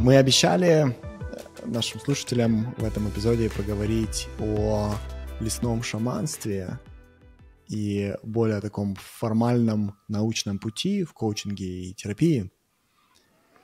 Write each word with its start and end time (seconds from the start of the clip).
Мы 0.00 0.16
обещали 0.16 0.96
нашим 1.66 2.00
слушателям 2.00 2.74
в 2.78 2.84
этом 2.84 3.10
эпизоде 3.10 3.50
поговорить 3.50 4.28
о 4.38 4.94
лесном 5.40 5.82
шаманстве 5.82 6.78
и 7.68 8.14
более 8.22 8.62
таком 8.62 8.94
формальном 8.94 9.94
научном 10.08 10.58
пути 10.58 11.04
в 11.04 11.12
коучинге 11.12 11.66
и 11.66 11.94
терапии. 11.94 12.50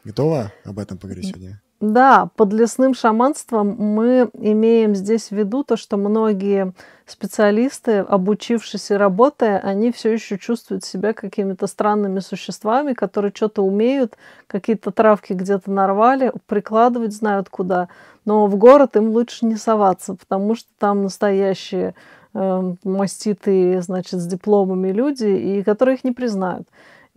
Готова 0.05 0.53
об 0.65 0.79
этом 0.79 0.99
поговорить 0.99 1.29
сегодня? 1.29 1.63
Да, 1.81 2.31
под 2.37 2.55
лесным 2.55 2.95
шаманством 2.95 3.77
мы 3.79 4.31
имеем 4.33 4.95
здесь 4.95 5.29
в 5.29 5.33
виду 5.33 5.63
то, 5.63 5.77
что 5.77 5.99
многие 5.99 6.73
специалисты, 7.05 7.99
обучившись 7.99 8.91
и 8.91 8.95
работая, 8.95 9.59
они 9.59 9.93
все 9.93 10.15
еще 10.15 10.39
чувствуют 10.39 10.85
себя 10.85 11.13
какими-то 11.13 11.67
странными 11.67 12.21
существами, 12.21 12.95
которые 12.95 13.31
что-то 13.35 13.61
умеют, 13.63 14.17
какие-то 14.47 14.91
травки 14.91 15.35
где-то 15.35 15.71
нарвали, 15.71 16.33
прикладывать 16.47 17.13
знают 17.13 17.51
куда. 17.51 17.89
Но 18.25 18.47
в 18.47 18.57
город 18.57 18.97
им 18.97 19.11
лучше 19.11 19.45
не 19.45 19.57
соваться, 19.57 20.15
потому 20.15 20.55
что 20.55 20.69
там 20.79 21.03
настоящие 21.03 21.95
э, 22.33 22.75
маститые, 22.85 23.83
значит, 23.83 24.19
с 24.19 24.27
дипломами 24.27 24.93
люди, 24.93 25.27
и 25.27 25.63
которые 25.63 25.97
их 25.97 26.05
не 26.05 26.13
признают. 26.13 26.67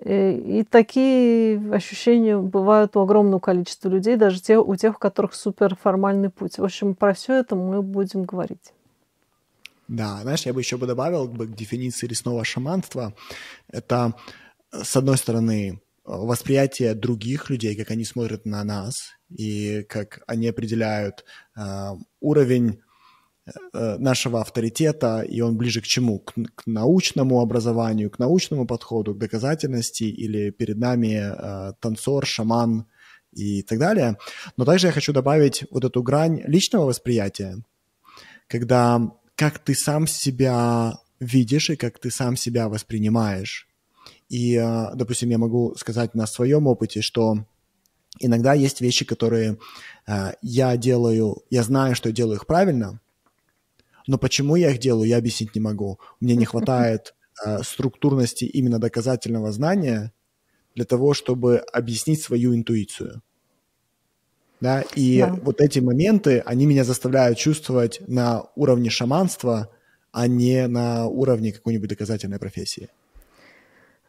Э, 0.02 0.34
и 0.34 0.64
такие 0.64 1.74
ощущения 1.74 2.38
бывают 2.38 2.96
у 2.96 3.02
огромного 3.02 3.40
количества 3.40 3.90
людей, 3.90 4.16
даже 4.16 4.42
те, 4.42 4.58
у 4.58 4.76
тех, 4.76 4.96
у 4.96 5.00
которых 5.00 5.34
суперформальный 5.34 6.30
путь. 6.30 6.58
В 6.58 6.64
общем, 6.64 6.96
про 6.96 7.14
все 7.14 7.40
это 7.40 7.56
мы 7.56 7.82
будем 7.82 8.24
говорить. 8.24 8.74
Да, 9.88 10.20
знаешь, 10.22 10.46
я 10.46 10.54
бы 10.54 10.62
еще 10.62 10.78
бы 10.78 10.86
добавил 10.86 11.28
к 11.28 11.56
дефиниции 11.56 12.08
лесного 12.08 12.46
шаманства. 12.46 13.14
Это, 13.68 14.14
с 14.72 14.96
одной 14.96 15.18
стороны, 15.18 15.82
восприятие 16.06 16.94
других 16.94 17.50
людей, 17.50 17.76
как 17.76 17.92
они 17.92 18.06
смотрят 18.06 18.46
на 18.46 18.64
нас, 18.64 19.12
и 19.30 19.84
как 19.90 20.22
они 20.28 20.48
определяют 20.48 21.26
э, 21.58 21.62
уровень 22.20 22.80
Э, 22.80 22.89
нашего 23.74 24.42
авторитета, 24.42 25.22
и 25.22 25.42
он 25.42 25.58
ближе 25.58 25.82
к 25.82 25.86
чему? 25.86 26.20
К, 26.20 26.34
к 26.56 26.68
научному 26.68 27.42
образованию, 27.42 28.10
к 28.10 28.20
научному 28.20 28.66
подходу, 28.66 29.14
к 29.14 29.18
доказательности, 29.18 30.04
или 30.04 30.50
перед 30.50 30.78
нами 30.78 31.22
э, 31.22 31.74
танцор, 31.80 32.26
шаман 32.26 32.86
и 33.32 33.62
так 33.62 33.80
далее. 33.80 34.18
Но 34.58 34.66
также 34.66 34.88
я 34.88 34.94
хочу 34.94 35.14
добавить 35.14 35.66
вот 35.72 35.86
эту 35.86 36.04
грань 36.04 36.42
личного 36.46 36.86
восприятия, 36.86 37.58
когда 38.48 39.12
как 39.36 39.60
ты 39.60 39.76
сам 39.76 40.08
себя 40.08 41.00
видишь 41.20 41.70
и 41.70 41.76
как 41.76 42.00
ты 42.00 42.12
сам 42.12 42.36
себя 42.36 42.70
воспринимаешь. 42.70 43.68
И, 44.30 44.56
э, 44.56 44.96
допустим, 44.96 45.30
я 45.30 45.38
могу 45.38 45.76
сказать 45.76 46.16
на 46.16 46.28
своем 46.28 46.68
опыте, 46.68 47.02
что 47.02 47.46
иногда 48.20 48.54
есть 48.54 48.82
вещи, 48.82 49.06
которые 49.06 49.58
э, 50.08 50.32
я 50.42 50.78
делаю, 50.78 51.44
я 51.50 51.64
знаю, 51.64 51.96
что 51.96 52.12
делаю 52.12 52.36
их 52.36 52.46
правильно, 52.46 53.00
но 54.10 54.18
почему 54.18 54.56
я 54.56 54.72
их 54.72 54.80
делаю, 54.80 55.08
я 55.08 55.18
объяснить 55.18 55.54
не 55.54 55.62
могу. 55.62 56.00
Мне 56.20 56.36
не 56.36 56.46
хватает 56.46 57.14
э, 57.46 57.62
структурности 57.62 58.44
именно 58.44 58.80
доказательного 58.80 59.52
знания 59.52 60.12
для 60.74 60.86
того, 60.86 61.14
чтобы 61.14 61.58
объяснить 61.58 62.20
свою 62.20 62.56
интуицию. 62.56 63.22
Да, 64.62 64.84
и 64.96 65.20
да. 65.20 65.36
вот 65.44 65.62
эти 65.62 65.78
моменты, 65.78 66.40
они 66.40 66.66
меня 66.66 66.84
заставляют 66.84 67.38
чувствовать 67.38 68.02
на 68.08 68.46
уровне 68.56 68.90
шаманства, 68.90 69.70
а 70.12 70.28
не 70.28 70.68
на 70.68 71.06
уровне 71.06 71.54
какой-нибудь 71.54 71.90
доказательной 71.90 72.40
профессии. 72.40 72.90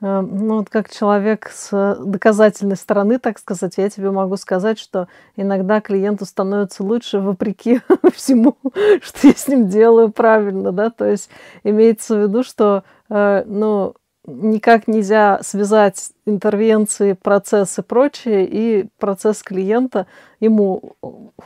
Э, 0.00 0.20
ну, 0.20 0.58
вот 0.58 0.70
как 0.70 0.90
человек 0.90 1.50
с 1.52 1.96
доказательной 2.00 2.76
стороны, 2.76 3.18
так 3.18 3.38
сказать, 3.38 3.74
я 3.76 3.90
тебе 3.90 4.10
могу 4.10 4.36
сказать, 4.36 4.78
что 4.78 5.08
иногда 5.36 5.80
клиенту 5.80 6.24
становится 6.24 6.82
лучше 6.82 7.20
вопреки 7.20 7.80
всему, 8.14 8.56
что 9.02 9.28
я 9.28 9.34
с 9.34 9.48
ним 9.48 9.68
делаю 9.68 10.10
правильно, 10.10 10.72
да, 10.72 10.90
то 10.90 11.04
есть 11.04 11.28
имеется 11.64 12.16
в 12.16 12.22
виду, 12.22 12.42
что, 12.42 12.84
э, 13.10 13.44
ну, 13.46 13.94
никак 14.26 14.86
нельзя 14.86 15.40
связать 15.42 16.10
интервенции, 16.24 17.14
процессы 17.14 17.80
и 17.80 17.84
прочее 17.84 18.46
и 18.46 18.88
процесс 18.98 19.42
клиента. 19.42 20.06
Ему 20.40 20.94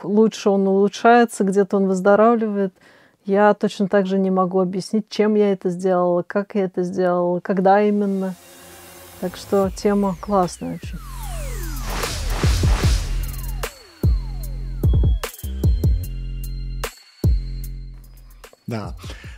лучше 0.03 0.49
он 0.49 0.67
улучшается, 0.67 1.43
где-то 1.43 1.77
он 1.77 1.87
выздоравливает– 1.87 2.73
я 3.25 3.53
точно 3.55 3.87
так 3.87 4.05
же 4.05 4.19
не 4.19 4.29
могу 4.29 4.59
объяснить, 4.59 5.09
чем 5.09 5.35
я 5.35 5.51
это 5.51 5.69
сделала, 5.69 6.21
как 6.21 6.55
я 6.55 6.65
это 6.65 6.83
сделала, 6.83 7.39
когда 7.39 7.81
именно. 7.81 8.35
Так 9.19 9.35
что 9.35 9.71
тема 9.75 10.15
классная 10.21 10.75
очень. 10.75 10.99
Да. 18.67 18.95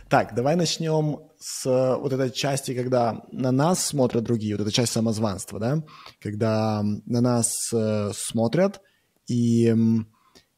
Так, 0.08 0.34
давай 0.34 0.56
начнем 0.56 1.20
с 1.38 1.64
вот 1.64 2.12
этой 2.12 2.30
части, 2.30 2.74
когда 2.74 3.22
на 3.30 3.52
нас 3.52 3.84
смотрят 3.84 4.24
другие, 4.24 4.56
вот 4.56 4.62
эта 4.62 4.72
часть 4.72 4.92
самозванства, 4.92 5.58
да, 5.58 5.82
когда 6.20 6.82
на 6.82 7.20
нас 7.20 7.52
э, 7.72 8.10
смотрят, 8.14 8.80
и 9.28 9.74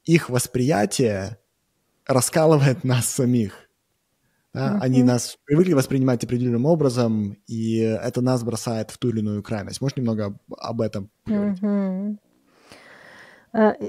их 0.05 0.31
восприятие 0.31 1.39
раскалывает 2.13 2.85
нас 2.85 3.07
самих. 3.07 3.53
Да? 4.53 4.75
Mm-hmm. 4.75 4.79
Они 4.81 5.03
нас 5.03 5.37
привыкли 5.45 5.75
воспринимать 5.75 6.25
определенным 6.25 6.67
образом, 6.67 7.37
и 7.47 7.79
это 7.79 8.21
нас 8.21 8.43
бросает 8.43 8.91
в 8.91 8.99
ту 8.99 9.11
или 9.11 9.21
иную 9.21 9.43
крайность. 9.43 9.81
Можешь 9.81 9.97
немного 9.97 10.37
об 10.59 10.81
этом 10.81 11.09
поговорить? 11.25 11.61
Mm-hmm. 11.61 12.17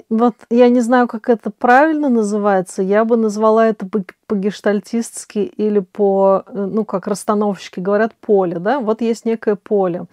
Вот 0.09 0.35
я 0.49 0.69
не 0.69 0.81
знаю, 0.81 1.07
как 1.07 1.29
это 1.29 1.51
правильно 1.51 2.09
называется. 2.09 2.81
Я 2.81 3.05
бы 3.05 3.15
назвала 3.15 3.67
это 3.67 3.87
по-гештальтистски 4.25 5.39
или 5.39 5.79
по, 5.79 6.43
э, 6.47 6.65
ну, 6.65 6.83
как 6.83 7.07
расстановщики 7.07 7.79
говорят, 7.79 8.15
поле. 8.15 8.57
Да? 8.57 8.79
Вот 8.79 9.01
есть 9.01 9.25
некое 9.25 9.55
поле. 9.55 10.05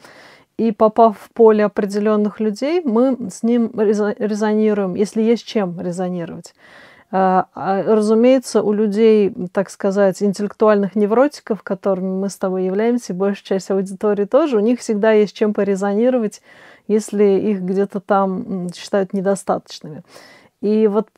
И 0.58 0.72
попав 0.72 1.18
в 1.18 1.32
поле 1.32 1.64
определенных 1.64 2.40
людей, 2.40 2.82
мы 2.84 3.30
с 3.30 3.42
ним 3.42 3.70
резонируем, 3.74 4.94
если 4.96 5.22
есть 5.22 5.46
чем 5.46 5.80
резонировать. 5.80 6.54
А, 7.10 7.46
а, 7.54 7.82
разумеется, 7.82 8.62
у 8.62 8.72
людей, 8.72 9.32
так 9.52 9.70
сказать, 9.70 10.22
интеллектуальных 10.22 10.94
невротиков, 10.94 11.62
которыми 11.62 12.20
мы 12.20 12.28
с 12.28 12.36
тобой 12.36 12.64
являемся, 12.64 13.14
большая 13.14 13.44
часть 13.44 13.70
аудитории 13.70 14.26
тоже, 14.26 14.58
у 14.58 14.60
них 14.60 14.80
всегда 14.80 15.12
есть 15.12 15.34
чем 15.34 15.54
порезонировать, 15.54 16.42
если 16.86 17.24
их 17.24 17.62
где-то 17.62 18.00
там 18.00 18.68
считают 18.74 19.14
недостаточными. 19.14 20.02
И 20.60 20.86
вот 20.86 21.08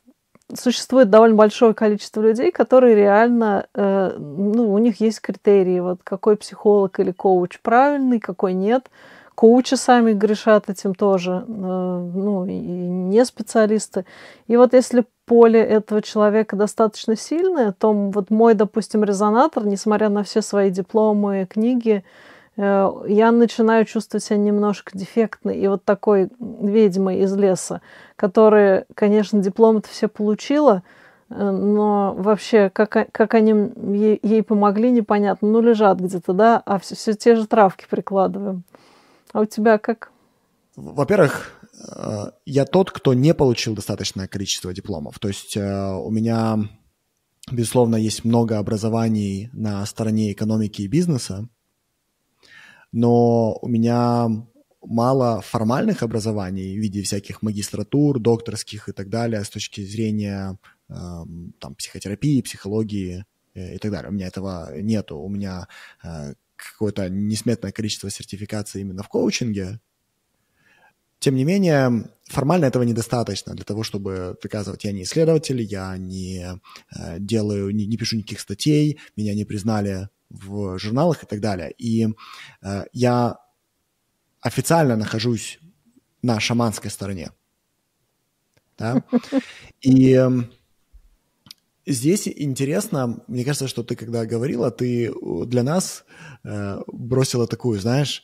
существует 0.57 1.09
довольно 1.09 1.35
большое 1.35 1.73
количество 1.73 2.21
людей, 2.21 2.51
которые 2.51 2.95
реально, 2.95 3.67
э, 3.73 4.15
ну, 4.17 4.71
у 4.73 4.77
них 4.77 5.01
есть 5.01 5.19
критерии, 5.19 5.79
вот 5.79 5.99
какой 6.03 6.37
психолог 6.37 6.99
или 6.99 7.11
коуч 7.11 7.59
правильный, 7.61 8.19
какой 8.19 8.53
нет. 8.53 8.89
Коучи 9.41 9.73
сами 9.73 10.13
грешат 10.13 10.69
этим 10.69 10.93
тоже, 10.93 11.43
э, 11.47 11.51
ну, 11.51 12.45
и 12.45 12.51
не 12.51 13.25
специалисты. 13.25 14.05
И 14.45 14.55
вот 14.55 14.73
если 14.73 15.03
поле 15.25 15.59
этого 15.59 16.03
человека 16.03 16.55
достаточно 16.55 17.15
сильное, 17.15 17.71
то 17.71 17.91
вот 17.91 18.29
мой, 18.29 18.53
допустим, 18.53 19.03
резонатор, 19.03 19.65
несмотря 19.65 20.09
на 20.09 20.21
все 20.21 20.43
свои 20.43 20.69
дипломы, 20.69 21.47
книги, 21.49 22.03
э, 22.55 22.91
я 23.07 23.31
начинаю 23.31 23.85
чувствовать 23.85 24.23
себя 24.23 24.37
немножко 24.37 24.95
дефектной 24.95 25.57
и 25.57 25.67
вот 25.67 25.83
такой 25.85 26.29
ведьмой 26.39 27.21
из 27.21 27.35
леса, 27.35 27.81
которая, 28.17 28.85
конечно, 28.93 29.41
диплом-то 29.41 29.89
все 29.89 30.07
получила, 30.07 30.83
э, 31.31 31.49
но 31.49 32.13
вообще, 32.15 32.69
как, 32.69 33.07
как 33.11 33.33
они 33.33 33.71
ей, 33.97 34.19
ей 34.21 34.43
помогли, 34.43 34.91
непонятно. 34.91 35.47
Ну, 35.47 35.61
лежат 35.61 35.99
где-то, 35.99 36.33
да, 36.33 36.61
а 36.63 36.77
все, 36.77 36.93
все 36.93 37.15
те 37.15 37.35
же 37.35 37.47
травки 37.47 37.87
прикладываем. 37.89 38.65
А 39.33 39.41
у 39.41 39.45
тебя 39.45 39.77
как? 39.77 40.11
Во-первых, 40.75 41.61
Э, 41.87 42.31
я 42.45 42.65
тот, 42.65 42.91
кто 42.91 43.13
не 43.13 43.33
получил 43.33 43.75
достаточное 43.75 44.27
количество 44.27 44.73
дипломов. 44.73 45.19
То 45.19 45.27
есть 45.27 45.55
э, 45.57 45.93
у 45.93 46.09
меня, 46.09 46.59
безусловно, 47.51 47.95
есть 47.95 48.23
много 48.25 48.57
образований 48.57 49.49
на 49.53 49.85
стороне 49.85 50.31
экономики 50.31 50.83
и 50.83 50.87
бизнеса, 50.87 51.47
но 52.91 53.57
у 53.61 53.67
меня 53.67 54.27
мало 54.81 55.41
формальных 55.41 56.03
образований 56.03 56.75
в 56.77 56.81
виде 56.81 57.03
всяких 57.03 57.41
магистратур, 57.41 58.19
докторских 58.19 58.89
и 58.89 58.91
так 58.91 59.09
далее 59.09 59.43
с 59.43 59.49
точки 59.49 59.81
зрения 59.81 60.57
эм, 60.89 61.53
там, 61.59 61.75
психотерапии, 61.75 62.41
психологии 62.41 63.25
э, 63.53 63.75
и 63.75 63.77
так 63.77 63.91
далее. 63.91 64.09
У 64.09 64.13
меня 64.13 64.27
этого 64.27 64.81
нету. 64.81 65.17
У 65.19 65.29
меня 65.29 65.67
какое-то 66.63 67.09
несметное 67.09 67.71
количество 67.71 68.09
сертификаций 68.09 68.81
именно 68.81 69.03
в 69.03 69.07
коучинге, 69.07 69.79
тем 71.19 71.35
не 71.35 71.43
менее, 71.43 72.09
формально 72.25 72.65
этого 72.65 72.81
недостаточно 72.81 73.53
для 73.53 73.63
того, 73.63 73.83
чтобы 73.83 74.37
доказывать, 74.41 74.83
я 74.85 74.91
не 74.91 75.03
исследователь, 75.03 75.61
я 75.61 75.95
не 75.97 76.59
э, 76.95 77.19
делаю, 77.19 77.69
не, 77.75 77.85
не 77.85 77.95
пишу 77.95 78.17
никаких 78.17 78.39
статей, 78.39 78.99
меня 79.15 79.35
не 79.35 79.45
признали 79.45 80.09
в 80.29 80.79
журналах 80.79 81.23
и 81.23 81.27
так 81.27 81.39
далее. 81.39 81.71
И 81.77 82.07
э, 82.63 82.85
я 82.91 83.37
официально 84.41 84.95
нахожусь 84.95 85.59
на 86.23 86.39
шаманской 86.39 86.89
стороне. 86.89 87.31
Да? 88.77 89.03
И 89.81 90.13
эм, 90.13 90.51
здесь 91.85 92.27
интересно, 92.27 93.23
мне 93.27 93.43
кажется, 93.43 93.67
что 93.67 93.83
ты 93.83 93.95
когда 93.95 94.25
говорила, 94.25 94.71
ты 94.71 95.13
для 95.45 95.63
нас 95.63 96.05
э, 96.43 96.81
бросила 96.87 97.47
такую, 97.47 97.79
знаешь, 97.79 98.23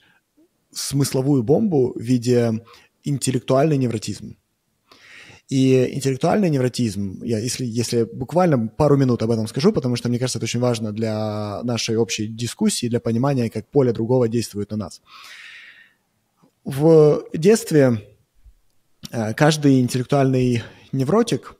смысловую 0.71 1.43
бомбу 1.43 1.93
в 1.95 2.01
виде 2.01 2.63
интеллектуальный 3.03 3.77
невротизм. 3.77 4.37
И 5.49 5.95
интеллектуальный 5.95 6.49
невротизм, 6.49 7.23
я, 7.23 7.39
если, 7.39 7.65
если 7.65 8.03
буквально 8.03 8.67
пару 8.67 8.97
минут 8.97 9.23
об 9.23 9.31
этом 9.31 9.47
скажу, 9.47 9.71
потому 9.71 9.95
что 9.95 10.09
мне 10.09 10.19
кажется, 10.19 10.39
это 10.39 10.45
очень 10.45 10.59
важно 10.59 10.91
для 10.91 11.61
нашей 11.63 11.95
общей 11.95 12.27
дискуссии, 12.27 12.89
для 12.89 12.99
понимания, 12.99 13.49
как 13.49 13.65
поле 13.67 13.93
другого 13.93 14.27
действует 14.27 14.71
на 14.71 14.77
нас. 14.77 15.01
В 16.65 17.23
детстве 17.33 18.03
э, 19.09 19.33
каждый 19.35 19.79
интеллектуальный 19.79 20.63
невротик 20.91 21.55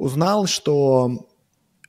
узнал, 0.00 0.46
что 0.46 1.28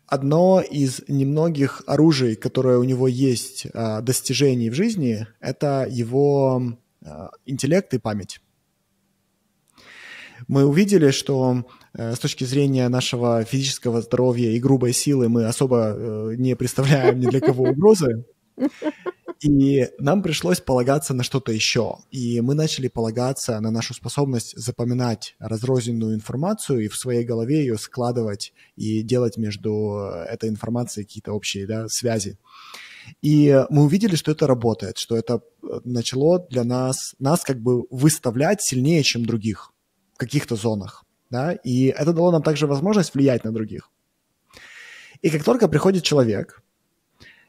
одно 0.06 0.62
из 0.62 1.02
немногих 1.08 1.82
оружий, 1.88 2.36
которое 2.36 2.78
у 2.78 2.84
него 2.84 3.08
есть 3.08 3.66
э, 3.66 4.02
достижений 4.02 4.70
в 4.70 4.74
жизни, 4.74 5.28
это 5.40 5.88
его 5.90 6.62
э, 7.02 7.28
интеллект 7.46 7.94
и 7.94 8.00
память 8.00 8.42
мы 10.48 10.66
увидели, 10.66 11.12
что 11.12 11.68
э, 11.94 12.16
с 12.16 12.20
точки 12.20 12.46
зрения 12.46 12.90
нашего 12.90 13.44
физического 13.44 14.02
здоровья 14.02 14.50
и 14.50 14.60
грубой 14.60 14.92
силы 14.92 15.30
мы 15.30 15.46
особо 15.46 16.34
не 16.36 16.56
представляем 16.56 17.20
ни 17.20 17.28
для 17.28 17.40
кого 17.40 17.66
угрозы. 17.66 18.26
И 19.42 19.90
нам 19.98 20.22
пришлось 20.22 20.60
полагаться 20.60 21.16
на 21.16 21.24
что-то 21.24 21.52
еще. 21.52 21.98
И 22.12 22.40
мы 22.42 22.54
начали 22.54 22.88
полагаться 22.88 23.60
на 23.60 23.72
нашу 23.72 23.96
способность 23.96 24.56
запоминать 24.56 25.36
разрозненную 25.40 26.14
информацию 26.14 26.86
и 26.86 26.88
в 26.88 26.96
своей 26.96 27.26
голове 27.26 27.62
ее 27.62 27.78
складывать 27.80 28.54
и 28.76 29.02
делать 29.02 29.38
между 29.38 29.98
э, 29.98 30.26
этой 30.26 30.48
информацией 30.48 31.06
какие-то 31.06 31.34
общие 31.34 31.66
да, 31.66 31.88
связи. 31.88 32.38
И 33.24 33.66
мы 33.72 33.84
увидели, 33.84 34.16
что 34.16 34.32
это 34.32 34.46
работает, 34.46 35.00
что 35.00 35.18
это 35.18 35.42
начало 35.84 36.46
для 36.52 36.64
нас, 36.64 37.16
нас 37.18 37.42
как 37.42 37.60
бы 37.60 37.86
выставлять 37.90 38.62
сильнее, 38.62 39.02
чем 39.02 39.26
других 39.26 39.74
каких-то 40.18 40.56
зонах. 40.56 41.04
Да? 41.32 41.54
И 41.54 41.86
это 41.86 42.14
дало 42.14 42.32
нам 42.32 42.44
также 42.44 42.68
возможность 42.68 43.16
влиять 43.16 43.44
на 43.44 43.52
других. 43.52 43.90
И 45.24 45.32
как 45.32 45.44
только 45.44 45.68
приходит 45.68 46.04
человек, 46.04 46.62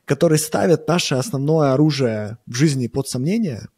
который 0.04 0.38
ставит 0.38 0.88
наше 0.88 1.14
основное 1.14 1.72
оружие 1.72 2.38
в 2.46 2.54
жизни 2.54 2.86
под 2.86 3.08
сомнение, 3.08 3.68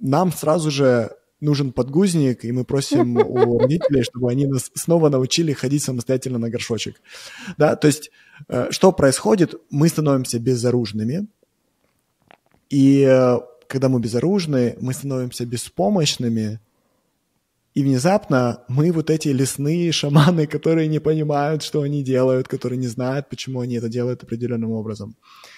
нам 0.00 0.32
сразу 0.32 0.70
же 0.70 1.16
нужен 1.40 1.72
подгузник, 1.72 2.44
и 2.44 2.52
мы 2.52 2.64
просим 2.64 3.16
у 3.18 3.58
родителей, 3.58 4.02
чтобы 4.02 4.30
они 4.30 4.46
нас 4.46 4.70
снова 4.74 5.08
научили 5.08 5.52
ходить 5.52 5.84
самостоятельно 5.84 6.38
на 6.38 6.50
горшочек. 6.50 7.00
Да, 7.56 7.76
то 7.76 7.86
есть 7.86 8.10
э, 8.48 8.68
что 8.70 8.92
происходит? 8.92 9.54
Мы 9.70 9.88
становимся 9.88 10.38
безоружными, 10.38 11.28
и 12.70 13.02
э, 13.02 13.38
когда 13.66 13.88
мы 13.88 14.00
безоружны, 14.00 14.76
мы 14.80 14.92
становимся 14.92 15.46
беспомощными, 15.46 16.60
и 17.78 17.82
внезапно 17.84 18.64
мы 18.66 18.90
вот 18.90 19.08
эти 19.08 19.28
лесные 19.28 19.92
шаманы, 19.92 20.48
которые 20.48 20.88
не 20.88 20.98
понимают, 20.98 21.62
что 21.62 21.82
они 21.82 22.02
делают, 22.02 22.48
которые 22.48 22.76
не 22.76 22.88
знают, 22.88 23.28
почему 23.28 23.60
они 23.60 23.76
это 23.76 23.88
делают 23.88 24.24
определенным 24.24 24.72
образом. 24.72 25.12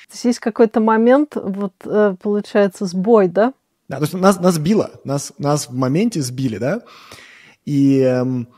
То 0.08 0.12
есть 0.12 0.25
есть 0.26 0.38
какой-то 0.38 0.81
момент, 0.81 1.37
вот 1.37 1.72
э, 1.87 2.14
получается, 2.20 2.84
сбой, 2.84 3.28
да? 3.28 3.55
Да, 3.88 3.96
то 3.96 4.02
есть 4.02 4.12
нас, 4.12 4.38
нас 4.38 4.58
било, 4.58 4.90
нас, 5.02 5.32
нас 5.38 5.70
в 5.70 5.72
моменте 5.72 6.20
сбили, 6.20 6.58
да, 6.58 6.82
и 7.64 8.00
эм, 8.00 8.49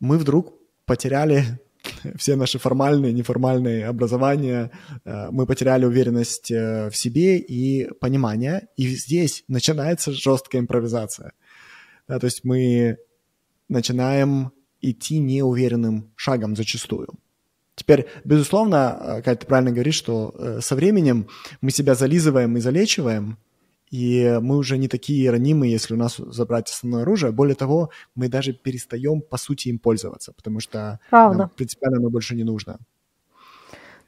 мы 0.00 0.16
вдруг 0.16 0.54
потеряли 0.86 1.44
все 2.16 2.36
наши 2.36 2.58
формальные, 2.58 3.12
неформальные 3.12 3.86
образования, 3.86 4.70
э, 5.04 5.28
мы 5.30 5.44
потеряли 5.44 5.84
уверенность 5.84 6.50
э, 6.50 6.88
в 6.88 6.96
себе 6.96 7.36
и 7.36 7.86
понимание, 8.00 8.68
и 8.78 8.86
здесь 8.86 9.44
начинается 9.46 10.10
жесткая 10.10 10.62
импровизация. 10.62 11.32
Да, 12.08 12.18
то 12.18 12.24
есть 12.24 12.44
мы 12.44 12.96
начинаем 13.70 14.52
идти 14.80 15.18
неуверенным 15.18 16.12
шагом 16.16 16.56
зачастую. 16.56 17.08
Теперь, 17.74 18.06
безусловно, 18.24 18.98
э, 19.00 19.22
Катя, 19.22 19.40
ты 19.40 19.46
правильно 19.46 19.72
говоришь, 19.72 19.94
что 19.94 20.34
э, 20.38 20.60
со 20.60 20.76
временем 20.76 21.28
мы 21.62 21.70
себя 21.70 21.94
зализываем 21.94 22.56
и 22.56 22.60
залечиваем, 22.60 23.38
и 23.90 24.38
мы 24.40 24.58
уже 24.58 24.78
не 24.78 24.88
такие 24.88 25.30
ранимые, 25.30 25.72
если 25.72 25.94
у 25.94 25.96
нас 25.96 26.16
забрать 26.16 26.70
основное 26.70 27.02
оружие. 27.02 27.32
Более 27.32 27.56
того, 27.56 27.90
мы 28.14 28.28
даже 28.28 28.52
перестаем, 28.52 29.22
по 29.22 29.38
сути, 29.38 29.68
им 29.68 29.78
пользоваться, 29.78 30.32
потому 30.32 30.60
что 30.60 31.00
Правда. 31.10 31.38
нам 31.38 31.48
принципиально 31.48 31.98
оно 31.98 32.10
больше 32.10 32.36
не 32.36 32.44
нужно. 32.44 32.78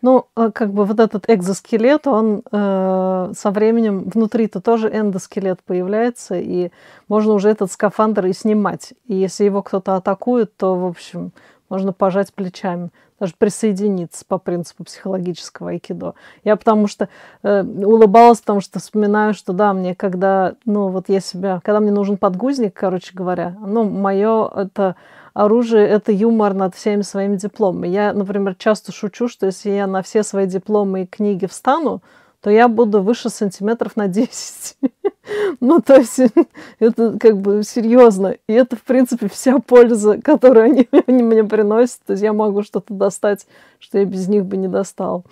Ну, 0.02 0.26
э, 0.36 0.50
как 0.52 0.72
бы 0.72 0.84
вот 0.84 0.98
этот 0.98 1.30
экзоскелет, 1.30 2.08
он 2.08 2.42
э, 2.50 3.32
со 3.36 3.50
временем 3.52 4.00
внутри-то 4.00 4.60
тоже 4.60 4.88
эндоскелет 4.88 5.60
появляется, 5.62 6.34
и 6.34 6.72
можно 7.06 7.34
уже 7.34 7.50
этот 7.50 7.70
скафандр 7.70 8.26
и 8.26 8.32
снимать. 8.32 8.94
И 9.06 9.14
если 9.14 9.44
его 9.44 9.62
кто-то 9.62 9.94
атакует, 9.94 10.56
то, 10.56 10.74
в 10.74 10.86
общем, 10.86 11.30
можно 11.68 11.92
пожать 11.92 12.34
плечами, 12.34 12.90
даже 13.20 13.34
присоединиться 13.38 14.24
по 14.26 14.38
принципу 14.38 14.82
психологического 14.82 15.70
айкидо. 15.70 16.14
Я 16.42 16.56
потому 16.56 16.88
что 16.88 17.08
э, 17.44 17.62
улыбалась, 17.62 18.40
потому 18.40 18.60
что 18.60 18.80
вспоминаю, 18.80 19.34
что 19.34 19.52
да, 19.52 19.72
мне 19.72 19.94
когда, 19.94 20.54
ну 20.66 20.88
вот 20.88 21.08
я 21.10 21.20
себя, 21.20 21.60
когда 21.62 21.78
мне 21.78 21.92
нужен 21.92 22.16
подгузник, 22.16 22.74
короче 22.74 23.12
говоря, 23.14 23.56
ну, 23.64 23.84
мое 23.84 24.48
это 24.48 24.96
оружие— 25.34 25.86
это 25.88 26.12
юмор 26.12 26.54
над 26.54 26.74
всеми 26.74 27.02
своими 27.02 27.36
дипломами. 27.36 27.88
Я, 27.88 28.12
например, 28.12 28.54
часто 28.54 28.92
шучу, 28.92 29.28
что 29.28 29.46
если 29.46 29.70
я 29.70 29.86
на 29.86 30.02
все 30.02 30.22
свои 30.22 30.46
дипломы 30.46 31.02
и 31.02 31.06
книги 31.06 31.46
встану, 31.46 32.02
то 32.40 32.50
я 32.50 32.68
буду 32.68 33.02
выше 33.02 33.30
сантиметров 33.30 33.96
на 33.96 34.08
10. 34.08 34.76
ну, 35.60 35.80
то 35.80 35.94
есть 35.94 36.18
это 36.80 37.18
как 37.18 37.40
бы 37.40 37.62
серьезно. 37.62 38.36
И 38.48 38.52
это, 38.52 38.76
в 38.76 38.82
принципе, 38.82 39.28
вся 39.28 39.58
польза, 39.60 40.20
которую 40.20 40.64
они, 40.64 40.88
они 41.06 41.22
мне 41.22 41.44
приносят. 41.44 42.00
То 42.04 42.12
есть 42.14 42.22
я 42.22 42.32
могу 42.32 42.62
что-то 42.62 42.92
достать, 42.94 43.46
что 43.78 43.98
я 43.98 44.04
без 44.04 44.28
них 44.28 44.44
бы 44.44 44.56
не 44.56 44.68
достал. 44.68 45.24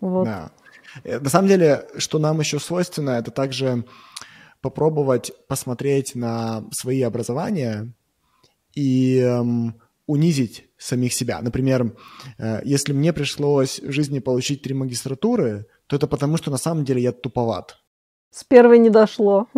Вот. 0.00 0.24
Да. 0.24 0.50
Э, 1.02 1.18
на 1.18 1.28
самом 1.28 1.48
деле, 1.48 1.86
что 1.98 2.18
нам 2.18 2.38
еще 2.38 2.60
свойственно, 2.60 3.10
это 3.10 3.32
также 3.32 3.84
попробовать 4.60 5.32
посмотреть 5.48 6.14
на 6.14 6.62
свои 6.70 7.02
образования 7.02 7.92
и 8.80 9.18
эм, 9.18 9.74
унизить 10.06 10.64
самих 10.78 11.12
себя. 11.12 11.40
Например, 11.42 11.94
э, 12.38 12.60
если 12.64 12.92
мне 12.92 13.12
пришлось 13.12 13.80
в 13.80 13.92
жизни 13.92 14.20
получить 14.20 14.62
три 14.62 14.74
магистратуры, 14.74 15.66
то 15.86 15.96
это 15.96 16.06
потому, 16.06 16.36
что 16.36 16.50
на 16.50 16.56
самом 16.56 16.84
деле 16.84 17.02
я 17.02 17.12
туповат. 17.12 17.76
С 18.30 18.44
первой 18.44 18.78
не 18.78 18.90
дошло. 18.90 19.48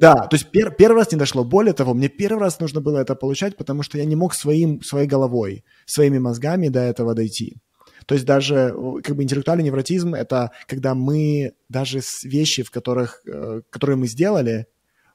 Да, 0.00 0.26
то 0.26 0.36
есть 0.36 0.50
пер, 0.50 0.74
первый 0.74 0.96
раз 0.98 1.12
не 1.12 1.18
дошло. 1.18 1.44
Более 1.44 1.72
того, 1.72 1.94
мне 1.94 2.08
первый 2.08 2.40
раз 2.40 2.60
нужно 2.60 2.80
было 2.80 2.98
это 2.98 3.14
получать, 3.14 3.56
потому 3.56 3.82
что 3.82 3.98
я 3.98 4.04
не 4.04 4.16
мог 4.16 4.34
своим, 4.34 4.82
своей 4.82 5.06
головой, 5.06 5.64
своими 5.86 6.18
мозгами 6.18 6.68
до 6.68 6.80
этого 6.80 7.14
дойти. 7.14 7.56
То 8.06 8.14
есть 8.14 8.26
даже 8.26 8.74
как 9.02 9.16
бы 9.16 9.22
интеллектуальный 9.22 9.64
невротизм– 9.64 10.14
это 10.16 10.50
когда 10.66 10.94
мы 10.94 11.52
даже 11.68 12.00
вещи, 12.24 12.62
в 12.62 12.70
которых, 12.70 13.22
э, 13.26 13.62
которые 13.70 13.96
мы 13.96 14.06
сделали, 14.06 14.66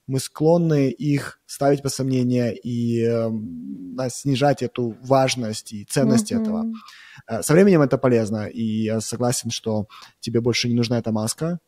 мы 0.09 0.19
склонны 0.19 0.89
их 0.89 1.39
ставить 1.45 1.83
под 1.83 1.93
сомнение 1.93 2.55
и 2.55 3.05
э, 3.05 3.29
снижать 4.09 4.63
эту 4.63 4.97
важность 5.01 5.71
и 5.71 5.85
ценность 5.85 6.31
mm-hmm. 6.31 6.41
этого. 6.41 6.65
Э, 7.27 7.43
со 7.43 7.53
временем 7.53 7.83
это 7.83 7.99
полезно, 7.99 8.47
и 8.47 8.63
я 8.85 9.01
согласен, 9.01 9.51
что 9.51 9.87
тебе 10.19 10.41
больше 10.41 10.67
не 10.67 10.73
нужна 10.73 10.97
эта 10.97 11.11
маска, 11.11 11.59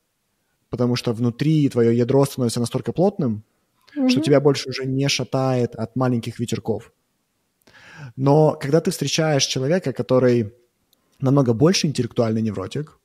потому 0.69 0.95
что 0.95 1.13
внутри 1.13 1.69
твое 1.69 1.95
ядро 1.95 2.25
становится 2.25 2.59
настолько 2.59 2.93
плотным, 2.93 3.43
mm-hmm. 3.95 4.09
что 4.09 4.21
тебя 4.21 4.41
больше 4.41 4.69
уже 4.69 4.85
не 4.85 5.07
шатает 5.07 5.75
от 5.75 5.95
маленьких 5.95 6.39
ветерков. 6.39 6.91
Но 8.15 8.57
когда 8.59 8.81
ты 8.81 8.89
встречаешь 8.89 9.45
человека, 9.45 9.93
который 9.93 10.51
намного 11.19 11.53
больше 11.53 11.85
интеллектуальный 11.85 12.41
невротик, 12.41 12.97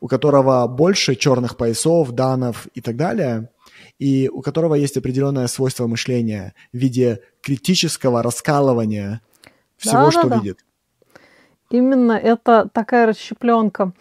у 0.00 0.08
которого 0.08 0.66
больше 0.68 1.16
черных 1.16 1.58
поясов, 1.58 2.12
данов 2.12 2.66
и 2.74 2.80
так 2.80 2.96
далее– 2.96 3.50
и 3.98 4.28
у 4.28 4.40
которого 4.40 4.74
есть 4.74 4.96
определенное 4.96 5.46
свойство 5.46 5.86
мышления 5.86 6.54
в 6.72 6.76
виде 6.76 7.20
критического 7.42 8.22
раскалывания 8.22 9.20
всего, 9.76 10.04
да, 10.04 10.10
что 10.10 10.28
да, 10.28 10.36
видит. 10.36 10.58
Именно 11.70 12.12
это 12.12 12.68
такая 12.72 13.06
расщепленка, 13.06 13.92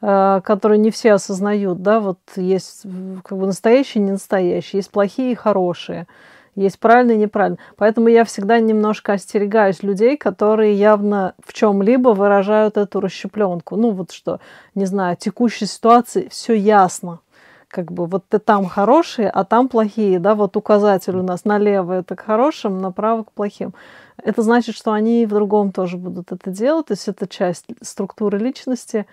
э, 0.00 0.40
которую 0.42 0.80
не 0.80 0.90
все 0.90 1.12
осознают, 1.12 1.82
да, 1.82 2.00
вот 2.00 2.18
есть 2.36 2.84
как 3.24 3.38
бы 3.38 3.46
настоящие 3.46 4.02
и 4.02 4.06
не 4.06 4.12
настоящие, 4.12 4.78
есть 4.78 4.90
плохие 4.90 5.32
и 5.32 5.36
хорошие, 5.36 6.06
есть 6.54 6.80
правильные 6.80 7.16
и 7.16 7.20
неправильные. 7.20 7.60
Поэтому 7.76 8.08
я 8.08 8.24
всегда 8.24 8.58
немножко 8.58 9.12
остерегаюсь 9.12 9.82
людей, 9.82 10.16
которые 10.16 10.74
явно 10.74 11.34
в 11.44 11.52
чем-либо 11.52 12.10
выражают 12.10 12.76
эту 12.76 13.00
расщепленку. 13.00 13.76
Ну 13.76 13.90
вот 13.90 14.10
что, 14.10 14.40
не 14.74 14.86
знаю, 14.86 15.16
текущей 15.16 15.66
ситуации 15.66 16.28
все 16.30 16.54
ясно, 16.54 17.20
как 17.68 17.92
бы 17.92 18.06
вот 18.06 18.24
ты 18.28 18.38
там 18.38 18.66
хорошие, 18.66 19.30
а 19.30 19.44
там 19.44 19.68
плохие, 19.68 20.18
да, 20.18 20.34
вот 20.34 20.56
указатель 20.56 21.16
у 21.16 21.22
нас 21.22 21.44
налево 21.44 21.92
это 21.92 22.16
к 22.16 22.20
хорошим, 22.20 22.78
направо 22.78 23.24
к 23.24 23.32
плохим. 23.32 23.74
Это 24.22 24.42
значит, 24.42 24.74
что 24.74 24.92
они 24.92 25.26
в 25.26 25.30
другом 25.30 25.72
тоже 25.72 25.96
будут 25.96 26.32
это 26.32 26.50
делать, 26.50 26.86
то 26.86 26.92
есть 26.92 27.06
это 27.08 27.28
часть 27.28 27.66
структуры 27.82 28.38
личности, 28.38 29.06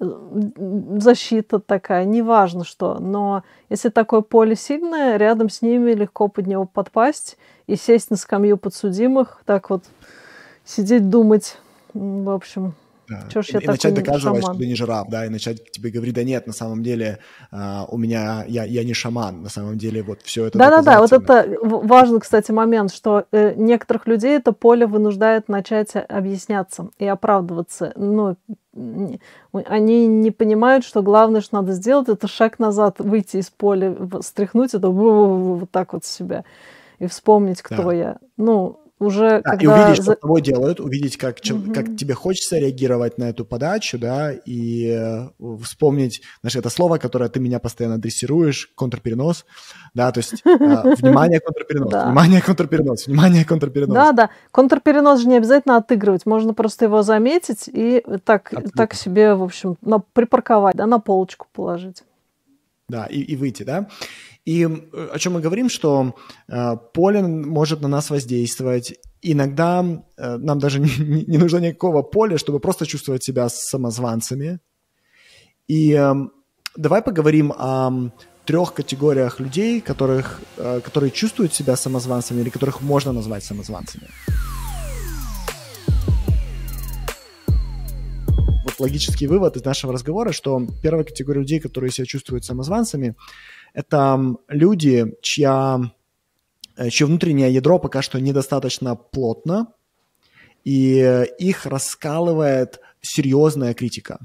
э, 0.00 0.04
защита 0.98 1.58
такая, 1.58 2.04
неважно 2.04 2.64
что, 2.64 2.98
но 3.00 3.42
если 3.70 3.88
такое 3.88 4.20
поле 4.20 4.54
сильное, 4.54 5.16
рядом 5.16 5.48
с 5.48 5.62
ними 5.62 5.92
легко 5.92 6.28
под 6.28 6.46
него 6.46 6.66
подпасть 6.66 7.38
и 7.66 7.76
сесть 7.76 8.10
на 8.10 8.16
скамью 8.16 8.58
подсудимых, 8.58 9.42
так 9.46 9.70
вот 9.70 9.84
сидеть, 10.64 11.08
думать, 11.08 11.58
в 11.94 12.30
общем, 12.30 12.74
да. 13.12 13.28
Чё 13.28 13.42
ж 13.42 13.48
я 13.54 13.60
и, 13.60 13.64
и 13.64 13.66
начать 13.66 13.94
доказывать, 13.94 14.42
шаман? 14.42 14.54
что 14.54 14.62
ты 14.62 14.66
не 14.66 14.74
жираф, 14.74 15.08
да, 15.08 15.26
и 15.26 15.28
начать 15.28 15.70
тебе 15.72 15.90
говорить, 15.90 16.14
да 16.14 16.24
нет, 16.24 16.46
на 16.46 16.52
самом 16.52 16.82
деле 16.82 17.18
uh, 17.52 17.84
у 17.88 17.98
меня, 17.98 18.44
я, 18.48 18.64
я 18.64 18.84
не 18.84 18.94
шаман, 18.94 19.42
на 19.42 19.48
самом 19.48 19.78
деле 19.78 20.02
вот 20.02 20.22
все 20.22 20.46
это 20.46 20.58
Да-да-да, 20.58 21.00
вот 21.00 21.12
это 21.12 21.48
важный, 21.62 22.20
кстати, 22.20 22.52
момент, 22.52 22.92
что 22.92 23.24
э, 23.32 23.54
некоторых 23.56 24.06
людей 24.06 24.36
это 24.36 24.52
поле 24.52 24.86
вынуждает 24.86 25.48
начать 25.48 25.90
объясняться 26.08 26.88
и 26.98 27.06
оправдываться. 27.06 27.92
Ну, 27.96 28.36
они 29.52 30.06
не 30.06 30.30
понимают, 30.30 30.84
что 30.84 31.02
главное, 31.02 31.40
что 31.40 31.56
надо 31.56 31.72
сделать, 31.72 32.08
это 32.08 32.26
шаг 32.26 32.58
назад, 32.58 32.96
выйти 32.98 33.36
из 33.38 33.50
поля, 33.50 33.94
стряхнуть 34.22 34.74
это 34.74 34.88
вот 34.88 35.70
так 35.70 35.92
вот 35.92 36.04
себя 36.04 36.44
и 36.98 37.06
вспомнить, 37.06 37.62
кто 37.62 37.82
да. 37.82 37.92
я. 37.92 38.16
Ну, 38.36 38.81
уже 39.02 39.42
да, 39.44 39.50
когда... 39.50 39.64
И 39.64 39.66
увидеть, 39.66 40.02
что 40.02 40.12
с 40.12 40.16
тобой 40.16 40.40
делают, 40.40 40.80
увидеть, 40.80 41.16
как, 41.16 41.36
угу. 41.50 41.72
как 41.72 41.96
тебе 41.96 42.14
хочется 42.14 42.58
реагировать 42.58 43.18
на 43.18 43.24
эту 43.24 43.44
подачу, 43.44 43.98
да, 43.98 44.32
и 44.32 44.88
э, 44.88 45.28
вспомнить, 45.62 46.22
знаешь, 46.40 46.56
это 46.56 46.70
слово, 46.70 46.98
которое 46.98 47.28
ты 47.28 47.40
меня 47.40 47.58
постоянно 47.58 47.98
дрессируешь, 47.98 48.70
контрперенос, 48.74 49.44
да, 49.94 50.12
то 50.12 50.18
есть 50.18 50.34
э, 50.44 50.94
внимание, 50.98 51.40
контрперенос, 51.40 51.92
внимание, 51.92 52.40
контрперенос, 52.40 53.06
внимание, 53.06 53.44
контрперенос. 53.44 53.94
Да, 53.94 54.12
да, 54.12 54.30
контрперенос 54.50 55.20
же 55.20 55.28
не 55.28 55.36
обязательно 55.36 55.76
отыгрывать, 55.76 56.26
можно 56.26 56.54
просто 56.54 56.84
его 56.84 57.02
заметить 57.02 57.68
и 57.68 58.04
так, 58.24 58.52
так 58.74 58.94
себе, 58.94 59.34
в 59.34 59.42
общем, 59.42 59.76
припарковать, 60.12 60.76
да, 60.76 60.86
на 60.86 60.98
полочку 60.98 61.46
положить. 61.52 62.02
Да, 62.92 63.06
и, 63.06 63.20
и 63.32 63.36
выйти, 63.36 63.62
да. 63.64 63.88
И 64.44 64.68
о 65.14 65.18
чем 65.18 65.32
мы 65.32 65.40
говорим, 65.40 65.70
что 65.70 66.14
э, 66.48 66.76
поле 66.92 67.22
может 67.22 67.80
на 67.80 67.88
нас 67.88 68.10
воздействовать. 68.10 68.94
Иногда 69.22 69.82
э, 70.18 70.36
нам 70.36 70.58
даже 70.58 70.80
не, 70.80 71.24
не 71.26 71.38
нужно 71.38 71.58
никакого 71.58 72.02
поля, 72.02 72.36
чтобы 72.36 72.60
просто 72.60 72.84
чувствовать 72.86 73.24
себя 73.24 73.48
самозванцами. 73.48 74.58
И 75.68 75.94
э, 75.94 76.14
давай 76.76 77.02
поговорим 77.02 77.52
о 77.52 78.10
трех 78.44 78.74
категориях 78.74 79.40
людей, 79.40 79.80
которых, 79.80 80.40
э, 80.58 80.80
которые 80.84 81.10
чувствуют 81.10 81.54
себя 81.54 81.76
самозванцами 81.76 82.42
или 82.42 82.50
которых 82.50 82.82
можно 82.82 83.12
назвать 83.12 83.44
самозванцами. 83.44 84.08
Вот 88.64 88.78
логический 88.78 89.26
вывод 89.26 89.56
из 89.56 89.64
нашего 89.64 89.92
разговора, 89.92 90.32
что 90.32 90.66
первая 90.82 91.04
категория 91.04 91.40
людей, 91.40 91.60
которые 91.60 91.90
себя 91.90 92.06
чувствуют 92.06 92.44
самозванцами, 92.44 93.16
это 93.74 94.36
люди, 94.48 95.14
чья, 95.20 95.80
э, 96.76 96.88
чье 96.90 97.06
внутреннее 97.06 97.52
ядро 97.52 97.78
пока 97.78 98.02
что 98.02 98.20
недостаточно 98.20 98.94
плотно, 98.94 99.68
и 100.64 101.26
их 101.38 101.66
раскалывает 101.66 102.80
серьезная 103.00 103.74
критика. 103.74 104.20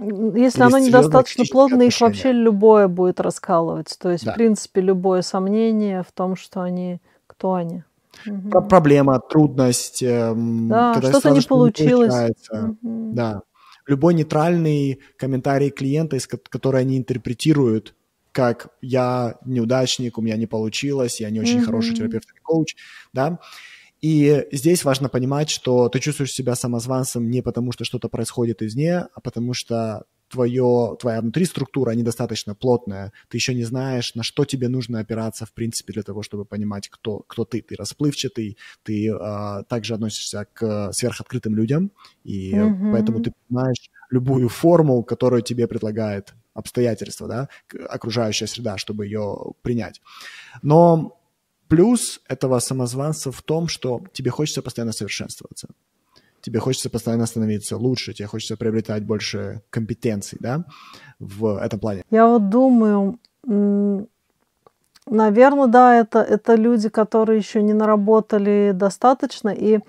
Если 0.00 0.62
оно 0.62 0.78
недостаточно 0.78 1.44
плотно, 1.50 1.82
их 1.82 2.00
вообще 2.00 2.32
любое 2.32 2.86
будет 2.88 3.20
раскалывать. 3.20 3.96
То 3.98 4.10
есть, 4.10 4.24
да. 4.24 4.32
в 4.32 4.34
принципе, 4.34 4.80
любое 4.80 5.22
сомнение 5.22 6.02
в 6.02 6.12
том, 6.12 6.36
что 6.36 6.60
они, 6.60 7.00
кто 7.26 7.54
они. 7.54 7.82
Угу. 8.26 8.68
Проблема, 8.68 9.20
трудность, 9.20 10.02
эм, 10.02 10.68
да, 10.68 10.94
что-то 11.00 11.30
не 11.30 11.40
получилось. 11.40 12.14
Не 12.50 12.58
угу. 12.58 13.12
Да. 13.14 13.42
Любой 13.86 14.14
нейтральный 14.14 15.00
комментарий 15.16 15.70
клиента, 15.70 16.18
который 16.50 16.80
они 16.80 16.98
интерпретируют 16.98 17.94
как 18.30 18.68
я 18.82 19.36
неудачник, 19.44 20.16
у 20.16 20.22
меня 20.22 20.36
не 20.36 20.46
получилось, 20.46 21.20
я 21.20 21.28
не 21.28 21.40
очень 21.40 21.58
mm-hmm. 21.58 21.64
хороший 21.64 21.96
терапевт 21.96 22.28
или 22.32 22.40
коуч, 22.40 22.76
да. 23.12 23.40
И 24.00 24.46
здесь 24.52 24.84
важно 24.84 25.08
понимать, 25.08 25.50
что 25.50 25.88
ты 25.88 25.98
чувствуешь 25.98 26.32
себя 26.32 26.54
самозванцем 26.54 27.28
не 27.28 27.42
потому, 27.42 27.72
что 27.72 27.84
что-то 27.84 28.08
происходит 28.08 28.62
извне, 28.62 29.08
а 29.12 29.20
потому 29.20 29.54
что 29.54 30.04
твое, 30.28 30.96
твоя 31.00 31.20
внутри 31.20 31.44
структура 31.44 31.92
недостаточно 31.92 32.54
плотная, 32.54 33.12
ты 33.28 33.36
еще 33.36 33.54
не 33.54 33.64
знаешь, 33.64 34.14
на 34.14 34.22
что 34.22 34.44
тебе 34.44 34.68
нужно 34.68 35.00
опираться, 35.00 35.46
в 35.46 35.52
принципе, 35.52 35.92
для 35.92 36.02
того, 36.02 36.22
чтобы 36.22 36.44
понимать, 36.44 36.88
кто, 36.88 37.24
кто 37.26 37.44
ты. 37.44 37.62
Ты 37.62 37.76
расплывчатый, 37.76 38.56
ты 38.82 39.08
э, 39.10 39.62
также 39.68 39.94
относишься 39.94 40.46
к 40.52 40.92
сверхоткрытым 40.92 41.54
людям, 41.54 41.90
и 42.24 42.52
mm-hmm. 42.52 42.92
поэтому 42.92 43.20
ты 43.20 43.32
понимаешь 43.48 43.90
любую 44.10 44.48
форму, 44.48 45.02
которую 45.02 45.42
тебе 45.42 45.66
предлагает 45.66 46.34
обстоятельства, 46.54 47.28
да, 47.28 47.48
окружающая 47.88 48.46
среда, 48.46 48.78
чтобы 48.78 49.06
ее 49.06 49.36
принять. 49.62 50.00
Но 50.62 51.20
плюс 51.68 52.20
этого 52.28 52.58
самозванца 52.58 53.30
в 53.30 53.42
том, 53.42 53.68
что 53.68 54.02
тебе 54.12 54.30
хочется 54.30 54.62
постоянно 54.62 54.92
совершенствоваться. 54.92 55.68
Тебе 56.48 56.60
хочется 56.60 56.88
постоянно 56.88 57.26
становиться 57.26 57.76
лучше, 57.76 58.14
тебе 58.14 58.26
хочется 58.26 58.56
приобретать 58.56 59.04
больше 59.04 59.60
компетенций, 59.68 60.38
да, 60.40 60.64
в 61.18 61.58
этом 61.58 61.78
плане. 61.78 62.04
Я 62.10 62.26
вот 62.26 62.48
думаю, 62.48 63.18
наверное, 65.06 65.66
да, 65.66 65.94
это, 65.94 66.20
это 66.20 66.54
люди, 66.54 66.88
которые 66.88 67.36
еще 67.36 67.60
не 67.62 67.74
наработали 67.74 68.70
достаточно, 68.74 69.50
и 69.50 69.80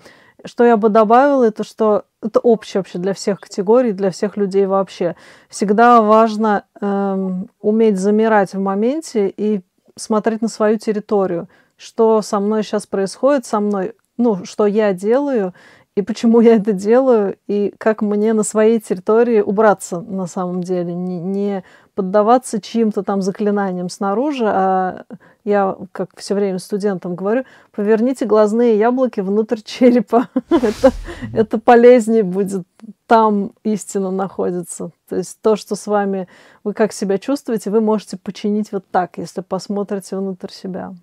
что 0.44 0.64
я 0.64 0.76
бы 0.76 0.90
добавила, 0.90 1.44
это 1.44 1.64
что 1.64 2.04
это 2.20 2.40
общее 2.40 2.80
вообще 2.80 2.98
для 2.98 3.14
всех 3.14 3.40
категорий, 3.40 3.92
для 3.92 4.10
всех 4.10 4.36
людей 4.36 4.66
вообще. 4.66 5.16
Всегда 5.48 6.02
важно 6.02 6.64
эм, 6.82 7.48
уметь 7.62 7.98
замирать 7.98 8.52
в 8.52 8.58
моменте 8.58 9.32
и 9.34 9.62
смотреть 9.96 10.42
на 10.42 10.48
свою 10.48 10.76
территорию, 10.76 11.48
что 11.78 12.20
со 12.20 12.38
мной 12.38 12.64
сейчас 12.64 12.86
происходит, 12.86 13.46
со 13.46 13.60
мной, 13.60 13.94
ну, 14.18 14.44
что 14.44 14.66
я 14.66 14.92
делаю, 14.92 15.54
и 16.00 16.02
почему 16.02 16.40
я 16.40 16.56
это 16.56 16.72
делаю, 16.72 17.36
и 17.46 17.74
как 17.76 18.00
мне 18.00 18.32
на 18.32 18.42
своей 18.42 18.80
территории 18.80 19.42
убраться 19.42 20.00
на 20.00 20.26
самом 20.26 20.62
деле, 20.62 20.94
не, 20.94 21.20
не 21.20 21.64
поддаваться 21.94 22.58
чьим-то 22.58 23.02
там 23.02 23.20
заклинаниям 23.20 23.90
снаружи, 23.90 24.46
а 24.46 25.04
я, 25.44 25.76
как 25.92 26.10
все 26.16 26.34
время 26.34 26.58
студентам 26.58 27.16
говорю, 27.16 27.44
поверните 27.72 28.24
глазные 28.24 28.78
яблоки 28.78 29.20
внутрь 29.20 29.60
черепа. 29.62 30.28
это, 30.50 30.92
это 31.34 31.58
полезнее 31.58 32.22
будет. 32.22 32.66
Там 33.06 33.52
истина 33.62 34.10
находится. 34.10 34.92
То 35.08 35.16
есть 35.16 35.38
то, 35.42 35.56
что 35.56 35.76
с 35.76 35.86
вами, 35.86 36.28
вы 36.64 36.72
как 36.72 36.94
себя 36.94 37.18
чувствуете, 37.18 37.68
вы 37.68 37.82
можете 37.82 38.16
починить 38.16 38.72
вот 38.72 38.84
так, 38.90 39.18
если 39.18 39.42
посмотрите 39.42 40.16
внутрь 40.16 40.50
себя. 40.50 40.94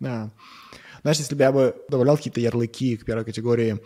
Да. 0.00 0.30
Знаешь, 1.02 1.18
если 1.18 1.34
бы 1.34 1.42
я 1.42 1.52
бы 1.52 1.76
добавлял 1.88 2.16
какие-то 2.16 2.40
ярлыки 2.40 2.96
к 2.96 3.04
первой 3.04 3.24
категории, 3.24 3.80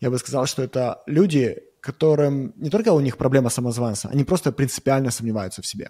я 0.00 0.10
бы 0.10 0.18
сказал, 0.18 0.46
что 0.46 0.62
это 0.62 1.02
люди, 1.06 1.62
которым 1.80 2.52
не 2.56 2.70
только 2.70 2.92
у 2.92 3.00
них 3.00 3.16
проблема 3.16 3.50
самозванца, 3.50 4.08
они 4.08 4.24
просто 4.24 4.52
принципиально 4.52 5.10
сомневаются 5.10 5.62
в 5.62 5.66
себе. 5.66 5.88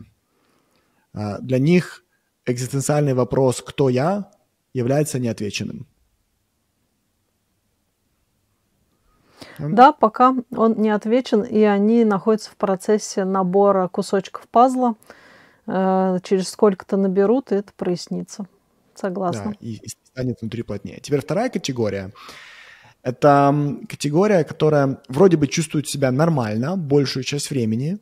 А, 1.12 1.38
для 1.38 1.58
них 1.58 2.04
экзистенциальный 2.46 3.14
вопрос 3.14 3.62
«кто 3.62 3.88
я?» 3.88 4.30
является 4.72 5.18
неотвеченным. 5.18 5.86
Да, 9.58 9.92
пока 9.92 10.34
он 10.50 10.74
не 10.80 10.90
отвечен, 10.90 11.42
и 11.42 11.62
они 11.62 12.04
находятся 12.04 12.50
в 12.50 12.56
процессе 12.56 13.24
набора 13.24 13.88
кусочков 13.88 14.48
пазла. 14.48 14.96
Э, 15.66 16.18
через 16.22 16.48
сколько-то 16.48 16.96
наберут, 16.96 17.52
и 17.52 17.56
это 17.56 17.72
прояснится. 17.76 18.46
Согласна. 18.94 19.52
Да, 19.52 19.56
и, 19.60 19.74
и 19.74 19.88
станет 20.14 20.40
внутри 20.40 20.62
плотнее. 20.62 21.00
Теперь 21.02 21.20
вторая 21.20 21.50
категория. 21.50 22.12
Это 23.02 23.76
категория, 23.88 24.44
которая 24.44 24.98
вроде 25.08 25.36
бы 25.36 25.48
чувствует 25.48 25.88
себя 25.88 26.12
нормально 26.12 26.76
большую 26.76 27.24
часть 27.24 27.50
времени, 27.50 27.98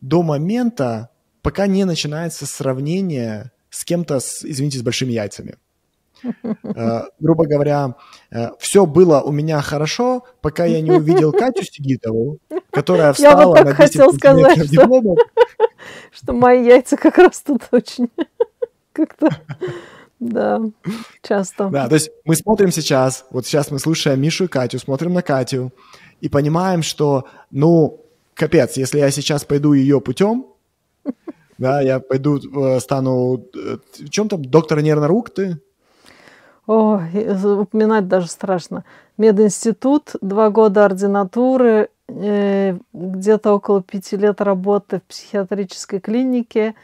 до 0.00 0.22
момента, 0.22 1.10
пока 1.42 1.66
не 1.66 1.84
начинается 1.84 2.46
сравнение 2.46 3.50
с 3.68 3.84
кем-то, 3.84 4.20
с, 4.20 4.44
извините, 4.44 4.78
с 4.78 4.82
большими 4.82 5.12
яйцами. 5.12 5.56
Uh, 6.22 7.04
грубо 7.20 7.46
говоря, 7.46 7.94
uh, 8.32 8.50
все 8.58 8.86
было 8.86 9.20
у 9.20 9.30
меня 9.30 9.60
хорошо, 9.60 10.24
пока 10.40 10.64
я 10.64 10.80
не 10.80 10.90
увидел 10.90 11.32
Катю 11.32 11.62
Сигитову, 11.62 12.38
которая 12.70 13.12
встала 13.12 13.40
я 13.40 13.46
вот 13.46 13.54
так 13.56 13.64
на 13.66 13.70
10 13.72 13.76
хотел 13.76 14.12
сказать, 14.12 14.66
что, 14.66 15.16
что 16.12 16.32
мои 16.32 16.64
яйца 16.64 16.96
как 16.96 17.18
раз 17.18 17.40
тут 17.42 17.68
очень 17.70 18.10
как-то 18.92 19.28
да, 20.20 20.60
часто. 21.22 21.68
Да, 21.68 21.88
то 21.88 21.94
есть 21.94 22.10
мы 22.24 22.34
смотрим 22.36 22.70
сейчас, 22.70 23.26
вот 23.30 23.46
сейчас 23.46 23.70
мы 23.70 23.78
слушаем 23.78 24.20
Мишу 24.20 24.44
и 24.44 24.48
Катю, 24.48 24.78
смотрим 24.78 25.14
на 25.14 25.22
Катю 25.22 25.72
и 26.20 26.28
понимаем, 26.28 26.82
что, 26.82 27.26
ну, 27.50 28.00
капец, 28.34 28.76
если 28.76 28.98
я 28.98 29.10
сейчас 29.10 29.44
пойду 29.44 29.72
ее 29.72 30.00
путем, 30.00 30.46
Да, 31.58 31.80
я 31.80 31.98
пойду 31.98 32.38
э, 32.38 32.80
стану... 32.80 33.44
Э, 33.54 33.78
в 33.98 34.10
чем 34.10 34.28
там? 34.28 34.44
Доктор 34.44 34.80
нейронаук 34.80 35.30
ты? 35.30 35.58
О, 36.66 37.00
упоминать 37.60 38.06
даже 38.06 38.28
страшно. 38.28 38.84
Мединститут, 39.16 40.12
два 40.20 40.50
года 40.50 40.84
ординатуры, 40.84 41.88
э, 42.08 42.78
где-то 42.92 43.54
около 43.54 43.82
пяти 43.82 44.16
лет 44.16 44.40
работы 44.40 44.98
в 45.00 45.02
психиатрической 45.04 45.98
клинике. 45.98 46.74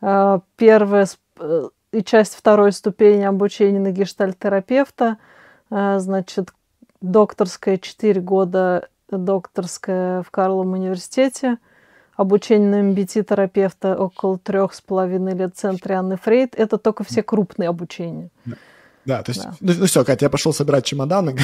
Первая 0.00 1.06
э, 1.38 1.68
и 1.94 2.02
часть 2.02 2.34
второй 2.34 2.72
ступени 2.72 3.22
обучения 3.22 3.80
на 3.80 3.90
гештальтерапевта. 3.90 5.18
Э, 5.70 5.98
значит, 5.98 6.50
докторская 7.00 7.78
4 7.78 8.20
года, 8.20 8.88
докторская 9.10 10.22
в 10.22 10.30
Карловом 10.30 10.72
университете. 10.72 11.58
Обучение 12.16 12.68
на 12.68 12.92
MBT-терапевта 12.92 13.96
около 13.96 14.38
трех 14.38 14.74
с 14.74 14.80
половиной 14.80 15.34
лет 15.34 15.54
в 15.54 15.58
центре 15.58 15.96
Анны 15.96 16.16
Фрейд. 16.16 16.54
Это 16.54 16.78
только 16.78 17.02
все 17.02 17.22
крупные 17.22 17.68
обучения. 17.68 18.30
Да, 19.04 19.22
то 19.22 19.30
есть, 19.30 19.42
да. 19.42 19.54
Ну, 19.60 19.72
ну 19.78 19.86
все, 19.86 20.04
Катя, 20.04 20.26
я 20.26 20.30
пошел 20.30 20.52
собирать 20.52 20.84
чемоданы. 20.84 21.36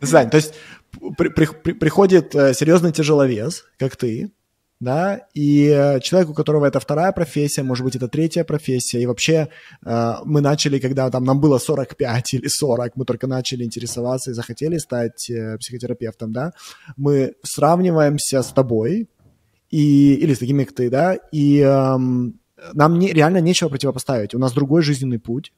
Зань, 0.00 0.30
то 0.30 0.36
есть 0.36 0.54
приходит 0.98 2.34
э, 2.34 2.54
серьезный 2.54 2.90
тяжеловес, 2.90 3.64
как 3.78 3.94
ты, 3.96 4.32
да, 4.80 5.26
и 5.34 5.68
э, 5.68 6.00
человек, 6.00 6.30
у 6.30 6.34
которого 6.34 6.66
это 6.66 6.80
вторая 6.80 7.12
профессия, 7.12 7.62
может 7.62 7.84
быть, 7.84 7.96
это 7.96 8.08
третья 8.08 8.44
профессия, 8.44 9.00
и 9.00 9.06
вообще 9.06 9.48
э, 9.84 10.14
мы 10.24 10.40
начали, 10.40 10.78
когда 10.78 11.10
там 11.10 11.24
нам 11.24 11.40
было 11.40 11.58
45 11.58 12.34
или 12.34 12.48
40, 12.48 12.96
мы 12.96 13.04
только 13.04 13.26
начали 13.26 13.64
интересоваться 13.64 14.30
и 14.30 14.34
захотели 14.34 14.78
стать 14.78 15.30
психотерапевтом, 15.58 16.32
да, 16.32 16.52
мы 16.96 17.34
сравниваемся 17.42 18.42
с 18.42 18.52
тобой, 18.52 19.08
и, 19.70 20.14
или 20.14 20.34
с 20.34 20.38
такими, 20.38 20.64
как 20.64 20.74
ты, 20.74 20.90
да, 20.90 21.14
и 21.32 21.58
эм, 21.58 22.38
нам 22.72 22.98
не, 22.98 23.12
реально 23.12 23.38
нечего 23.38 23.68
противопоставить. 23.68 24.34
У 24.34 24.38
нас 24.38 24.52
другой 24.52 24.82
жизненный 24.82 25.18
путь, 25.18 25.52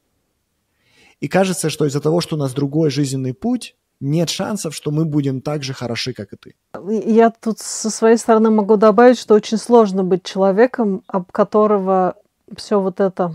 и 1.21 1.29
кажется, 1.29 1.71
что 1.71 1.87
из-за 1.87 2.01
того, 2.01 2.21
что 2.21 2.37
у 2.37 2.39
нас 2.39 2.53
другой 2.55 2.91
жизненный 2.91 3.35
путь, 3.35 3.77
нет 4.01 4.31
шансов, 4.31 4.75
что 4.75 4.91
мы 4.91 5.05
будем 5.05 5.41
так 5.41 5.63
же 5.63 5.75
хороши, 5.75 6.13
как 6.13 6.33
и 6.33 6.37
ты. 6.37 6.55
Я 7.05 7.31
тут 7.31 7.59
со 7.59 7.91
своей 7.91 8.17
стороны 8.17 8.51
могу 8.51 8.77
добавить, 8.77 9.19
что 9.19 9.35
очень 9.35 9.59
сложно 9.59 10.05
быть 10.05 10.23
человеком, 10.23 11.03
об 11.07 11.31
которого 11.33 12.15
все 12.57 12.81
вот 12.81 13.01
это... 13.01 13.35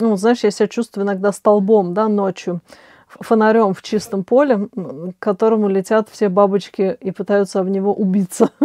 Ну, 0.00 0.16
знаешь, 0.16 0.44
я 0.44 0.50
себя 0.50 0.68
чувствую 0.68 1.04
иногда 1.04 1.32
столбом, 1.32 1.92
да, 1.94 2.08
ночью 2.08 2.60
фонарем 3.08 3.74
в 3.74 3.82
чистом 3.82 4.24
поле, 4.24 4.68
к 4.74 5.18
которому 5.18 5.68
летят 5.68 6.08
все 6.10 6.28
бабочки 6.28 6.96
и 7.00 7.10
пытаются 7.10 7.60
об 7.60 7.68
него 7.68 7.94
убиться. 7.94 8.50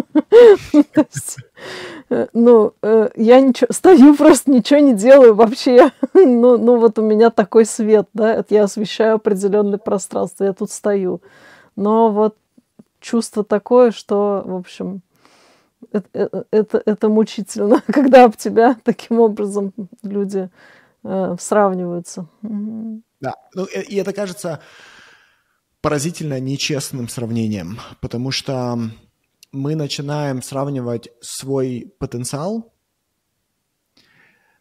Э, 2.09 2.27
ну, 2.33 2.73
э, 2.81 3.09
я 3.15 3.41
ничего, 3.41 3.67
стою 3.71 4.15
просто, 4.15 4.51
ничего 4.51 4.79
не 4.79 4.93
делаю 4.93 5.35
вообще. 5.35 5.91
ну, 6.13 6.57
ну, 6.57 6.77
вот 6.77 6.99
у 6.99 7.01
меня 7.01 7.29
такой 7.29 7.65
свет, 7.65 8.07
да, 8.13 8.43
я 8.49 8.63
освещаю 8.63 9.15
определенное 9.15 9.77
пространство, 9.77 10.43
я 10.43 10.53
тут 10.53 10.71
стою. 10.71 11.21
Но 11.75 12.11
вот 12.11 12.37
чувство 12.99 13.43
такое, 13.43 13.91
что, 13.91 14.43
в 14.45 14.55
общем, 14.55 15.01
это, 15.91 16.07
э, 16.13 16.43
это, 16.51 16.81
это 16.85 17.09
мучительно, 17.09 17.81
когда 17.87 18.25
об 18.25 18.35
тебя 18.35 18.77
таким 18.83 19.19
образом 19.19 19.73
люди 20.01 20.49
э, 21.03 21.35
сравниваются. 21.39 22.27
Да, 22.41 23.35
ну, 23.53 23.65
и 23.65 23.95
это 23.95 24.13
кажется 24.13 24.59
поразительно 25.81 26.39
нечестным 26.39 27.09
сравнением, 27.09 27.79
потому 27.99 28.31
что 28.31 28.79
мы 29.53 29.75
начинаем 29.75 30.41
сравнивать 30.41 31.09
свой 31.21 31.93
потенциал 31.97 32.73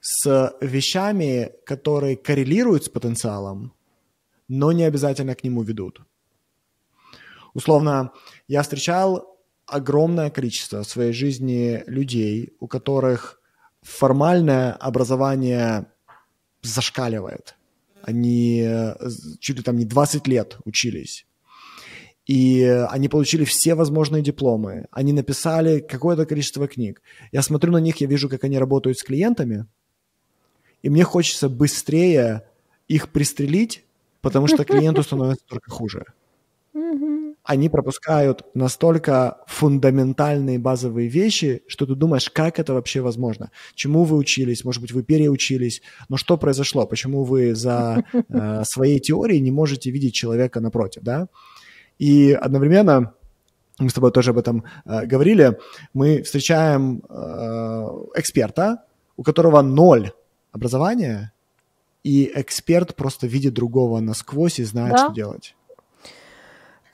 с 0.01 0.57
вещами, 0.61 1.53
которые 1.67 2.17
коррелируют 2.17 2.85
с 2.85 2.89
потенциалом, 2.89 3.73
но 4.49 4.71
не 4.71 4.85
обязательно 4.85 5.35
к 5.35 5.43
нему 5.43 5.63
ведут. 5.63 6.03
Условно, 7.55 8.13
я 8.47 8.63
встречал 8.63 9.39
огромное 9.67 10.31
количество 10.31 10.83
в 10.83 10.89
своей 10.89 11.13
жизни 11.13 11.83
людей, 11.87 12.55
у 12.61 12.69
которых 12.69 13.41
формальное 13.83 14.73
образование 14.75 15.87
зашкаливает– 16.63 17.57
они 18.03 18.63
э, 18.67 18.95
чуть 19.41 19.57
ли 19.57 19.63
там 19.63 19.77
не 19.77 19.85
20 19.85 20.27
лет 20.27 20.59
учились. 20.65 21.27
И 22.27 22.63
они 22.91 23.09
получили 23.09 23.45
все 23.45 23.75
возможные 23.75 24.23
дипломы. 24.23 24.87
Они 24.93 25.13
написали 25.13 25.81
какое-то 25.81 26.25
количество 26.25 26.69
книг. 26.69 27.03
Я 27.33 27.43
смотрю 27.43 27.73
на 27.73 27.79
них, 27.79 27.97
я 27.97 28.07
вижу, 28.07 28.29
как 28.29 28.45
они 28.45 28.59
работают 28.59 28.99
с 28.99 29.03
клиентами. 29.03 29.67
И 30.83 30.91
мне 30.91 31.05
хочется 31.05 31.49
быстрее 31.49 32.45
их 32.87 33.09
пристрелить, 33.11 33.85
потому 34.21 34.47
что 34.47 34.65
клиенту 34.65 35.03
становится 35.05 35.45
только 35.47 35.71
хуже 35.71 36.05
они 37.45 37.69
пропускают 37.69 38.45
настолько 38.55 39.39
фундаментальные 39.47 40.59
базовые 40.59 41.09
вещи, 41.09 41.63
что 41.67 41.87
ты 41.87 41.95
думаешь, 41.95 42.31
как 42.31 42.59
это 42.59 42.73
вообще 42.73 43.01
возможно? 43.01 43.51
Чему 43.75 44.05
вы 44.05 44.17
учились? 44.17 44.65
Может 44.65 44.81
быть, 44.81 44.93
вы 44.93 45.03
переучились? 45.03 45.83
Но 46.09 46.17
что 46.17 46.37
произошло? 46.37 46.87
Почему 46.87 47.25
вы 47.25 47.55
за 47.55 48.05
э, 48.13 48.63
своей 48.65 49.01
теорией 49.01 49.41
не 49.41 49.51
можете 49.51 49.91
видеть 49.91 50.15
человека 50.15 50.61
напротив, 50.61 51.03
да? 51.03 51.29
И 52.03 52.33
одновременно 52.33 53.13
мы 53.79 53.89
с 53.89 53.95
тобой 53.95 54.11
тоже 54.11 54.31
об 54.31 54.39
этом 54.39 54.65
э, 54.85 55.07
говорили, 55.07 55.57
мы 55.95 56.23
встречаем 56.23 57.01
э, 57.09 58.19
эксперта, 58.19 58.83
у 59.17 59.23
которого 59.23 59.63
ноль 59.63 60.11
образования, 60.51 61.33
и 62.03 62.33
эксперт 62.35 62.97
просто 62.97 63.29
видит 63.29 63.55
другого 63.55 64.01
насквозь 64.01 64.59
и 64.59 64.65
знает, 64.65 64.93
да? 64.93 64.99
что 64.99 65.15
делать. 65.15 65.55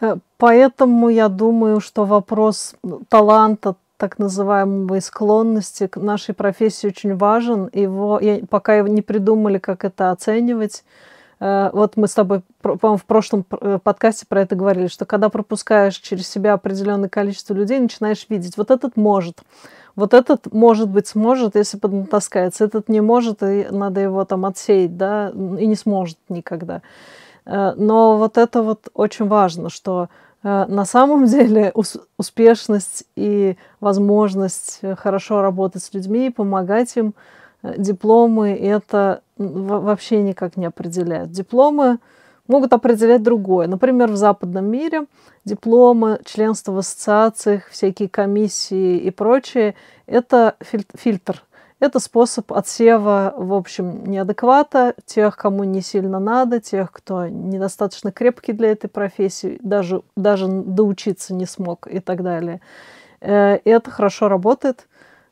Э, 0.03 0.16
поэтому 0.37 1.09
я 1.09 1.29
думаю, 1.29 1.81
что 1.81 2.05
вопрос 2.05 2.75
таланта, 3.09 3.77
так 3.97 4.18
называемой 4.18 5.01
склонности 5.01 5.87
к 5.87 5.97
нашей 5.97 6.35
профессии 6.35 6.87
очень 6.88 7.16
важен. 7.16 7.71
Его, 7.73 8.21
я, 8.21 8.40
пока 8.51 8.83
не 8.83 9.01
придумали, 9.01 9.59
как 9.59 9.85
это 9.85 10.11
оценивать, 10.11 10.85
вот 11.40 11.96
мы 11.96 12.09
с 12.09 12.14
тобой, 12.14 12.42
по-моему, 12.62 12.96
в 12.96 13.05
прошлом 13.05 13.44
э, 13.61 13.79
подкасте 13.83 14.27
про 14.29 14.42
это 14.42 14.57
говорили, 14.57 14.88
что 14.88 15.07
когда 15.07 15.29
пропускаешь 15.29 15.96
через 15.96 16.29
себя 16.29 16.55
определенное 16.55 17.09
количество 17.09 17.55
людей, 17.55 17.79
начинаешь 17.79 18.27
видеть, 18.29 18.57
вот 18.57 18.72
этот 18.72 18.96
может, 18.96 19.42
вот 19.94 20.14
этот, 20.14 20.53
может 20.53 20.88
быть, 20.88 21.09
сможет, 21.09 21.57
если 21.57 21.77
поднатаскается, 21.77 22.64
этот 22.64 22.88
не 22.88 23.01
может, 23.01 23.42
и 23.42 23.66
надо 23.70 24.01
его 24.01 24.24
там 24.24 24.46
отсеять, 24.46 24.96
да, 24.96 25.31
и 25.31 25.66
не 25.66 25.74
сможет 25.74 26.18
никогда. 26.29 26.83
Э, 27.44 27.72
но 27.77 28.16
вот 28.16 28.38
это 28.38 28.62
вот 28.62 28.88
очень 28.94 29.27
важно, 29.27 29.70
что 29.70 30.09
э, 30.42 30.66
на 30.68 30.85
самом 30.85 31.24
деле 31.27 31.72
успешность 32.16 33.05
и 33.16 33.57
возможность 33.81 34.79
э, 34.83 34.94
хорошо 34.94 35.42
работать 35.42 35.83
с 35.83 35.92
людьми, 35.92 36.31
помогать 36.31 36.96
им, 36.96 37.14
дипломы 37.62 38.53
это 38.53 39.23
вообще 39.37 40.23
никак 40.23 40.57
не 40.57 40.66
определяют. 40.66 41.31
Дипломы 41.31 41.99
могут 42.47 42.73
определять 42.73 43.23
другое. 43.23 43.66
Например, 43.66 44.11
в 44.11 44.16
западном 44.16 44.66
мире 44.66 45.05
дипломы, 45.44 46.21
членство 46.25 46.73
в 46.73 46.79
ассоциациях, 46.79 47.68
всякие 47.68 48.09
комиссии 48.09 48.99
и 48.99 49.11
прочее– 49.11 49.75
это 50.07 50.57
фильтр 50.97 51.42
это 51.81 52.01
способ 52.01 52.53
отсева, 52.53 53.35
в 53.37 53.55
общем, 53.55 54.05
неадеквата, 54.05 54.94
тех, 55.07 55.37
кому 55.37 55.62
не 55.62 55.81
сильно 55.81 56.18
надо, 56.18 56.61
тех, 56.61 56.90
кто 56.90 57.29
недостаточно 57.29 58.11
крепкий 58.11 58.53
для 58.53 58.73
этой 58.73 58.88
профессии, 58.88 59.59
даже, 59.62 60.03
даже 60.16 60.49
доучиться 60.49 61.35
не 61.35 61.47
смог 61.47 61.87
и 61.87 62.01
так 62.01 62.25
далее. 62.25 62.61
Э, 63.21 63.59
это 63.64 63.90
хорошо 63.92 64.29
работает. 64.29 64.88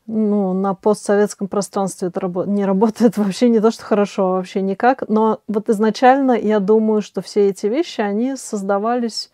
Ну, 0.07 0.53
на 0.53 0.73
постсоветском 0.73 1.47
пространстве 1.47 2.07
это 2.07 2.21
рабо- 2.21 2.47
не 2.47 2.65
работает 2.65 3.17
вообще 3.17 3.49
не 3.49 3.59
то, 3.59 3.71
что 3.71 3.83
хорошо, 3.83 4.27
а 4.27 4.35
вообще 4.37 4.61
никак. 4.61 5.03
Но 5.07 5.41
вот 5.47 5.69
изначально 5.69 6.31
я 6.31 6.59
думаю, 6.59 7.01
что 7.01 7.21
все 7.21 7.49
эти 7.49 7.67
вещи, 7.67 8.01
они 8.01 8.35
создавались 8.35 9.29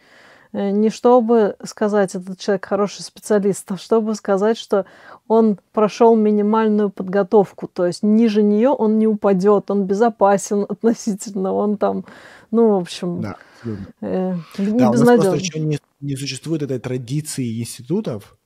Э, 0.53 0.69
не 0.69 0.91
чтобы 0.91 1.55
сказать, 1.63 2.13
этот 2.13 2.39
человек 2.39 2.65
хороший 2.65 3.01
специалист, 3.01 3.65
а 3.71 3.77
чтобы 3.77 4.15
сказать, 4.15 4.57
что 4.57 4.86
он 5.27 5.57
прошел 5.71 6.15
минимальную 6.15 6.89
подготовку, 6.89 7.67
то 7.67 7.86
есть 7.88 8.03
ниже 8.03 8.43
нее 8.43 8.69
он 8.69 8.99
не 8.99 9.07
упадет, 9.07 9.71
он 9.71 9.86
безопасен 9.86 10.65
относительно, 10.69 11.53
он 11.53 11.77
там, 11.77 12.05
ну, 12.51 12.77
в 12.77 12.81
общем, 12.81 13.21
да, 13.21 13.38
э, 14.01 14.36
не 14.59 14.77
да, 14.77 14.91
у 14.91 14.93
нас 14.93 15.01
просто 15.01 15.36
еще 15.36 15.59
не, 15.59 15.79
не 16.01 16.15
существует 16.15 16.62
этой 16.62 16.79
традиции 16.79 17.59
институтов, 17.59 18.38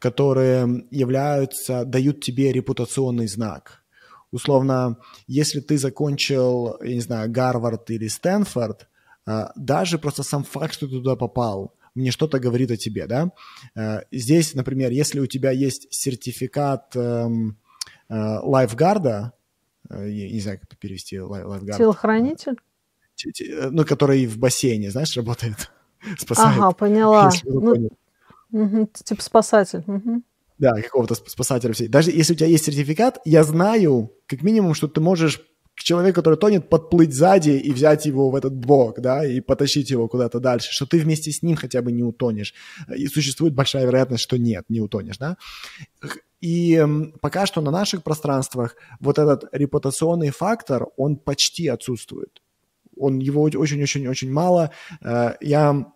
которые 0.00 0.86
являются, 0.90 1.84
дают 1.84 2.20
тебе 2.20 2.52
репутационный 2.52 3.28
знак. 3.28 3.84
Условно, 4.32 4.96
если 5.28 5.60
ты 5.60 5.78
закончил, 5.78 6.76
я 6.82 6.94
не 6.94 7.00
знаю, 7.00 7.30
Гарвард 7.30 7.90
или 7.90 8.08
Стэнфорд, 8.08 8.88
а, 9.26 9.52
даже 9.54 9.98
просто 9.98 10.22
сам 10.22 10.42
факт, 10.42 10.74
что 10.74 10.86
ты 10.86 10.92
туда 10.94 11.16
попал, 11.16 11.74
мне 11.94 12.10
что-то 12.10 12.38
говорит 12.38 12.70
о 12.70 12.76
тебе, 12.76 13.06
да. 13.06 13.32
Э, 13.74 14.02
здесь, 14.12 14.54
например, 14.54 14.92
если 14.92 15.20
у 15.20 15.26
тебя 15.26 15.50
есть 15.50 15.88
сертификат 15.90 16.94
эм, 16.94 17.58
э, 18.08 18.14
лайфгарда, 18.14 19.32
я 19.90 20.30
не 20.30 20.40
знаю, 20.40 20.60
как 20.60 20.78
перевести 20.78 21.18
лайфгард. 21.18 21.78
Телохранитель? 21.78 22.56
Ну, 23.70 23.84
который 23.84 24.24
в 24.26 24.38
бассейне, 24.38 24.92
знаешь, 24.92 25.16
работает. 25.16 25.72
Спасает. 26.18 26.58
Ага, 26.58 26.70
поняла. 26.70 27.30
Ну, 27.44 27.90
угу, 28.52 28.88
типа 29.04 29.22
спасатель. 29.22 29.84
Угу. 29.86 30.22
Да, 30.58 30.72
какого-то 30.74 31.14
спасателя. 31.14 31.74
Даже 31.88 32.10
если 32.10 32.34
у 32.34 32.36
тебя 32.36 32.48
есть 32.48 32.64
сертификат, 32.64 33.18
я 33.24 33.44
знаю, 33.44 34.12
как 34.26 34.42
минимум, 34.42 34.74
что 34.74 34.88
ты 34.88 35.00
можешь 35.00 35.40
к 35.74 35.82
человеку, 35.82 36.16
который 36.16 36.38
тонет, 36.38 36.68
подплыть 36.68 37.14
сзади 37.14 37.50
и 37.50 37.72
взять 37.72 38.04
его 38.04 38.28
в 38.28 38.34
этот 38.34 38.54
блок, 38.54 39.00
да, 39.00 39.24
и 39.24 39.40
потащить 39.40 39.90
его 39.90 40.08
куда-то 40.08 40.38
дальше, 40.38 40.70
что 40.70 40.84
ты 40.84 40.98
вместе 40.98 41.32
с 41.32 41.42
ним 41.42 41.56
хотя 41.56 41.80
бы 41.80 41.90
не 41.90 42.02
утонешь. 42.02 42.52
И 42.94 43.06
существует 43.06 43.54
большая 43.54 43.86
вероятность, 43.86 44.22
что 44.22 44.36
нет, 44.36 44.66
не 44.68 44.82
утонешь, 44.82 45.16
да. 45.16 45.38
И 46.42 46.86
пока 47.22 47.46
что 47.46 47.62
на 47.62 47.70
наших 47.70 48.02
пространствах 48.02 48.76
вот 49.00 49.18
этот 49.18 49.44
репутационный 49.52 50.28
фактор, 50.30 50.88
он 50.98 51.16
почти 51.16 51.68
отсутствует. 51.68 52.42
Он, 52.98 53.18
его 53.18 53.42
очень-очень-очень 53.42 54.30
мало. 54.30 54.72
Э, 55.02 55.32
я 55.40 55.86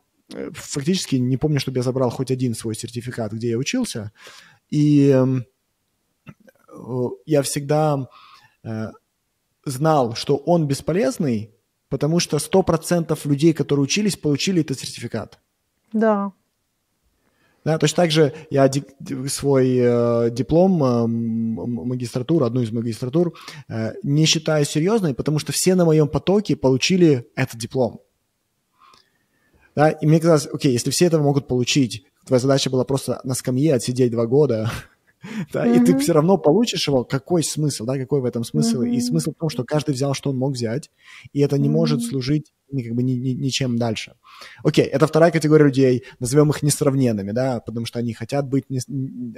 фактически 0.52 1.16
не 1.16 1.36
помню, 1.36 1.60
чтобы 1.60 1.78
я 1.78 1.82
забрал 1.82 2.10
хоть 2.10 2.30
один 2.30 2.54
свой 2.54 2.74
сертификат, 2.74 3.32
где 3.32 3.50
я 3.50 3.58
учился. 3.58 4.12
И 4.70 5.16
я 7.26 7.42
всегда 7.42 8.08
э, 8.64 8.90
знал, 9.64 10.14
что 10.14 10.36
он 10.36 10.66
бесполезный, 10.66 11.54
потому 11.88 12.20
что 12.20 12.38
100% 12.38 13.18
людей, 13.28 13.52
которые 13.52 13.84
учились, 13.84 14.16
получили 14.16 14.62
этот 14.62 14.78
сертификат. 14.78 15.38
Да. 15.92 16.32
Да, 17.64 17.78
точно 17.78 17.96
так 17.96 18.10
же 18.10 18.34
я 18.50 18.70
свой 19.28 19.76
э, 19.78 20.30
диплом, 20.30 20.84
э, 20.84 21.06
магистратуру, 21.06 22.44
одну 22.44 22.60
из 22.60 22.70
магистратур, 22.70 23.32
э, 23.68 23.94
не 24.02 24.26
считаю 24.26 24.66
серьезной, 24.66 25.14
потому 25.14 25.38
что 25.38 25.52
все 25.52 25.74
на 25.74 25.86
моем 25.86 26.08
потоке 26.08 26.56
получили 26.56 27.26
этот 27.36 27.58
диплом. 27.58 28.00
Да, 29.74 29.90
и 29.90 30.06
мне 30.06 30.20
казалось, 30.20 30.48
окей, 30.52 30.72
если 30.72 30.90
все 30.90 31.06
это 31.06 31.18
могут 31.18 31.48
получить, 31.48 32.04
твоя 32.26 32.40
задача 32.40 32.70
была 32.70 32.84
просто 32.84 33.20
на 33.24 33.34
скамье 33.34 33.74
отсидеть 33.74 34.12
два 34.12 34.26
года, 34.26 34.70
да, 35.52 35.66
mm-hmm. 35.66 35.82
и 35.82 35.84
ты 35.84 35.98
все 35.98 36.12
равно 36.12 36.38
получишь 36.38 36.86
его, 36.86 37.04
какой 37.04 37.42
смысл, 37.42 37.84
да, 37.84 37.98
какой 37.98 38.20
в 38.20 38.24
этом 38.24 38.44
смысл? 38.44 38.82
Mm-hmm. 38.82 38.94
И 38.94 39.00
смысл 39.00 39.32
в 39.32 39.38
том, 39.38 39.48
что 39.48 39.64
каждый 39.64 39.94
взял, 39.94 40.14
что 40.14 40.30
он 40.30 40.38
мог 40.38 40.52
взять, 40.52 40.90
и 41.32 41.40
это 41.40 41.58
не 41.58 41.68
mm-hmm. 41.68 41.72
может 41.72 42.02
служить 42.02 42.52
как 42.70 42.94
бы 42.94 43.02
ни, 43.02 43.12
ни, 43.12 43.30
ничем 43.30 43.76
дальше. 43.76 44.16
Окей, 44.64 44.84
это 44.84 45.06
вторая 45.06 45.30
категория 45.30 45.66
людей, 45.66 46.04
назовем 46.18 46.50
их 46.50 46.62
несравненными, 46.62 47.30
да, 47.30 47.60
потому 47.60 47.86
что 47.86 48.00
они 48.00 48.12
хотят 48.14 48.48
быть, 48.48 48.68
не, 48.68 48.80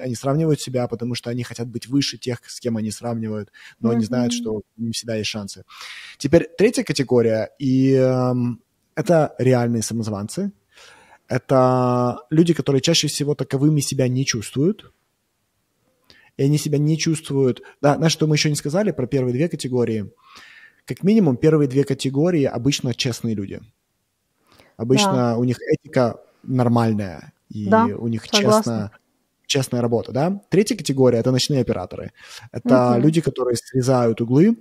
они 0.00 0.14
сравнивают 0.14 0.60
себя, 0.60 0.88
потому 0.88 1.14
что 1.14 1.28
они 1.28 1.42
хотят 1.42 1.68
быть 1.68 1.86
выше 1.86 2.16
тех, 2.16 2.38
с 2.46 2.60
кем 2.60 2.76
они 2.76 2.90
сравнивают, 2.90 3.50
но 3.78 3.90
mm-hmm. 3.90 3.94
они 3.94 4.04
знают, 4.04 4.32
что 4.32 4.62
не 4.76 4.92
всегда 4.92 5.16
есть 5.16 5.28
шансы. 5.28 5.64
Теперь 6.18 6.48
третья 6.56 6.82
категория, 6.82 7.50
и 7.58 7.92
э, 7.92 8.32
это 8.96 9.34
реальные 9.38 9.82
самозванцы, 9.82 10.52
это 11.28 12.18
люди, 12.30 12.54
которые 12.54 12.80
чаще 12.80 13.08
всего 13.08 13.34
таковыми 13.34 13.80
себя 13.80 14.08
не 14.08 14.24
чувствуют, 14.24 14.92
и 16.36 16.42
они 16.42 16.58
себя 16.58 16.78
не 16.78 16.98
чувствуют... 16.98 17.62
Да, 17.80 17.96
знаешь, 17.96 18.12
что 18.12 18.26
мы 18.26 18.34
еще 18.34 18.50
не 18.50 18.56
сказали 18.56 18.90
про 18.90 19.06
первые 19.06 19.32
две 19.32 19.48
категории? 19.48 20.12
Как 20.84 21.02
минимум, 21.02 21.36
первые 21.36 21.68
две 21.68 21.84
категории 21.84 22.44
обычно 22.44 22.94
честные 22.94 23.34
люди. 23.34 23.60
Обычно 24.76 25.12
да. 25.12 25.36
у 25.36 25.44
них 25.44 25.56
этика 25.60 26.20
нормальная, 26.42 27.32
и 27.48 27.66
да, 27.68 27.86
у 27.86 28.08
них 28.08 28.28
честно, 28.28 28.92
честная 29.46 29.80
работа, 29.80 30.12
да? 30.12 30.40
Третья 30.50 30.76
категория– 30.76 31.18
это 31.20 31.32
ночные 31.32 31.62
операторы. 31.62 32.12
Это 32.52 32.92
угу. 32.92 33.00
люди, 33.00 33.20
которые 33.20 33.56
срезают 33.56 34.20
углы 34.20 34.56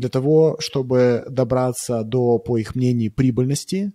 для 0.00 0.08
того, 0.08 0.56
чтобы 0.58 1.24
добраться 1.28 2.02
до, 2.02 2.38
по 2.38 2.58
их 2.58 2.74
мнению, 2.74 3.12
прибыльности. 3.12 3.92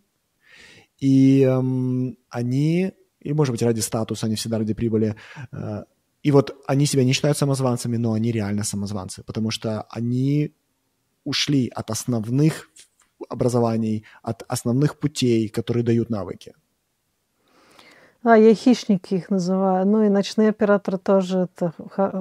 И 0.97 1.41
эм, 1.41 2.17
они, 2.29 2.93
и, 3.19 3.33
может 3.33 3.51
быть, 3.51 3.63
ради 3.63 3.81
статуса, 3.81 4.27
они 4.27 4.35
всегда 4.35 4.59
ради 4.59 4.73
прибыли, 4.73 5.15
э, 5.51 5.83
и 6.23 6.31
вот 6.31 6.55
они 6.67 6.85
себя 6.85 7.03
не 7.03 7.13
считают 7.13 7.37
самозванцами, 7.37 7.97
но 7.97 8.13
они 8.13 8.31
реально 8.31 8.63
самозванцы, 8.63 9.23
потому 9.23 9.51
что 9.51 9.83
они 9.89 10.53
ушли 11.23 11.71
от 11.75 11.91
основных 11.91 12.69
образований, 13.29 14.05
от 14.23 14.43
основных 14.47 14.97
путей, 14.97 15.49
которые 15.49 15.83
дают 15.83 16.09
навыки. 16.09 16.53
А, 18.23 18.37
я 18.37 18.55
хищники 18.55 19.15
их 19.15 19.29
называю. 19.29 19.85
Ну 19.85 20.03
и 20.03 20.09
ночные 20.09 20.49
операторы 20.49 20.97
тоже 20.97 21.47
это 21.47 21.73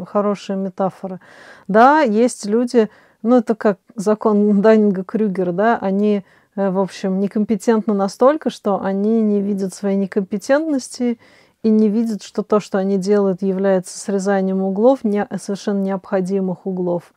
хорошая 0.07 0.59
метафора. 0.59 1.21
Да, 1.67 2.03
есть 2.03 2.45
люди, 2.45 2.91
ну 3.25 3.39
это 3.39 3.55
как 3.55 3.79
закон 3.97 4.61
Даннинга 4.61 5.03
Крюгера, 5.03 5.53
да, 5.53 5.79
они, 5.79 6.25
э, 6.57 6.71
в 6.71 6.79
общем, 6.79 7.19
некомпетентны 7.21 7.95
настолько, 7.95 8.51
что 8.51 8.81
они 8.83 9.23
не 9.23 9.41
видят 9.41 9.73
своей 9.73 9.97
некомпетентности 9.97 11.19
и 11.63 11.71
не 11.71 11.89
видят, 11.89 12.23
что 12.23 12.43
то, 12.43 12.61
что 12.61 12.77
они 12.77 12.99
делают, 12.99 13.41
является 13.41 13.99
срезанием 13.99 14.63
углов, 14.63 15.05
не, 15.05 15.27
совершенно 15.41 15.81
необходимых 15.81 16.67
углов. 16.67 17.15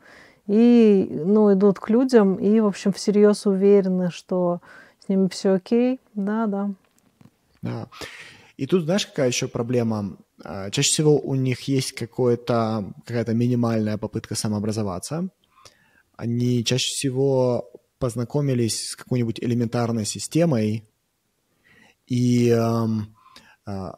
И 0.48 1.22
ну, 1.26 1.52
идут 1.54 1.80
к 1.80 1.90
людям 1.90 2.36
и, 2.36 2.62
в 2.62 2.68
общем, 2.68 2.94
всерьез 2.94 3.46
уверены, 3.46 4.10
что 4.10 4.62
с 5.06 5.10
ними 5.10 5.28
все 5.28 5.56
окей. 5.56 6.00
Да, 6.14 6.48
да. 6.48 7.88
И 8.56 8.66
тут, 8.66 8.86
знаешь, 8.86 9.06
какая 9.06 9.28
еще 9.28 9.50
проблема? 9.50 10.16
А, 10.42 10.70
чаще 10.72 10.90
всего 10.90 11.20
у 11.20 11.36
них 11.36 11.62
есть 11.68 11.92
какая-то 11.92 12.94
минимальная 13.34 13.98
попытка 13.98 14.36
самообразоваться. 14.36 15.30
Они 16.18 16.66
чаще 16.66 16.90
всего 16.90 17.72
познакомились 18.00 18.90
с 18.90 18.96
какой-нибудь 18.96 19.40
элементарной 19.40 20.06
системой, 20.06 20.84
и 22.08 22.50
эм, 22.50 23.16
э, 23.68 23.92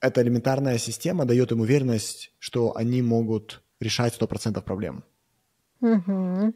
эта 0.00 0.22
элементарная 0.22 0.78
система 0.78 1.24
дает 1.24 1.50
им 1.50 1.60
уверенность, 1.60 2.32
что 2.38 2.76
они 2.76 3.02
могут 3.02 3.62
решать 3.80 4.16
100% 4.18 4.62
проблем. 4.62 5.04
Угу. 5.80 6.54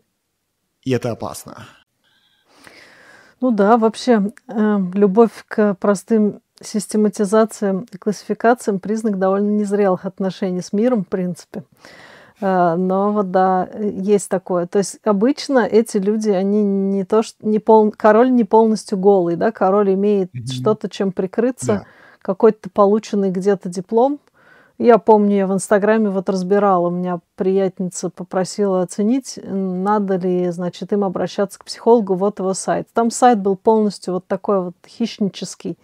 И 0.82 0.90
это 0.90 1.10
опасно. 1.10 1.66
Ну 3.40 3.50
да, 3.50 3.76
вообще 3.76 4.32
э, 4.46 4.78
любовь 4.94 5.44
к 5.46 5.74
простым 5.74 6.40
систематизациям 6.60 7.86
и 7.92 7.96
классификациям 7.96 8.80
признак 8.80 9.18
довольно 9.18 9.50
незрелых 9.50 10.04
отношений 10.04 10.62
с 10.62 10.72
миром, 10.72 11.04
в 11.04 11.08
принципе. 11.08 11.60
Э, 11.60 12.07
но 12.40 13.12
вот 13.12 13.30
да, 13.30 13.68
есть 13.78 14.28
такое. 14.28 14.66
То 14.66 14.78
есть 14.78 14.98
обычно 15.04 15.60
эти 15.60 15.96
люди, 15.96 16.30
они 16.30 16.62
не 16.62 17.04
то, 17.04 17.22
что 17.22 17.46
не 17.46 17.58
пол, 17.58 17.92
король 17.96 18.32
не 18.32 18.44
полностью 18.44 18.98
голый, 18.98 19.36
да, 19.36 19.52
король 19.52 19.94
имеет 19.94 20.34
mm-hmm. 20.34 20.46
что-то, 20.46 20.88
чем 20.88 21.12
прикрыться. 21.12 21.66
Да 21.66 21.84
какой-то 22.28 22.68
полученный 22.68 23.30
где-то 23.30 23.70
диплом. 23.70 24.20
Я 24.76 24.98
помню, 24.98 25.36
я 25.36 25.46
в 25.46 25.52
Инстаграме 25.54 26.10
вот 26.10 26.28
разбирала, 26.28 26.86
у 26.86 26.90
меня 26.90 27.20
приятница 27.34 28.10
попросила 28.10 28.82
оценить, 28.82 29.38
надо 29.42 30.16
ли, 30.16 30.50
значит, 30.50 30.92
им 30.92 31.04
обращаться 31.04 31.58
к 31.58 31.64
психологу, 31.64 32.14
вот 32.14 32.38
его 32.38 32.52
сайт. 32.54 32.86
Там 32.92 33.10
сайт 33.10 33.40
был 33.40 33.56
полностью 33.56 34.14
вот 34.14 34.26
такой 34.26 34.62
вот 34.62 34.74
хищнический. 34.86 35.78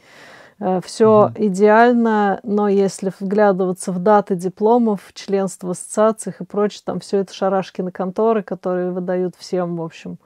Э, 0.60 0.80
Все 0.84 1.04
mm-hmm. 1.04 1.46
идеально, 1.46 2.40
но 2.42 2.68
если 2.68 3.12
вглядываться 3.18 3.92
в 3.92 3.98
даты 3.98 4.36
дипломов, 4.36 5.12
членство 5.14 5.68
в 5.68 5.70
ассоциациях 5.70 6.40
и 6.40 6.44
прочее, 6.44 6.82
там 6.84 7.00
все 7.00 7.18
это 7.18 7.34
шарашкины 7.34 7.90
конторы, 7.90 8.42
которые 8.42 8.90
выдают 8.90 9.34
всем, 9.36 9.76
в 9.76 9.82
общем, 9.82 10.18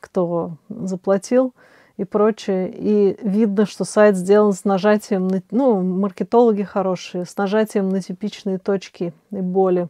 кто 0.00 0.56
заплатил 0.68 1.54
и 1.96 2.04
прочее. 2.04 2.72
И 2.74 3.18
видно, 3.22 3.66
что 3.66 3.84
сайт 3.84 4.16
сделан 4.16 4.52
с 4.52 4.64
нажатием 4.64 5.28
на... 5.28 5.42
Ну, 5.50 5.82
маркетологи 5.82 6.62
хорошие, 6.62 7.24
с 7.24 7.36
нажатием 7.36 7.88
на 7.88 8.00
типичные 8.00 8.58
точки 8.58 9.12
и 9.30 9.40
боли 9.40 9.88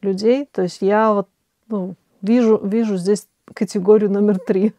людей. 0.00 0.48
То 0.52 0.62
есть 0.62 0.82
я 0.82 1.12
вот 1.12 1.28
ну, 1.68 1.94
вижу, 2.22 2.60
вижу 2.62 2.96
здесь 2.96 3.26
категорию 3.52 4.10
номер 4.10 4.38
три. 4.38 4.74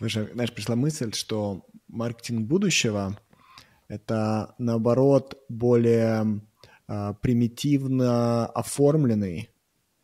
Знаешь, 0.00 0.52
пришла 0.52 0.76
мысль, 0.76 1.12
что 1.12 1.62
маркетинг 1.94 2.46
будущего— 2.46 3.18
это, 3.88 4.54
наоборот, 4.58 5.42
более 5.48 6.40
э, 6.88 7.14
примитивно 7.20 8.46
оформленный, 8.46 9.50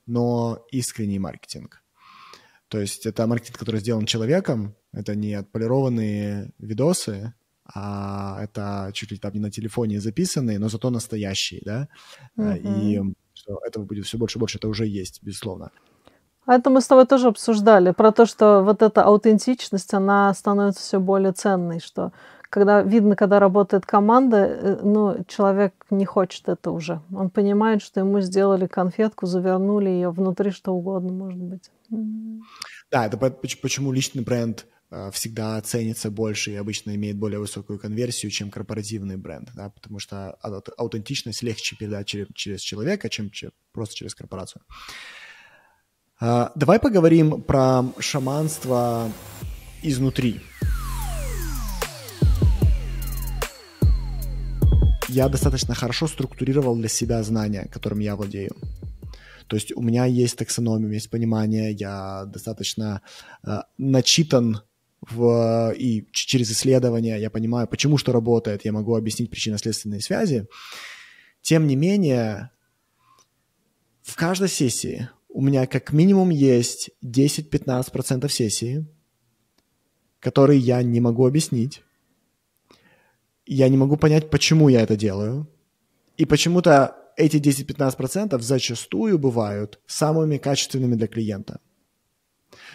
но 0.06 0.64
искренний 0.70 1.18
маркетинг. 1.18 1.82
То 2.68 2.80
есть 2.80 3.06
это 3.06 3.26
маркетинг, 3.26 3.58
который 3.58 3.80
сделан 3.80 4.06
человеком, 4.06 4.74
это 4.92 5.14
не 5.14 5.34
отполированные 5.34 6.52
видосы, 6.58 7.34
а 7.64 8.42
это 8.42 8.90
чуть 8.94 9.12
ли 9.12 9.18
там 9.18 9.32
не 9.32 9.40
на 9.40 9.50
телефоне 9.50 10.00
записанные, 10.00 10.58
но 10.58 10.68
зато 10.68 10.90
настоящие, 10.90 11.62
да, 11.64 11.88
uh-huh. 12.36 12.82
и 12.82 13.14
что 13.34 13.60
этого 13.64 13.84
будет 13.84 14.06
все 14.06 14.18
больше 14.18 14.38
и 14.38 14.40
больше, 14.40 14.58
это 14.58 14.68
уже 14.68 14.86
есть, 14.86 15.22
безусловно. 15.22 15.70
А 16.50 16.54
это 16.56 16.68
мы 16.68 16.80
с 16.80 16.88
тобой 16.88 17.06
тоже 17.06 17.28
обсуждали, 17.28 17.92
про 17.92 18.10
то, 18.10 18.26
что 18.26 18.64
вот 18.64 18.82
эта 18.82 19.04
аутентичность, 19.04 19.94
она 19.94 20.34
становится 20.34 20.82
все 20.82 20.98
более 20.98 21.30
ценной, 21.30 21.78
что 21.78 22.10
когда 22.40 22.82
видно, 22.82 23.14
когда 23.14 23.38
работает 23.38 23.86
команда, 23.86 24.36
э, 24.36 24.80
ну, 24.82 25.24
человек 25.28 25.72
не 25.90 26.04
хочет 26.04 26.48
это 26.48 26.72
уже. 26.72 27.02
Он 27.14 27.30
понимает, 27.30 27.82
что 27.82 28.00
ему 28.00 28.20
сделали 28.20 28.66
конфетку, 28.66 29.26
завернули 29.26 29.90
ее 29.90 30.10
внутри 30.10 30.50
что 30.50 30.72
угодно, 30.72 31.12
может 31.12 31.40
быть. 31.40 31.70
Да, 32.90 33.06
это 33.06 33.16
почему 33.16 33.92
личный 33.92 34.24
бренд 34.24 34.66
э, 34.90 35.12
всегда 35.12 35.60
ценится 35.60 36.10
больше 36.10 36.50
и 36.50 36.56
обычно 36.56 36.96
имеет 36.96 37.16
более 37.16 37.38
высокую 37.38 37.78
конверсию, 37.78 38.32
чем 38.32 38.50
корпоративный 38.50 39.16
бренд, 39.16 39.50
да, 39.54 39.70
потому 39.70 40.00
что 40.00 40.32
аутентичность 40.76 41.44
легче 41.44 41.76
передать 41.76 42.08
через, 42.08 42.26
через 42.34 42.60
человека, 42.60 43.08
чем 43.08 43.30
просто 43.72 43.94
через 43.94 44.16
корпорацию. 44.16 44.62
А, 46.20 46.52
давай 46.54 46.78
поговорим 46.78 47.42
про 47.42 47.84
шаманство 47.98 49.10
изнутри. 49.82 50.40
я 55.10 55.28
достаточно 55.28 55.74
хорошо 55.74 56.06
структурировал 56.06 56.76
для 56.76 56.88
себя 56.88 57.22
знания, 57.22 57.68
которым 57.72 57.98
я 57.98 58.16
владею. 58.16 58.56
То 59.48 59.56
есть 59.56 59.72
у 59.74 59.82
меня 59.82 60.04
есть 60.04 60.36
таксономия, 60.36 60.92
есть 60.92 61.10
понимание, 61.10 61.72
я 61.72 62.24
достаточно 62.26 63.02
э, 63.44 63.62
начитан 63.76 64.62
в, 65.00 65.72
и 65.76 66.06
через 66.12 66.52
исследования 66.52 67.16
я 67.16 67.30
понимаю, 67.30 67.66
почему 67.66 67.98
что 67.98 68.12
работает, 68.12 68.64
я 68.64 68.72
могу 68.72 68.94
объяснить 68.94 69.30
причинно-следственные 69.30 70.00
связи. 70.00 70.46
Тем 71.42 71.66
не 71.66 71.74
менее, 71.74 72.50
в 74.02 74.14
каждой 74.14 74.48
сессии 74.48 75.08
у 75.32 75.40
меня 75.42 75.66
как 75.66 75.92
минимум 75.92 76.30
есть 76.30 76.90
10-15% 77.04 78.28
сессии, 78.28 78.86
которые 80.18 80.58
я 80.58 80.82
не 80.82 81.00
могу 81.00 81.26
объяснить, 81.26 81.82
я 83.46 83.68
не 83.68 83.76
могу 83.76 83.96
понять, 83.96 84.30
почему 84.30 84.68
я 84.68 84.82
это 84.82 84.96
делаю. 84.96 85.48
И 86.16 86.24
почему-то 86.24 86.96
эти 87.16 87.36
10-15% 87.38 88.40
зачастую 88.40 89.18
бывают 89.18 89.80
самыми 89.86 90.38
качественными 90.38 90.94
для 90.94 91.06
клиента. 91.06 91.60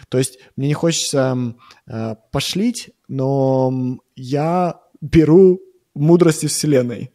То 0.08 0.18
есть 0.18 0.38
мне 0.56 0.68
не 0.68 0.74
хочется 0.74 1.54
э, 1.86 2.16
пошлить, 2.30 2.90
но 3.08 3.98
я 4.16 4.80
беру 5.00 5.60
мудрости 5.94 6.46
Вселенной. 6.46 7.10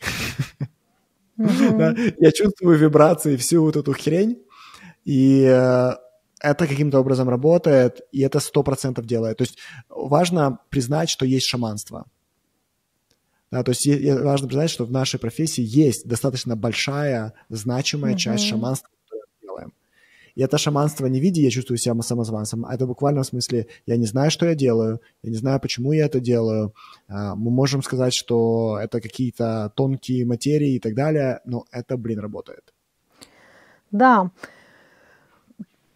Я 1.38 2.32
чувствую 2.32 2.78
вибрации, 2.78 3.36
всю 3.36 3.64
вот 3.64 3.76
эту 3.76 3.94
хрень, 3.94 4.38
и 5.04 5.44
э, 5.44 5.92
это 6.40 6.68
каким-то 6.68 7.00
образом 7.00 7.30
работает, 7.30 8.02
и 8.12 8.22
это 8.22 8.40
сто 8.40 8.64
процентов 8.64 9.06
делает. 9.06 9.38
То 9.38 9.44
есть 9.44 9.58
важно 9.90 10.60
признать, 10.70 11.10
что 11.10 11.26
есть 11.26 11.48
шаманство– 11.48 12.06
да, 13.52 13.64
то 13.64 13.72
есть 13.72 13.86
важно 14.22 14.48
признать, 14.48 14.70
что 14.70 14.86
в 14.86 14.92
нашей 14.92 15.20
профессии 15.20 15.62
есть 15.62 16.08
достаточно 16.08 16.56
большая, 16.56 17.34
значимая 17.50 18.14
mm-hmm. 18.14 18.18
часть 18.18 18.46
шаманства, 18.46 18.90
которую 19.04 19.28
мы 19.28 19.48
делаем. 19.48 19.74
И 20.36 20.42
это 20.42 20.58
шаманство 20.58 21.06
не 21.08 21.20
в 21.20 21.22
виде 21.22 21.42
«я 21.42 21.50
чувствую 21.50 21.78
себя 21.78 22.02
самозванцем», 22.02 22.66
а 22.66 22.74
это 22.74 22.88
буквально 22.88 23.24
в 23.24 23.26
смысле 23.26 23.68
«я 23.86 23.98
не 23.98 24.06
знаю, 24.06 24.32
что 24.32 24.46
я 24.46 24.56
делаю, 24.56 25.02
я 25.22 25.30
не 25.30 25.36
знаю, 25.36 25.60
почему 25.60 25.92
я 25.92 26.06
это 26.06 26.22
делаю». 26.22 26.74
А, 27.10 27.36
мы 27.36 27.52
можем 27.52 27.84
сказать, 27.84 28.14
что 28.14 28.80
это 28.82 29.02
какие-то 29.02 29.74
тонкие 29.76 30.26
материи 30.26 30.76
и 30.76 30.80
так 30.80 30.96
далее, 30.96 31.42
но 31.44 31.66
это, 31.72 31.98
блин, 31.98 32.20
работает. 32.20 32.74
Да, 33.92 34.32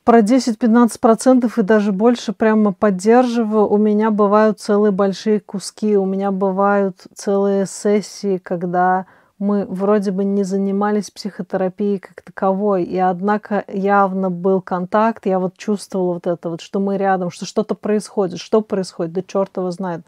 про 0.05 0.19
10-15% 0.19 1.51
и 1.57 1.61
даже 1.63 1.91
больше 1.91 2.31
прямо 2.31 2.71
поддерживаю. 2.71 3.67
У 3.67 3.77
меня 3.77 4.11
бывают 4.11 4.59
целые 4.59 4.91
большие 4.91 5.39
куски, 5.39 5.97
у 5.97 6.05
меня 6.05 6.31
бывают 6.31 7.07
целые 7.15 7.65
сессии, 7.65 8.37
когда 8.37 9.07
мы 9.39 9.65
вроде 9.65 10.11
бы 10.11 10.23
не 10.23 10.43
занимались 10.43 11.11
психотерапией 11.11 11.99
как 11.99 12.21
таковой, 12.21 12.83
и 12.83 12.97
однако 12.97 13.65
явно 13.67 14.29
был 14.29 14.61
контакт, 14.61 15.25
я 15.25 15.39
вот 15.39 15.57
чувствовала 15.57 16.13
вот 16.13 16.27
это 16.27 16.49
вот, 16.51 16.61
что 16.61 16.79
мы 16.79 16.97
рядом, 16.97 17.31
что 17.31 17.45
что-то 17.45 17.73
происходит, 17.73 18.39
что 18.39 18.61
происходит, 18.61 19.11
да 19.11 19.21
черт 19.25 19.57
его 19.57 19.71
знает. 19.71 20.01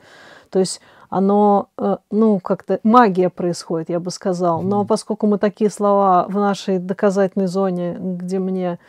То 0.50 0.60
есть 0.60 0.80
оно, 1.10 1.70
э, 1.78 1.98
ну, 2.12 2.40
как-то 2.40 2.80
магия 2.84 3.30
происходит, 3.30 3.90
я 3.90 4.00
бы 4.00 4.12
сказал. 4.12 4.62
Но 4.62 4.86
поскольку 4.86 5.26
мы 5.28 5.40
такие 5.40 5.70
слова 5.70 6.26
в 6.30 6.36
нашей 6.36 6.80
доказательной 6.80 7.48
зоне, 7.48 7.98
где 8.00 8.40
мне 8.40 8.80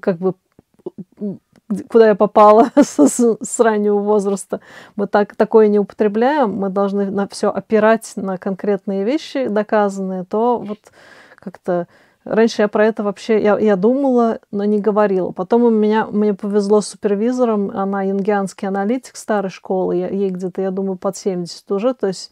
как 0.00 0.18
бы 0.18 0.34
куда 1.88 2.08
я 2.08 2.14
попала 2.14 2.70
с, 2.76 3.08
с, 3.08 3.38
с 3.40 3.60
раннего 3.60 3.98
возраста, 3.98 4.60
мы 4.96 5.06
так, 5.06 5.34
такое 5.36 5.68
не 5.68 5.78
употребляем, 5.78 6.54
мы 6.54 6.68
должны 6.68 7.10
на 7.10 7.26
все 7.28 7.50
опирать 7.50 8.12
на 8.16 8.38
конкретные 8.38 9.04
вещи 9.04 9.46
доказанные, 9.46 10.24
то 10.24 10.58
вот 10.58 10.78
как-то 11.36 11.88
раньше 12.24 12.62
я 12.62 12.68
про 12.68 12.86
это 12.86 13.02
вообще, 13.02 13.42
я, 13.42 13.58
я 13.58 13.76
думала, 13.76 14.40
но 14.50 14.64
не 14.64 14.80
говорила. 14.80 15.30
Потом 15.32 15.64
у 15.64 15.70
меня, 15.70 16.06
мне 16.06 16.34
повезло 16.34 16.80
с 16.80 16.88
супервизором, 16.88 17.70
она 17.70 18.02
янгианский 18.02 18.68
аналитик 18.68 19.16
старой 19.16 19.50
школы, 19.50 19.96
я, 19.96 20.08
ей 20.08 20.30
где-то, 20.30 20.62
я 20.62 20.70
думаю, 20.70 20.96
под 20.96 21.16
70 21.16 21.70
уже, 21.72 21.94
то 21.94 22.08
есть 22.08 22.30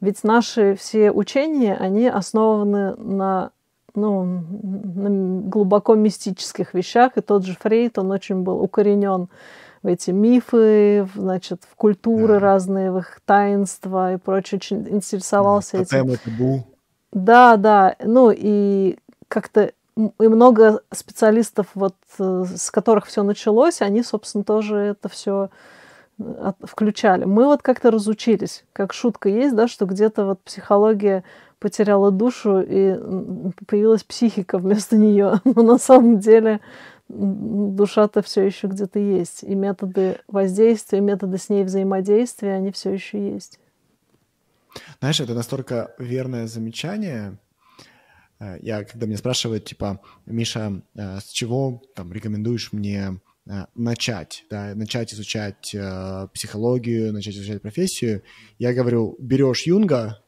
ведь 0.00 0.24
наши 0.24 0.74
все 0.74 1.12
учения, 1.12 1.76
они 1.76 2.08
основаны 2.08 2.96
на 2.96 3.52
ну, 3.94 4.44
глубоко 5.48 5.94
мистических 5.94 6.74
вещах. 6.74 7.16
И 7.16 7.20
тот 7.20 7.44
же 7.44 7.56
Фрейд, 7.60 7.98
он 7.98 8.10
очень 8.10 8.42
был 8.42 8.60
укоренен 8.60 9.28
в 9.82 9.86
эти 9.86 10.10
мифы, 10.10 11.08
значит, 11.14 11.62
в 11.68 11.74
культуры 11.74 12.34
да. 12.34 12.40
разные, 12.40 12.92
в 12.92 12.98
их 12.98 13.20
таинства 13.24 14.14
и 14.14 14.16
прочее, 14.16 14.58
очень 14.58 14.88
интересовался 14.88 15.78
да, 15.78 15.82
этим. 15.82 16.16
Табу. 16.24 16.66
Да, 17.12 17.56
да, 17.56 17.96
ну 18.02 18.32
и 18.34 18.98
как-то 19.28 19.72
и 19.96 20.28
много 20.28 20.80
специалистов, 20.90 21.66
вот, 21.74 21.94
э, 22.18 22.44
с 22.56 22.70
которых 22.70 23.06
все 23.06 23.22
началось, 23.22 23.82
они, 23.82 24.02
собственно, 24.02 24.42
тоже 24.44 24.76
это 24.76 25.08
все 25.08 25.50
э, 26.18 26.52
включали. 26.62 27.24
Мы 27.24 27.44
вот 27.44 27.62
как-то 27.62 27.90
разучились, 27.90 28.64
как 28.72 28.94
шутка 28.94 29.28
есть, 29.28 29.54
да, 29.54 29.68
что 29.68 29.84
где-то 29.84 30.24
вот 30.24 30.40
психология 30.40 31.24
потеряла 31.62 32.10
душу 32.10 32.60
и 32.60 32.98
появилась 33.66 34.02
психика 34.02 34.58
вместо 34.58 34.96
нее. 34.96 35.40
Но 35.44 35.62
на 35.62 35.78
самом 35.78 36.18
деле 36.18 36.60
душа-то 37.08 38.20
все 38.22 38.42
еще 38.42 38.66
где-то 38.66 38.98
есть. 38.98 39.44
И 39.44 39.54
методы 39.54 40.18
воздействия, 40.26 41.00
методы 41.00 41.38
с 41.38 41.48
ней 41.48 41.62
взаимодействия, 41.62 42.54
они 42.54 42.72
все 42.72 42.90
еще 42.90 43.32
есть. 43.32 43.60
Знаешь, 44.98 45.20
это 45.20 45.34
настолько 45.34 45.94
верное 45.98 46.48
замечание. 46.48 47.38
Э, 48.40 48.58
я, 48.60 48.82
когда 48.82 49.06
меня 49.06 49.18
спрашивают, 49.18 49.64
типа, 49.64 50.00
Миша, 50.26 50.82
э, 50.96 51.20
с 51.20 51.30
чего 51.30 51.80
там 51.94 52.12
рекомендуешь 52.12 52.72
мне 52.72 53.20
э, 53.46 53.66
начать, 53.76 54.44
да, 54.50 54.74
начать 54.74 55.14
изучать 55.14 55.76
психологию, 56.32 57.12
начать 57.12 57.36
изучать 57.36 57.62
профессию, 57.62 58.22
я 58.58 58.74
говорю, 58.74 59.16
берешь 59.20 59.62
Юнга, 59.66 60.22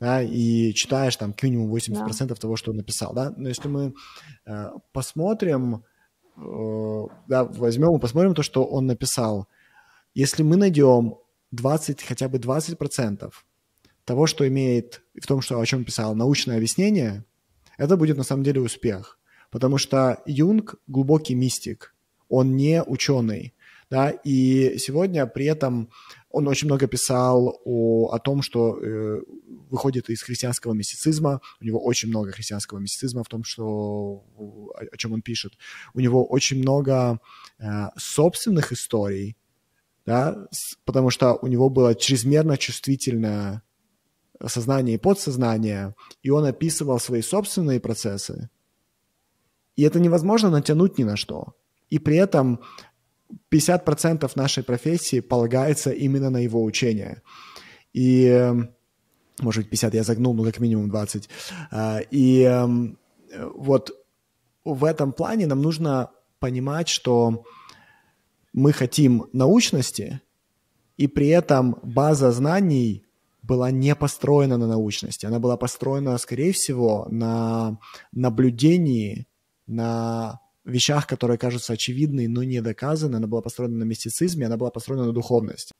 да, 0.00 0.22
и 0.22 0.72
читаешь 0.74 1.16
там 1.16 1.32
к 1.32 1.42
минимум 1.42 1.74
80% 1.74 2.26
да. 2.26 2.34
того, 2.34 2.56
что 2.56 2.70
он 2.70 2.76
написал, 2.76 3.12
да, 3.14 3.32
но 3.36 3.48
если 3.48 3.68
мы 3.68 3.94
э, 4.46 4.70
посмотрим, 4.92 5.84
э, 6.36 7.06
да, 7.26 7.44
возьмем 7.44 7.96
и 7.96 8.00
посмотрим 8.00 8.34
то, 8.34 8.42
что 8.42 8.64
он 8.64 8.86
написал, 8.86 9.48
если 10.14 10.42
мы 10.42 10.56
найдем 10.56 11.16
20, 11.52 12.02
хотя 12.02 12.28
бы 12.28 12.38
20% 12.38 13.32
того, 14.04 14.26
что 14.26 14.46
имеет 14.46 15.02
в 15.20 15.26
том, 15.26 15.40
что 15.40 15.60
о 15.60 15.66
чем 15.66 15.84
писал, 15.84 16.14
научное 16.14 16.56
объяснение, 16.56 17.24
это 17.76 17.96
будет 17.96 18.16
на 18.16 18.24
самом 18.24 18.42
деле 18.42 18.60
успех, 18.60 19.18
потому 19.50 19.78
что 19.78 20.22
Юнг 20.26 20.76
глубокий 20.86 21.34
мистик, 21.34 21.94
он 22.28 22.56
не 22.56 22.82
ученый, 22.82 23.54
да, 23.90 24.10
и 24.10 24.76
сегодня 24.78 25.26
при 25.26 25.46
этом 25.46 25.90
он 26.38 26.48
очень 26.48 26.68
много 26.68 26.86
писал 26.86 27.60
о, 27.64 28.10
о 28.12 28.18
том, 28.18 28.42
что 28.42 28.78
э, 28.78 29.20
выходит 29.70 30.08
из 30.08 30.22
христианского 30.22 30.72
мистицизма. 30.72 31.40
У 31.60 31.64
него 31.64 31.84
очень 31.84 32.08
много 32.08 32.30
христианского 32.30 32.78
мистицизма 32.78 33.24
в 33.24 33.28
том, 33.28 33.44
что, 33.44 33.64
о, 34.36 34.70
о 34.92 34.96
чем 34.96 35.12
он 35.12 35.22
пишет. 35.22 35.52
У 35.94 36.00
него 36.00 36.24
очень 36.24 36.58
много 36.58 37.20
э, 37.58 37.88
собственных 37.96 38.72
историй, 38.72 39.36
да, 40.06 40.46
с, 40.52 40.76
потому 40.84 41.10
что 41.10 41.34
у 41.42 41.48
него 41.48 41.68
было 41.70 41.94
чрезмерно 41.94 42.56
чувствительное 42.56 43.62
сознание 44.46 44.94
и 44.94 44.98
подсознание, 44.98 45.94
и 46.22 46.30
он 46.30 46.44
описывал 46.44 47.00
свои 47.00 47.22
собственные 47.22 47.80
процессы. 47.80 48.48
И 49.74 49.82
это 49.82 49.98
невозможно 49.98 50.50
натянуть 50.50 50.98
ни 50.98 51.04
на 51.04 51.16
что. 51.16 51.54
И 51.90 51.98
при 51.98 52.16
этом 52.16 52.60
50% 53.50 54.30
нашей 54.34 54.62
профессии 54.62 55.20
полагается 55.20 55.90
именно 55.90 56.30
на 56.30 56.38
его 56.38 56.62
учение. 56.62 57.22
И, 57.92 58.24
эм, 58.24 58.74
может 59.40 59.62
быть, 59.62 59.70
50 59.70 59.94
я 59.94 60.02
загнул, 60.02 60.34
ну, 60.34 60.44
как 60.44 60.60
минимум 60.60 60.88
20. 60.88 61.28
А, 61.70 62.00
и 62.10 62.42
эм, 62.42 62.98
вот 63.54 63.90
в 64.64 64.84
этом 64.84 65.12
плане 65.12 65.46
нам 65.46 65.62
нужно 65.62 66.10
понимать, 66.38 66.88
что 66.88 67.44
мы 68.52 68.72
хотим 68.72 69.26
научности, 69.32 70.20
и 70.96 71.06
при 71.06 71.28
этом 71.28 71.78
база 71.82 72.32
знаний 72.32 73.04
была 73.42 73.70
не 73.70 73.94
построена 73.94 74.58
на 74.58 74.66
научности. 74.66 75.26
Она 75.26 75.38
была 75.38 75.56
построена, 75.56 76.18
скорее 76.18 76.52
всего, 76.52 77.06
на 77.10 77.78
наблюдении, 78.12 79.26
на 79.66 80.40
вещах, 80.68 81.06
которые 81.06 81.38
кажутся 81.38 81.72
очевидны, 81.72 82.28
но 82.28 82.42
не 82.42 82.60
доказаны. 82.60 83.16
Она 83.16 83.26
была 83.26 83.42
построена 83.42 83.76
на 83.78 83.84
мистицизме, 83.84 84.46
она 84.46 84.56
была 84.56 84.70
построена 84.70 85.06
на 85.06 85.12
духовности. 85.12 85.74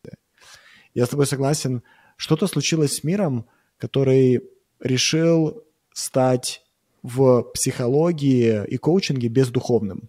Я 0.95 1.07
с 1.07 1.09
тобой 1.09 1.27
согласен. 1.27 1.83
Что-то 2.17 2.47
случилось 2.47 2.97
с 2.97 3.05
миром, 3.05 3.47
который 3.79 4.43
решил 4.81 5.63
стать 5.93 6.65
в 7.03 7.43
психологии 7.55 8.65
и 8.67 8.77
коучинге 8.77 9.29
бездуховным. 9.29 10.09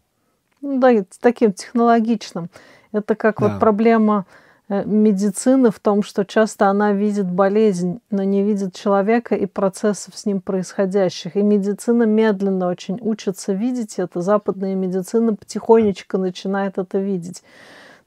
Ну 0.61 0.79
да, 0.79 1.05
таким 1.21 1.53
технологичным. 1.53 2.49
Это 2.91 3.15
как 3.15 3.39
да. 3.39 3.47
вот 3.47 3.59
проблема 3.59 4.25
медицины 4.69 5.71
в 5.71 5.79
том, 5.79 6.03
что 6.03 6.23
часто 6.23 6.67
она 6.67 6.93
видит 6.93 7.29
болезнь, 7.29 8.01
но 8.11 8.23
не 8.23 8.43
видит 8.43 8.75
человека 8.75 9.35
и 9.35 9.47
процессов 9.47 10.15
с 10.15 10.25
ним 10.25 10.41
происходящих. 10.41 11.35
И 11.35 11.41
медицина 11.41 12.03
медленно 12.03 12.67
очень 12.67 12.99
учится 13.01 13.53
видеть 13.53 13.97
это. 13.97 14.21
Западная 14.21 14.75
медицина 14.75 15.35
потихонечку 15.35 16.19
начинает 16.19 16.77
это 16.77 16.99
видеть. 16.99 17.43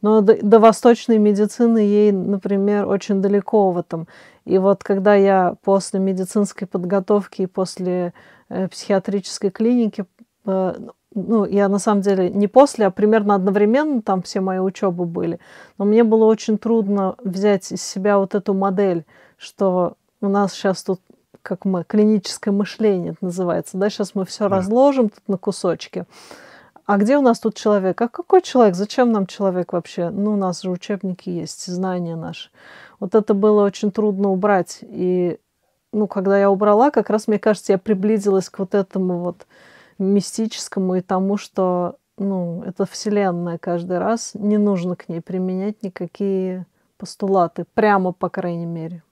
Но 0.03 0.21
до, 0.21 0.37
до 0.41 0.59
восточной 0.61 1.19
медицины 1.19 1.79
ей, 1.79 2.13
например, 2.13 2.87
очень 2.87 3.21
далеко 3.21 3.71
в 3.73 3.79
этом. 3.79 4.07
И 4.45 4.59
вот 4.59 4.85
когда 4.85 5.15
я 5.15 5.57
после 5.65 5.99
медицинской 5.99 6.69
подготовки 6.69 7.43
и 7.43 7.47
после 7.47 8.13
э, 8.49 8.69
психиатрической 8.69 9.51
клиники 9.51 10.05
э, 10.47 10.75
ну, 11.15 11.45
я 11.45 11.69
на 11.69 11.79
самом 11.79 12.01
деле 12.03 12.31
не 12.31 12.49
после, 12.49 12.87
а 12.87 12.91
примерно 12.91 13.35
одновременно 13.35 14.03
там 14.03 14.23
все 14.23 14.41
мои 14.41 14.59
учебы 14.59 15.05
были. 15.05 15.39
Но 15.79 15.85
мне 15.85 16.05
было 16.05 16.25
очень 16.25 16.59
трудно 16.59 17.17
взять 17.23 17.71
из 17.73 17.83
себя 17.83 18.19
вот 18.19 18.35
эту 18.35 18.55
модель, 18.55 19.05
что 19.37 19.95
у 20.21 20.29
нас 20.29 20.53
сейчас 20.53 20.83
тут, 20.83 21.01
как 21.43 21.65
мы, 21.65 21.85
клиническое 21.85 22.53
мышление 22.53 23.13
это 23.13 23.25
называется, 23.25 23.77
да, 23.77 23.91
сейчас 23.91 24.15
мы 24.15 24.25
все 24.25 24.49
да. 24.49 24.57
разложим 24.57 25.09
тут 25.09 25.29
на 25.29 25.37
кусочки. 25.37 26.05
А 26.85 26.97
где 26.97 27.17
у 27.17 27.23
нас 27.23 27.39
тут 27.39 27.55
человек? 27.55 28.01
А 28.01 28.09
какой 28.09 28.43
человек? 28.43 28.75
Зачем 28.75 29.13
нам 29.13 29.27
человек 29.27 29.73
вообще? 29.73 30.11
Ну, 30.11 30.33
у 30.33 30.37
нас 30.37 30.63
же 30.63 30.71
учебники 30.71 31.31
есть, 31.31 31.67
знания 31.67 32.17
наши. 32.17 32.51
Вот 32.99 33.15
это 33.15 33.35
было 33.35 33.65
очень 33.65 33.93
трудно 33.93 34.31
убрать. 34.31 34.79
И, 34.83 35.39
ну, 35.93 36.07
когда 36.09 36.39
я 36.39 36.51
убрала, 36.51 36.91
как 36.91 37.09
раз, 37.09 37.29
мне 37.29 37.39
кажется, 37.39 37.73
я 37.73 37.79
приблизилась 37.79 38.49
к 38.49 38.59
вот 38.59 38.75
этому 38.75 39.21
вот 39.21 39.47
мистическому 40.03 40.97
и 40.97 41.01
тому, 41.01 41.37
что 41.37 41.99
ну, 42.19 42.63
это 42.65 42.87
Вселенная 42.87 43.59
каждый 43.59 43.99
раз, 43.99 44.35
не 44.35 44.59
нужно 44.59 44.97
к 44.97 45.09
ней 45.09 45.21
применять 45.21 45.83
никакие 45.83 46.67
постулаты, 46.99 47.65
прямо, 47.75 48.13
по 48.13 48.29
крайней 48.29 48.67
мере. 48.67 49.03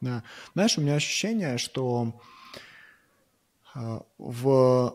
Да. 0.00 0.22
Знаешь, 0.54 0.78
у 0.78 0.80
меня 0.80 0.94
ощущение, 0.94 1.58
что 1.58 2.12
э, 3.74 4.00
в 4.18 4.94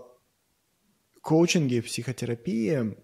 коучинге, 1.22 1.82
психотерапии 1.82 2.98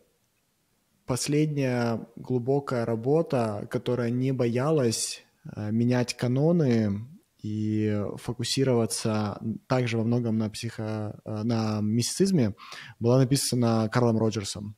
последняя 1.06 2.06
глубокая 2.16 2.86
работа, 2.86 3.68
которая 3.70 4.10
не 4.10 4.32
боялась 4.32 5.24
э, 5.56 5.72
менять 5.72 6.16
каноны 6.16 7.08
и 7.42 8.04
фокусироваться 8.18 9.42
также 9.68 9.98
во 9.98 10.04
многом 10.04 10.38
на, 10.38 10.50
психо, 10.50 11.20
э, 11.26 11.44
на 11.44 11.80
мистицизме, 11.82 12.56
была 13.00 13.18
написана 13.20 13.90
Карлом 13.92 14.18
Роджерсом. 14.18 14.76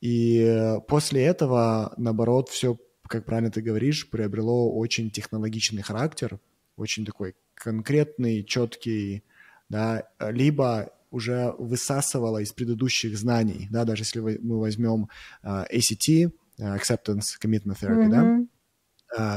И 0.00 0.76
после 0.88 1.24
этого, 1.24 1.94
наоборот, 1.96 2.48
все, 2.48 2.78
как 3.06 3.24
правильно 3.24 3.50
ты 3.50 3.62
говоришь, 3.62 4.08
приобрело 4.10 4.72
очень 4.72 5.10
технологичный 5.10 5.82
характер, 5.82 6.38
очень 6.76 7.04
такой 7.04 7.34
конкретный, 7.54 8.44
четкий, 8.44 9.24
да, 9.68 10.08
либо 10.20 10.92
уже 11.10 11.54
высасывало 11.58 12.38
из 12.38 12.52
предыдущих 12.52 13.16
знаний, 13.16 13.68
да, 13.70 13.84
даже 13.84 14.02
если 14.02 14.20
мы 14.20 14.60
возьмем 14.60 15.08
э, 15.42 15.64
ACT, 15.72 16.30
uh, 16.58 16.76
Acceptance 16.76 17.38
Commitment 17.42 17.78
Therapy, 17.80 18.06
mm-hmm. 18.06 18.10
да, 18.10 18.46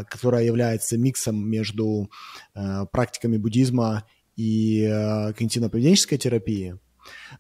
которая 0.10 0.44
является 0.44 0.98
миксом 0.98 1.50
между 1.50 2.10
а, 2.54 2.86
практиками 2.86 3.38
буддизма 3.38 4.06
и 4.36 4.86
а, 4.86 5.32
когнитивно-поведенческой 5.34 6.18
терапии, 6.18 6.78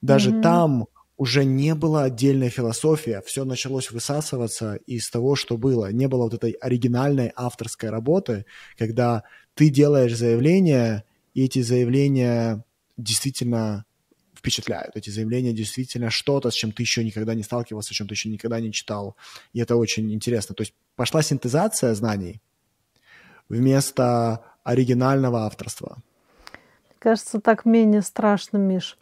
даже 0.02 0.32
mm-hmm. 0.32 0.42
там 0.42 0.88
уже 1.18 1.44
не 1.44 1.76
было 1.76 2.04
отдельной 2.04 2.50
философии, 2.50 3.22
все 3.26 3.44
началось 3.44 3.92
высасываться 3.92 4.76
из 4.88 5.10
того, 5.10 5.36
что 5.36 5.58
было. 5.58 5.92
Не 5.92 6.08
было 6.08 6.24
вот 6.24 6.34
этой 6.34 6.52
оригинальной 6.52 7.34
авторской 7.36 7.90
работы, 7.90 8.46
когда 8.78 9.24
ты 9.54 9.70
делаешь 9.70 10.16
заявления, 10.16 11.04
и 11.34 11.44
эти 11.44 11.62
заявления 11.62 12.64
действительно 12.96 13.84
впечатляют. 14.40 14.96
Эти 14.96 15.10
заявления 15.10 15.54
действительно 15.54 16.10
что-то, 16.10 16.50
с 16.50 16.54
чем 16.54 16.72
ты 16.72 16.84
еще 16.84 17.04
никогда 17.04 17.36
не 17.36 17.44
сталкивался, 17.44 17.94
с 17.94 17.98
чем 17.98 18.08
ты 18.08 18.14
еще 18.14 18.30
никогда 18.30 18.60
не 18.60 18.72
читал. 18.72 19.16
И 19.54 19.60
это 19.60 19.76
очень 19.76 20.12
интересно. 20.14 20.56
То 20.56 20.62
есть 20.62 20.74
пошла 20.96 21.22
синтезация 21.22 21.94
знаний 21.94 22.42
вместо 23.50 24.40
оригинального 24.64 25.46
авторства. 25.46 25.98
Кажется, 27.00 27.40
так 27.40 27.66
менее 27.66 28.02
страшно, 28.02 28.58
Миш. 28.58 28.98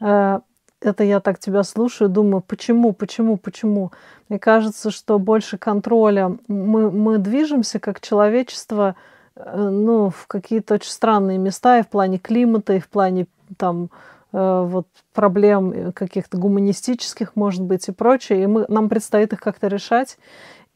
Э, 0.00 0.40
это 0.80 1.04
я 1.04 1.20
так 1.20 1.38
тебя 1.38 1.62
слушаю, 1.62 2.10
думаю, 2.10 2.40
почему, 2.40 2.92
почему, 2.92 3.36
почему. 3.36 3.92
Мне 4.28 4.38
кажется, 4.38 4.90
что 4.90 5.18
больше 5.18 5.58
контроля. 5.58 6.36
Мы, 6.48 6.90
мы 6.90 7.18
движемся 7.18 7.78
как 7.78 8.00
человечество 8.00 8.94
э, 9.36 9.68
ну, 9.70 10.10
в 10.10 10.26
какие-то 10.26 10.74
очень 10.74 10.90
странные 10.90 11.38
места 11.38 11.78
и 11.78 11.82
в 11.82 11.88
плане 11.88 12.18
климата, 12.18 12.74
и 12.74 12.80
в 12.80 12.88
плане 12.88 13.26
там, 13.56 13.90
вот, 14.32 14.86
проблем 15.12 15.92
каких-то 15.92 16.38
гуманистических, 16.38 17.36
может 17.36 17.62
быть, 17.62 17.88
и 17.88 17.92
прочее. 17.92 18.42
И 18.42 18.46
мы, 18.46 18.64
нам 18.68 18.88
предстоит 18.88 19.32
их 19.32 19.40
как-то 19.40 19.68
решать. 19.68 20.16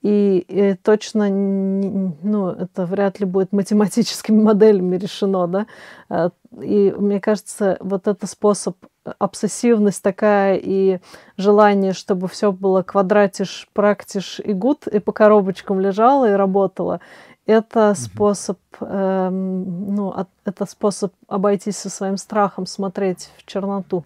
И, 0.02 0.44
и 0.46 0.74
точно, 0.74 1.28
ну, 1.28 2.50
это 2.50 2.86
вряд 2.86 3.18
ли 3.18 3.26
будет 3.26 3.52
математическими 3.52 4.40
моделями 4.42 4.96
решено, 4.96 5.48
да. 5.48 5.66
Э, 6.08 6.30
и 6.62 6.94
мне 6.96 7.20
кажется, 7.20 7.76
вот 7.80 8.06
это 8.06 8.26
способ 8.26 8.76
обсессивность 9.18 10.02
такая 10.02 10.60
и 10.62 11.00
желание, 11.36 11.92
чтобы 11.92 12.28
все 12.28 12.52
было 12.52 12.82
квадратиш, 12.82 13.68
практиш 13.72 14.40
и 14.40 14.52
гуд, 14.52 14.86
и 14.86 14.98
по 14.98 15.12
коробочкам 15.12 15.80
лежало 15.80 16.30
и 16.30 16.34
работало, 16.34 17.00
это 17.46 17.94
способ, 17.94 18.58
э, 18.80 19.28
ну, 19.30 20.10
от, 20.10 20.28
это 20.44 20.66
способ 20.66 21.12
обойтись 21.28 21.76
со 21.76 21.88
своим 21.88 22.16
страхом, 22.16 22.66
смотреть 22.66 23.30
в 23.38 23.46
черноту 23.46 24.04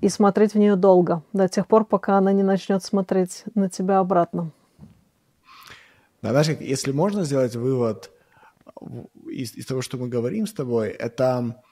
и 0.00 0.08
смотреть 0.08 0.54
в 0.54 0.58
нее 0.58 0.76
долго, 0.76 1.22
до 1.32 1.48
тех 1.48 1.66
пор, 1.66 1.84
пока 1.84 2.16
она 2.16 2.32
не 2.32 2.42
начнет 2.42 2.82
смотреть 2.82 3.44
на 3.54 3.68
тебя 3.68 3.98
обратно. 3.98 4.50
Да, 6.22 6.30
знаешь, 6.30 6.48
если 6.60 6.90
можно 6.90 7.24
сделать 7.24 7.54
вывод 7.54 8.10
из, 9.26 9.54
из 9.54 9.66
того, 9.66 9.82
что 9.82 9.98
мы 9.98 10.08
говорим 10.08 10.46
с 10.46 10.52
тобой, 10.52 10.88
это 10.88 11.62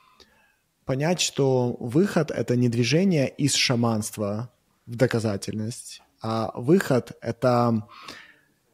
понять, 0.85 1.21
что 1.21 1.77
выход— 1.81 2.31
это 2.33 2.55
не 2.55 2.69
движение 2.69 3.29
из 3.29 3.55
шаманства 3.55 4.51
в 4.87 4.97
доказательность, 4.97 6.03
а 6.21 6.53
выход— 6.55 7.13
это 7.21 7.89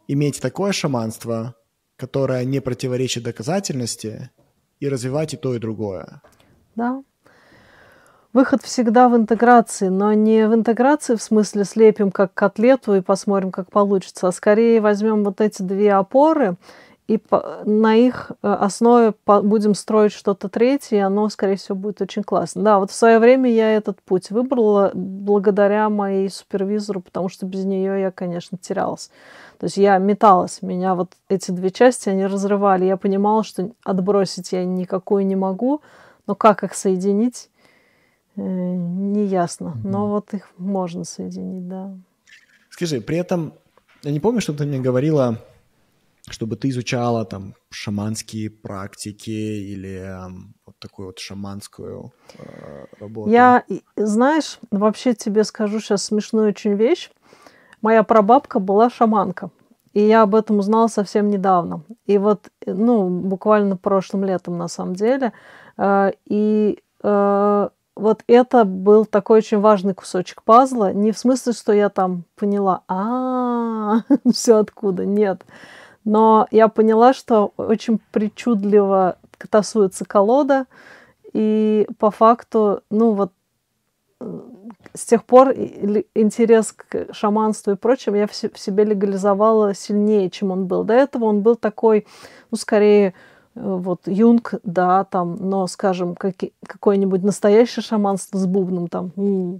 иметь 0.08 0.40
такое 0.40 0.72
шаманство, 0.72 1.54
которая 2.02 2.44
не 2.44 2.58
противоречит 2.60 3.22
доказательности, 3.22 4.30
и 4.80 4.88
развивать 4.88 5.34
и 5.34 5.36
то, 5.36 5.54
и 5.54 5.60
другое. 5.60 6.20
Да. 6.74 7.04
Выход 8.32 8.60
всегда 8.64 9.08
в 9.08 9.16
интеграции, 9.16 9.86
но 9.86 10.12
не 10.14 10.48
в 10.48 10.52
интеграции 10.52 11.14
в 11.14 11.22
смысле 11.22 11.62
слепим 11.62 12.10
как 12.10 12.34
котлету 12.34 12.96
и 12.96 13.00
посмотрим, 13.00 13.52
как 13.52 13.70
получится, 13.70 14.26
а 14.26 14.32
скорее 14.32 14.80
возьмем 14.80 15.22
вот 15.22 15.40
эти 15.40 15.62
две 15.62 15.92
опоры 15.92 16.56
и 17.12 17.20
на 17.64 17.94
их 17.94 18.32
э, 18.42 18.48
основе 18.48 19.12
будем 19.26 19.74
строить 19.74 20.12
что-то 20.12 20.48
третье, 20.48 20.96
и 20.96 21.00
оно, 21.00 21.28
скорее 21.28 21.56
всего, 21.56 21.76
будет 21.76 22.00
очень 22.00 22.22
классно. 22.22 22.62
Да, 22.62 22.78
вот 22.78 22.90
в 22.90 22.94
свое 22.94 23.18
время 23.18 23.50
я 23.50 23.76
этот 23.76 24.00
путь 24.00 24.30
выбрала 24.30 24.90
благодаря 24.94 25.90
моей 25.90 26.30
супервизору, 26.30 27.02
потому 27.02 27.28
что 27.28 27.44
без 27.44 27.66
нее 27.66 28.00
я, 28.00 28.10
конечно, 28.10 28.56
терялась. 28.56 29.10
То 29.58 29.64
есть 29.64 29.76
я 29.76 29.98
металась, 29.98 30.62
меня 30.62 30.94
вот 30.94 31.12
эти 31.28 31.50
две 31.50 31.70
части, 31.70 32.08
они 32.08 32.24
разрывали. 32.26 32.86
Я 32.86 32.96
понимала, 32.96 33.44
что 33.44 33.70
отбросить 33.84 34.52
я 34.52 34.64
никакую 34.64 35.26
не 35.26 35.36
могу, 35.36 35.82
но 36.26 36.34
как 36.34 36.64
их 36.64 36.74
соединить, 36.74 37.50
э, 38.36 38.40
не 38.40 39.26
ясно. 39.26 39.76
Но 39.84 40.08
вот 40.08 40.32
их 40.32 40.48
можно 40.56 41.04
соединить, 41.04 41.68
да. 41.68 41.92
Скажи, 42.70 43.02
при 43.02 43.18
этом, 43.18 43.52
я 44.02 44.12
не 44.12 44.20
помню, 44.20 44.40
что 44.40 44.54
ты 44.54 44.64
мне 44.64 44.80
говорила, 44.80 45.38
чтобы 46.30 46.56
ты 46.56 46.68
изучала 46.68 47.24
там 47.24 47.54
шаманские 47.70 48.50
практики 48.50 49.30
или 49.30 50.08
вот, 50.64 50.78
такую 50.78 51.06
вот 51.08 51.18
шаманскую 51.18 52.12
э, 52.38 52.86
работу? 53.00 53.30
Я, 53.30 53.64
знаешь, 53.96 54.58
вообще 54.70 55.14
тебе 55.14 55.44
скажу 55.44 55.80
сейчас 55.80 56.04
смешную 56.04 56.48
очень 56.48 56.74
вещь. 56.74 57.10
Моя 57.80 58.02
прабабка 58.04 58.60
была 58.60 58.90
шаманка. 58.90 59.50
И 59.92 60.00
я 60.00 60.22
об 60.22 60.34
этом 60.34 60.58
узнала 60.58 60.86
совсем 60.86 61.28
недавно. 61.28 61.82
И 62.06 62.16
вот, 62.18 62.48
ну, 62.64 63.08
буквально 63.08 63.76
прошлым 63.76 64.24
летом, 64.24 64.56
на 64.56 64.68
самом 64.68 64.94
деле. 64.94 65.32
Э, 65.76 66.12
и 66.24 66.78
э, 67.02 67.68
вот 67.94 68.24
это 68.26 68.64
был 68.64 69.04
такой 69.04 69.38
очень 69.38 69.60
важный 69.60 69.94
кусочек 69.94 70.42
пазла. 70.44 70.92
Не 70.92 71.12
в 71.12 71.18
смысле, 71.18 71.52
что 71.52 71.72
я 71.72 71.88
там 71.88 72.24
поняла, 72.36 72.82
а, 72.88 74.00
все 74.32 74.58
откуда, 74.58 75.04
нет. 75.04 75.44
Но 76.04 76.46
я 76.50 76.68
поняла, 76.68 77.12
что 77.12 77.52
очень 77.56 78.00
причудливо 78.10 79.18
тасуется 79.50 80.04
колода, 80.04 80.66
и 81.32 81.86
по 81.98 82.10
факту, 82.10 82.82
ну 82.90 83.12
вот 83.12 83.32
с 84.94 85.04
тех 85.04 85.24
пор 85.24 85.50
интерес 85.50 86.72
к 86.72 87.12
шаманству 87.12 87.72
и 87.72 87.76
прочим 87.76 88.14
я 88.14 88.26
в 88.26 88.34
себе 88.34 88.84
легализовала 88.84 89.74
сильнее, 89.74 90.30
чем 90.30 90.50
он 90.50 90.66
был. 90.66 90.84
До 90.84 90.94
этого 90.94 91.24
он 91.24 91.42
был 91.42 91.56
такой, 91.56 92.06
ну, 92.50 92.56
скорее, 92.56 93.08
э, 93.08 93.12
вот 93.54 94.06
Юнг, 94.06 94.54
да, 94.62 95.04
там, 95.04 95.36
но, 95.40 95.66
скажем, 95.66 96.14
как, 96.14 96.34
какое-нибудь 96.66 97.22
настоящее 97.22 97.82
шаманство 97.82 98.38
с 98.38 98.46
бубном, 98.46 98.88
там, 98.88 99.12
э, 99.16 99.58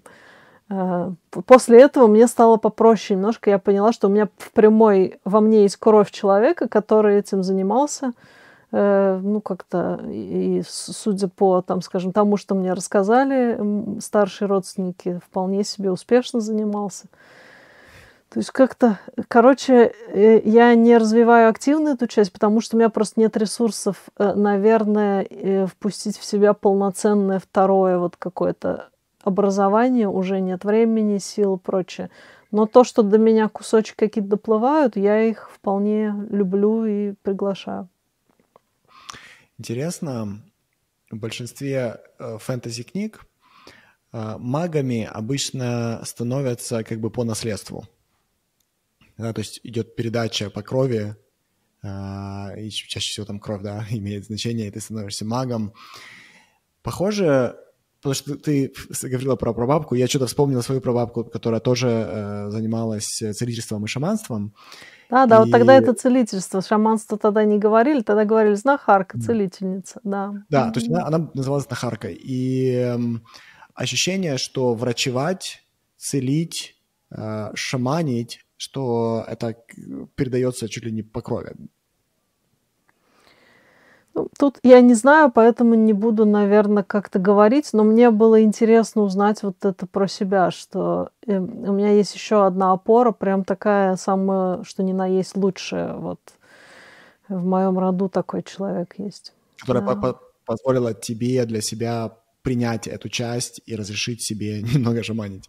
После 1.47 1.81
этого 1.81 2.07
мне 2.07 2.27
стало 2.27 2.57
попроще 2.57 3.16
немножко. 3.16 3.51
Я 3.51 3.59
поняла, 3.59 3.93
что 3.93 4.09
у 4.09 4.11
меня 4.11 4.29
в 4.39 4.53
прямой 4.53 5.20
во 5.25 5.41
мне 5.41 5.62
есть 5.62 5.77
кровь 5.77 6.11
человека, 6.11 6.68
который 6.68 7.18
этим 7.18 7.43
занимался. 7.43 8.12
Э, 8.75 9.20
ну, 9.23 9.43
как-то, 9.43 10.01
и 10.07 10.62
судя 10.66 11.29
по, 11.29 11.61
там, 11.61 11.83
скажем, 11.83 12.12
тому, 12.12 12.39
что 12.39 12.55
мне 12.55 12.73
рассказали, 12.73 14.01
старшие 14.01 14.49
родственники 14.49 15.20
вполне 15.27 15.62
себе 15.62 15.91
успешно 15.91 16.41
занимался. 16.41 17.05
То 18.31 18.39
есть 18.39 18.51
как-то, 18.51 18.99
короче, 19.29 19.93
э, 20.09 20.41
я 20.45 20.75
не 20.75 20.97
развиваю 20.97 21.51
активно 21.51 21.91
эту 21.91 22.07
часть, 22.07 22.33
потому 22.33 22.62
что 22.62 22.77
у 22.77 22.79
меня 22.79 22.89
просто 22.89 23.20
нет 23.20 23.37
ресурсов, 23.37 23.97
э, 24.16 24.33
наверное, 24.33 25.66
впустить 25.66 26.16
в 26.16 26.25
себя 26.25 26.55
полноценное 26.55 27.41
второе 27.41 27.99
вот 27.99 28.16
какое-то 28.16 28.89
образование, 29.23 30.09
уже 30.09 30.41
нет 30.41 30.64
времени, 30.64 31.18
сил 31.18 31.57
и 31.57 31.59
прочее. 31.59 32.11
Но 32.51 32.66
то, 32.66 32.85
что 32.85 33.03
до 33.03 33.18
меня 33.18 33.49
кусочки 33.49 33.97
какие-то 33.97 34.31
доплывают, 34.31 34.97
я 34.97 35.23
их 35.23 35.51
вполне 35.51 36.14
люблю 36.31 36.85
и 36.85 37.14
приглашаю. 37.23 37.89
Интересно, 39.59 40.43
в 41.11 41.16
большинстве 41.16 42.01
э, 42.18 42.39
фэнтези-книг 42.39 43.25
э, 44.12 44.37
магами 44.39 45.05
обычно 45.05 46.03
становятся 46.05 46.85
как 46.85 47.01
бы 47.01 47.11
по 47.11 47.25
наследству. 47.25 47.87
Да, 49.16 49.33
то 49.33 49.41
есть 49.41 49.61
идет 49.62 49.95
передача 49.95 50.51
по 50.51 50.62
крови, 50.62 51.16
э, 51.83 52.61
и 52.61 52.70
чаще 52.70 53.11
всего 53.11 53.27
там 53.27 53.41
кровь, 53.41 53.62
да, 53.62 53.87
имеет 53.91 54.25
значение, 54.27 54.68
и 54.68 54.70
ты 54.70 54.81
становишься 54.81 55.25
магом. 55.25 55.73
Похоже, 56.83 57.57
потому 58.03 58.15
что 58.15 58.35
ты 58.35 58.73
говорила 59.03 59.37
про 59.37 59.55
прабабку, 59.55 59.95
я 59.95 60.09
что-то 60.09 60.27
вспомнила 60.27 60.61
свою 60.63 60.81
прабабку, 60.81 61.25
которая 61.25 61.61
тоже 61.61 61.89
э, 61.89 62.51
занималась 62.51 63.07
целительством 63.07 63.85
и 63.85 63.89
шаманством. 63.89 64.55
Да, 65.09 65.27
да, 65.27 65.37
и... 65.37 65.39
вот 65.41 65.51
тогда 65.51 65.75
это 65.75 65.93
целительство. 65.93 66.63
Шаманство 66.63 67.17
тогда 67.17 67.45
не 67.45 67.59
говорили, 67.59 68.03
тогда 68.03 68.25
говорили 68.25 68.55
знахарка, 68.55 69.21
целительница, 69.21 70.01
да. 70.03 70.33
Да, 70.49 70.71
то 70.71 70.81
есть 70.81 70.91
она, 70.91 71.07
она 71.07 71.31
называлась 71.35 71.67
знахаркой. 71.67 72.15
И 72.15 72.73
э, 72.75 72.99
ощущение, 73.75 74.37
что 74.37 74.75
врачевать, 74.75 75.65
целить, 75.97 76.75
э, 77.11 77.51
шаманить, 77.55 78.41
что 78.57 79.25
это 79.29 79.57
передается 80.17 80.69
чуть 80.69 80.85
ли 80.85 80.91
не 80.91 81.03
по 81.03 81.21
крови. 81.21 81.55
Ну, 84.15 84.29
тут 84.39 84.59
я 84.63 84.81
не 84.81 84.95
знаю, 84.95 85.31
поэтому 85.31 85.75
не 85.75 85.93
буду, 85.93 86.27
наверное, 86.27 86.83
как-то 86.83 87.19
говорить, 87.19 87.71
но 87.73 87.83
мне 87.83 88.11
было 88.11 88.43
интересно 88.43 89.03
узнать 89.03 89.43
вот 89.43 89.65
это 89.65 89.87
про 89.87 90.07
себя, 90.07 90.51
что 90.51 91.11
э, 91.27 91.39
у 91.39 91.73
меня 91.73 91.91
есть 91.91 92.15
еще 92.15 92.45
одна 92.47 92.73
опора, 92.73 93.13
прям 93.13 93.45
такая 93.45 93.97
самая, 93.97 94.65
что 94.65 94.83
ни 94.83 94.93
на 94.93 95.07
есть 95.07 95.37
лучшая. 95.37 95.95
Вот 95.95 96.21
в 97.29 97.45
моем 97.45 97.79
роду 97.79 98.09
такой 98.09 98.43
человек 98.43 98.95
есть. 98.99 99.33
Которая 99.59 99.85
да. 99.85 99.95
по 99.95 100.21
позволила 100.45 100.93
тебе 100.93 101.45
для 101.47 101.61
себя 101.61 102.17
принять 102.43 102.87
эту 102.87 103.09
часть 103.09 103.61
и 103.67 103.77
разрешить 103.77 104.23
себе 104.23 104.63
немного 104.75 105.03
жеманить. 105.03 105.49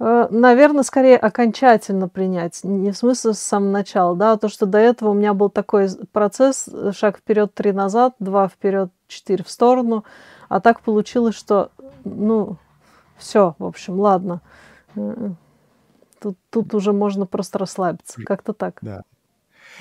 Э, 0.00 0.28
Наверное, 0.30 0.82
скорее 0.82 1.16
окончательно 1.16 2.08
принять, 2.08 2.60
не 2.62 2.92
в 2.92 2.96
смысле 2.96 3.34
с 3.34 3.40
самого 3.40 3.70
начала, 3.70 4.16
да, 4.16 4.32
а 4.32 4.38
то, 4.38 4.48
что 4.48 4.66
до 4.66 4.78
этого 4.78 5.10
у 5.10 5.14
меня 5.14 5.34
был 5.34 5.50
такой 5.50 5.88
процесс, 6.12 6.68
э, 6.72 6.92
шаг 6.94 7.18
вперед, 7.18 7.52
три 7.54 7.72
назад, 7.72 8.14
два 8.18 8.48
вперед, 8.48 8.90
четыре 9.08 9.44
в 9.44 9.50
сторону, 9.50 10.04
а 10.48 10.60
так 10.60 10.80
получилось, 10.80 11.34
что, 11.34 11.70
ну, 12.04 12.56
все, 13.16 13.54
в 13.58 13.64
общем, 13.64 13.98
ладно, 13.98 14.40
э, 14.94 15.30
тут, 16.20 16.38
тут 16.50 16.74
уже 16.74 16.92
можно 16.92 17.26
просто 17.26 17.58
расслабиться, 17.58 18.22
как-то 18.22 18.52
так. 18.52 18.78
Да. 18.82 19.02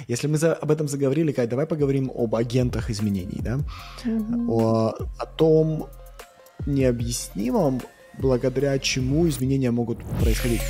Если 0.08 0.28
мы 0.28 0.38
за, 0.38 0.54
об 0.54 0.72
этом 0.72 0.88
заговорили, 0.88 1.32
Кай, 1.32 1.48
давай 1.48 1.66
поговорим 1.66 2.12
об 2.14 2.36
агентах 2.36 2.90
изменений, 2.90 3.40
да, 3.42 3.60
mm-hmm. 4.04 4.50
о, 4.50 4.96
о 5.20 5.26
том 5.26 5.88
необъяснимом, 6.66 7.82
благодаря 8.18 8.78
чему 8.80 9.28
изменения 9.28 9.72
могут 9.72 10.00
происходить. 10.20 10.62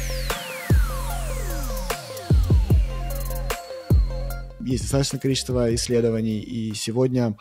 Есть 4.61 4.83
достаточное 4.83 5.21
количество 5.21 5.73
исследований, 5.73 6.39
и 6.39 6.73
сегодня 6.73 7.37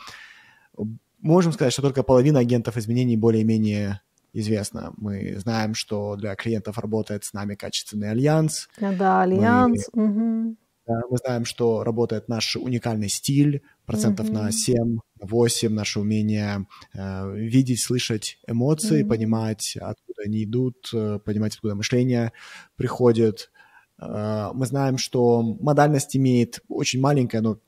можем 1.20 1.52
сказать, 1.52 1.72
что 1.72 1.82
только 1.82 2.02
половина 2.02 2.38
агентов 2.38 2.76
изменений 2.76 3.16
более-менее 3.16 4.00
известна. 4.32 4.92
Мы 4.96 5.34
знаем, 5.38 5.74
что 5.74 6.14
для 6.16 6.36
клиентов 6.36 6.78
работает 6.78 7.24
с 7.24 7.32
нами 7.32 7.54
качественный 7.54 8.10
альянс. 8.10 8.68
Да, 8.78 9.22
альянс. 9.22 9.88
Мы, 9.92 10.04
угу. 10.04 10.56
Да, 10.86 11.00
мы 11.10 11.16
знаем, 11.16 11.44
что 11.44 11.82
работает 11.84 12.28
наш 12.28 12.56
уникальный 12.56 13.08
стиль, 13.08 13.62
процентов 13.86 14.26
угу. 14.26 14.34
на 14.34 14.52
7 14.52 14.98
8 15.20 15.72
наше 15.72 16.00
умение 16.00 16.66
э, 16.94 17.32
видеть, 17.34 17.80
слышать 17.80 18.38
эмоции, 18.46 19.02
mm-hmm. 19.02 19.08
понимать, 19.08 19.78
откуда 19.80 20.22
они 20.24 20.44
идут, 20.44 20.90
э, 20.92 21.18
понимать, 21.24 21.54
откуда 21.54 21.74
мышление 21.74 22.32
приходит. 22.76 23.50
Э, 23.98 24.50
мы 24.52 24.66
знаем, 24.66 24.98
что 24.98 25.42
модальность 25.42 26.16
имеет 26.16 26.60
очень 26.68 27.00
маленькое, 27.00 27.42
но 27.42 27.58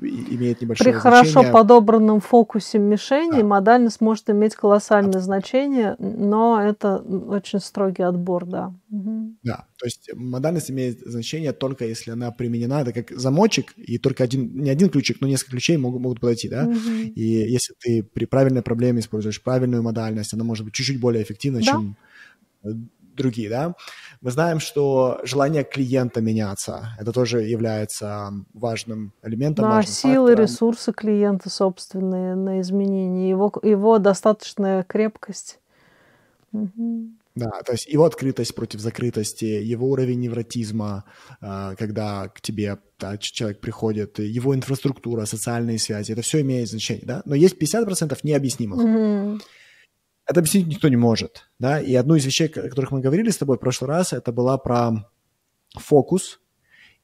имеет 0.00 0.60
небольшое 0.60 0.92
При 0.92 1.00
значение. 1.00 1.32
хорошо 1.32 1.52
подобранном 1.52 2.20
фокусе 2.20 2.78
мишени 2.78 3.40
да. 3.40 3.44
модальность 3.44 4.00
может 4.00 4.28
иметь 4.30 4.54
колоссальное 4.54 5.08
Абсолютно. 5.08 5.24
значение, 5.24 5.96
но 5.98 6.60
это 6.60 6.96
очень 6.96 7.60
строгий 7.60 8.02
отбор, 8.02 8.46
да. 8.46 8.74
Угу. 8.90 9.36
Да, 9.42 9.66
то 9.78 9.86
есть 9.86 10.10
модальность 10.14 10.70
имеет 10.70 11.00
значение 11.00 11.52
только 11.52 11.84
если 11.84 12.10
она 12.10 12.30
применена, 12.30 12.82
это 12.82 12.92
как 12.92 13.10
замочек, 13.18 13.72
и 13.76 13.98
только 13.98 14.24
один, 14.24 14.54
не 14.54 14.70
один 14.70 14.88
ключик, 14.88 15.20
но 15.20 15.28
несколько 15.28 15.52
ключей 15.52 15.76
могут, 15.76 16.00
могут 16.00 16.20
подойти, 16.20 16.48
да. 16.48 16.64
Угу. 16.64 17.12
И 17.14 17.22
если 17.22 17.74
ты 17.78 18.02
при 18.02 18.24
правильной 18.24 18.62
проблеме 18.62 19.00
используешь 19.00 19.42
правильную 19.42 19.82
модальность, 19.82 20.34
она 20.34 20.44
может 20.44 20.64
быть 20.64 20.74
чуть-чуть 20.74 21.00
более 21.00 21.22
эффективна, 21.22 21.60
да. 21.60 21.64
чем 21.64 21.96
другие, 23.22 23.48
да. 23.48 23.74
Мы 24.20 24.30
знаем, 24.30 24.60
что 24.60 25.20
желание 25.22 25.64
клиента 25.64 26.20
меняться, 26.20 26.96
это 26.98 27.12
тоже 27.12 27.42
является 27.42 28.32
важным 28.52 29.12
элементом, 29.22 29.64
да, 29.64 29.70
важным 29.76 29.94
силы, 29.94 30.28
фактором. 30.30 30.44
ресурсы 30.44 30.92
клиента 30.92 31.48
собственные 31.50 32.34
на 32.34 32.60
изменение, 32.60 33.30
его, 33.30 33.52
его 33.62 33.98
достаточная 33.98 34.82
крепкость. 34.82 35.58
Угу. 36.52 37.10
Да, 37.36 37.62
то 37.64 37.72
есть 37.72 37.86
его 37.86 38.04
открытость 38.04 38.54
против 38.54 38.80
закрытости, 38.80 39.44
его 39.44 39.88
уровень 39.88 40.20
невротизма, 40.20 41.04
а, 41.40 41.74
когда 41.76 42.28
к 42.28 42.40
тебе 42.40 42.78
да, 42.98 43.16
человек 43.18 43.60
приходит, 43.60 44.18
его 44.18 44.54
инфраструктура, 44.54 45.24
социальные 45.24 45.78
связи, 45.78 46.12
это 46.12 46.22
все 46.22 46.40
имеет 46.40 46.68
значение, 46.68 47.06
да? 47.06 47.22
Но 47.24 47.34
есть 47.34 47.56
50% 47.56 48.18
необъяснимых. 48.22 48.80
Mm-hmm 48.80 49.40
это 50.30 50.40
объяснить 50.40 50.68
никто 50.68 50.88
не 50.88 50.96
может, 50.96 51.50
да, 51.58 51.80
и 51.80 51.94
одну 51.94 52.14
из 52.14 52.24
вещей, 52.24 52.46
о 52.46 52.68
которых 52.68 52.92
мы 52.92 53.00
говорили 53.00 53.30
с 53.30 53.36
тобой 53.36 53.56
в 53.56 53.60
прошлый 53.60 53.88
раз, 53.88 54.12
это 54.12 54.32
была 54.32 54.58
про 54.58 55.10
фокус 55.76 56.40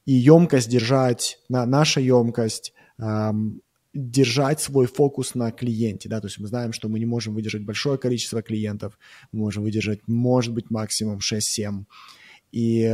и 0.05 0.12
емкость 0.12 0.68
держать, 0.68 1.41
на, 1.49 1.66
наша 1.66 2.01
емкость, 2.01 2.72
эм, 2.99 3.61
держать 3.93 4.61
свой 4.61 4.87
фокус 4.87 5.35
на 5.35 5.51
клиенте, 5.51 6.09
да, 6.09 6.20
то 6.20 6.29
есть 6.29 6.39
мы 6.39 6.47
знаем, 6.47 6.72
что 6.72 6.89
мы 6.89 7.01
не 7.01 7.07
можем 7.07 7.35
выдержать 7.35 7.64
большое 7.64 7.99
количество 7.99 8.43
клиентов, 8.43 8.97
мы 9.33 9.41
можем 9.41 9.64
выдержать, 9.64 10.07
может 10.07 10.55
быть, 10.55 10.70
максимум 10.70 11.18
6-7, 11.18 11.85
и, 12.53 12.85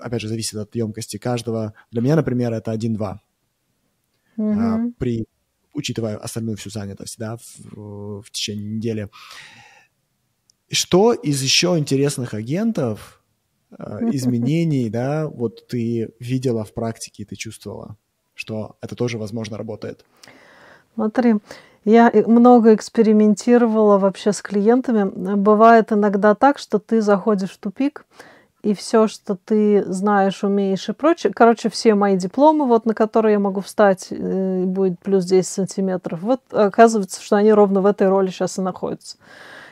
опять 0.00 0.20
же, 0.20 0.28
зависит 0.28 0.56
от 0.56 0.76
емкости 0.76 1.16
каждого. 1.16 1.72
Для 1.90 2.02
меня, 2.02 2.14
например, 2.14 2.52
это 2.52 2.72
1-2. 2.72 3.16
Mm-hmm. 4.36 4.92
При 4.98 5.24
учитывая 5.78 6.16
остальную 6.16 6.56
всю 6.56 6.70
занятость, 6.70 7.16
да, 7.18 7.36
в, 7.36 8.22
в 8.22 8.30
течение 8.30 8.76
недели. 8.76 9.08
Что 10.70 11.12
из 11.12 11.42
еще 11.42 11.78
интересных 11.78 12.34
агентов, 12.34 13.22
э, 13.70 13.98
изменений, 14.12 14.90
да, 14.90 15.28
вот 15.28 15.66
ты 15.68 16.10
видела 16.20 16.64
в 16.64 16.72
практике, 16.72 17.24
ты 17.24 17.36
чувствовала, 17.36 17.96
что 18.34 18.76
это 18.80 18.94
тоже, 18.94 19.18
возможно, 19.18 19.56
работает? 19.56 20.04
Смотри, 20.94 21.36
я 21.84 22.12
много 22.26 22.74
экспериментировала 22.74 23.98
вообще 23.98 24.32
с 24.32 24.42
клиентами. 24.42 25.04
Бывает 25.36 25.92
иногда 25.92 26.34
так, 26.34 26.58
что 26.58 26.78
ты 26.78 27.00
заходишь 27.00 27.52
в 27.52 27.58
тупик, 27.58 28.04
и 28.62 28.74
все, 28.74 29.06
что 29.06 29.36
ты 29.36 29.84
знаешь, 29.86 30.42
умеешь 30.42 30.88
и 30.88 30.92
прочее. 30.92 31.32
Короче, 31.34 31.70
все 31.70 31.94
мои 31.94 32.16
дипломы, 32.16 32.66
вот 32.66 32.86
на 32.86 32.94
которые 32.94 33.34
я 33.34 33.38
могу 33.38 33.60
встать, 33.60 34.08
э, 34.10 34.64
будет 34.64 34.98
плюс 34.98 35.24
10 35.24 35.46
сантиметров. 35.46 36.20
Вот 36.22 36.40
оказывается, 36.50 37.22
что 37.22 37.36
они 37.36 37.52
ровно 37.52 37.80
в 37.80 37.86
этой 37.86 38.08
роли 38.08 38.30
сейчас 38.30 38.58
и 38.58 38.60
находятся. 38.60 39.16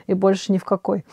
И 0.06 0.14
больше 0.14 0.52
ни 0.52 0.58
в 0.58 0.64
какой. 0.64 1.04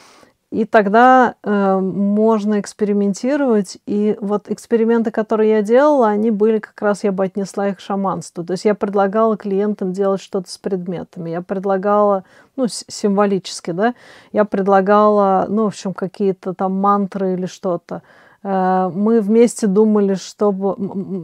И 0.54 0.66
тогда 0.66 1.34
э, 1.41 1.80
можно 1.80 2.60
экспериментировать. 2.60 3.80
И 3.88 4.16
вот 4.22 4.52
эксперименты, 4.52 5.10
которые 5.10 5.50
я 5.50 5.62
делала, 5.64 6.10
они 6.10 6.30
были 6.30 6.60
как 6.60 6.80
раз, 6.80 7.04
я 7.04 7.12
бы 7.12 7.24
отнесла 7.24 7.70
их 7.70 7.78
к 7.78 7.80
шаманству. 7.80 8.44
То 8.44 8.54
есть 8.54 8.64
я 8.64 8.76
предлагала 8.76 9.36
клиентам 9.36 9.94
делать 9.94 10.22
что-то 10.22 10.52
с 10.52 10.60
предметами. 10.60 11.32
Я 11.32 11.41
предлагала, 11.41 12.24
ну, 12.56 12.68
символически, 12.68 13.72
да, 13.72 13.96
я 14.32 14.46
предлагала, 14.46 15.48
ну, 15.50 15.64
в 15.64 15.68
общем, 15.68 15.96
какие-то 15.96 16.54
там 16.54 16.80
мантры 16.80 17.34
или 17.34 17.48
что-то. 17.48 18.04
Э, 18.44 18.91
мы 18.94 19.22
вместе 19.22 19.66
думали, 19.66 20.14
чтобы 20.14 20.76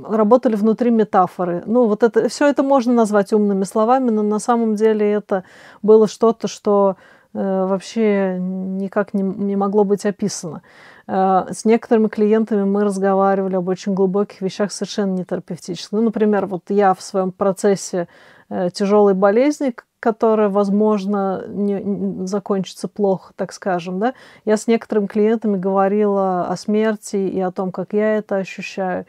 работали 0.09 0.55
внутри 0.55 0.89
метафоры. 0.89 1.61
Ну, 1.67 1.85
вот 1.85 2.01
это 2.01 2.29
все 2.29 2.47
это 2.47 2.63
можно 2.63 2.93
назвать 2.93 3.31
умными 3.31 3.63
словами, 3.63 4.09
но 4.09 4.23
на 4.23 4.39
самом 4.39 4.73
деле 4.73 5.07
это 5.11 5.43
было 5.83 6.07
что-то, 6.07 6.47
что 6.47 6.97
Э, 6.97 7.18
вообще 7.33 8.37
никак 8.39 9.13
не, 9.13 9.21
не 9.21 9.55
могло 9.55 9.83
быть 9.83 10.05
описано. 10.05 10.61
Э, 11.09 11.47
с 11.51 11.65
некоторыми 11.65 12.07
клиентами 12.07 12.63
мы 12.63 12.83
разговаривали 12.83 13.55
об 13.55 13.67
очень 13.67 13.93
глубоких 13.93 14.41
вещах 14.41 14.71
совершенно 14.71 15.11
не 15.11 15.25
терапевтических. 15.25 15.91
Ну, 15.91 16.01
например, 16.01 16.45
вот 16.45 16.63
я 16.69 16.93
в 16.93 17.01
своем 17.01 17.31
процессе 17.31 18.07
э, 18.49 18.69
тяжелой 18.71 19.15
болезни, 19.15 19.73
которая, 19.99 20.49
возможно, 20.49 21.43
не, 21.47 22.25
закончится 22.27 22.87
плохо, 22.87 23.33
так 23.35 23.51
скажем, 23.51 23.99
да, 23.99 24.13
я 24.45 24.55
с 24.55 24.67
некоторыми 24.67 25.07
клиентами 25.07 25.57
говорила 25.57 26.47
о 26.47 26.55
смерти 26.55 27.17
и 27.17 27.39
о 27.41 27.51
том, 27.51 27.71
как 27.71 27.93
я 27.93 28.17
это 28.17 28.37
ощущаю. 28.37 29.05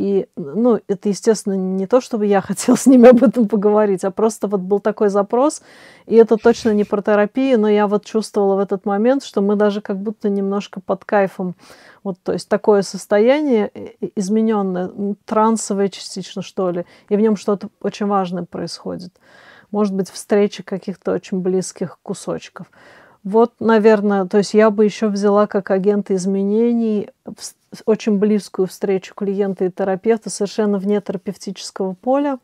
И, 0.00 0.28
ну, 0.34 0.80
это, 0.88 1.10
естественно, 1.10 1.52
не 1.52 1.86
то, 1.86 2.00
чтобы 2.00 2.24
я 2.24 2.40
хотела 2.40 2.74
с 2.74 2.86
ними 2.86 3.10
об 3.10 3.22
этом 3.22 3.46
поговорить, 3.46 4.02
а 4.02 4.10
просто 4.10 4.48
вот 4.48 4.62
был 4.62 4.80
такой 4.80 5.10
запрос, 5.10 5.60
и 6.06 6.16
это 6.16 6.38
точно 6.38 6.70
не 6.70 6.84
про 6.84 7.02
терапию, 7.02 7.60
но 7.60 7.68
я 7.68 7.86
вот 7.86 8.06
чувствовала 8.06 8.56
в 8.56 8.60
этот 8.60 8.86
момент, 8.86 9.22
что 9.22 9.42
мы 9.42 9.56
даже 9.56 9.82
как 9.82 9.98
будто 9.98 10.30
немножко 10.30 10.80
под 10.80 11.04
кайфом, 11.04 11.54
вот, 12.02 12.16
то 12.22 12.32
есть 12.32 12.48
такое 12.48 12.80
состояние 12.80 13.70
измененное, 14.16 14.90
трансовое 15.26 15.90
частично, 15.90 16.40
что 16.40 16.70
ли, 16.70 16.86
и 17.10 17.16
в 17.16 17.20
нем 17.20 17.36
что-то 17.36 17.68
очень 17.82 18.06
важное 18.06 18.44
происходит. 18.44 19.12
Может 19.70 19.94
быть, 19.94 20.08
встреча 20.08 20.62
каких-то 20.62 21.12
очень 21.12 21.40
близких 21.40 21.98
кусочков. 22.02 22.68
Вот, 23.22 23.52
наверное, 23.60 24.24
то 24.24 24.38
есть 24.38 24.54
я 24.54 24.70
бы 24.70 24.86
еще 24.86 25.08
взяла 25.08 25.46
как 25.46 25.70
агент 25.70 26.10
изменений 26.10 27.10
очень 27.86 28.18
близкую 28.18 28.66
встречу 28.66 29.14
клиента 29.14 29.64
и 29.64 29.70
терапевта 29.70 30.30
совершенно 30.30 30.78
вне 30.78 31.00
терапевтического 31.00 31.94
поля. 31.94 32.38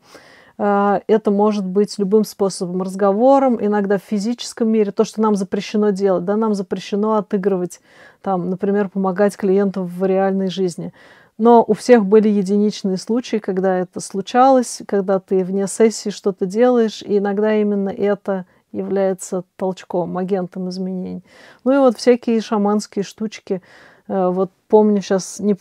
А, 0.57 1.01
это 1.07 1.29
может 1.29 1.65
быть 1.65 1.99
любым 1.99 2.23
способом, 2.23 2.81
разговором, 2.81 3.57
иногда 3.63 3.97
в 3.97 4.03
физическом 4.03 4.69
мире, 4.69 4.91
то, 4.91 5.03
что 5.03 5.21
нам 5.21 5.35
запрещено 5.35 5.91
делать, 5.91 6.25
да, 6.25 6.35
нам 6.35 6.55
запрещено 6.55 7.15
отыгрывать, 7.15 7.79
там, 8.21 8.49
например, 8.49 8.89
помогать 8.89 9.37
клиенту 9.37 9.83
в 9.83 10.03
реальной 10.05 10.49
жизни. 10.49 10.93
Но 11.37 11.63
у 11.67 11.73
всех 11.73 12.05
были 12.05 12.29
единичные 12.29 12.97
случаи, 12.97 13.37
когда 13.37 13.77
это 13.77 13.99
случалось, 13.99 14.81
когда 14.87 15.19
ты 15.19 15.43
вне 15.43 15.67
сессии 15.67 16.09
что-то 16.09 16.47
делаешь, 16.47 17.03
и 17.03 17.19
иногда 17.19 17.55
именно 17.55 17.89
это 17.89 18.47
является 18.71 19.43
толчком, 19.55 20.17
агентом 20.17 20.69
изменений. 20.69 21.23
Ну 21.63 21.73
и 21.73 21.77
вот 21.77 21.97
всякие 21.97 22.41
шаманские 22.41 23.03
штучки. 23.03 23.61
Э, 24.07 24.29
вот 24.29 24.51
помню 24.67 25.01
сейчас, 25.01 25.39
не, 25.39 25.55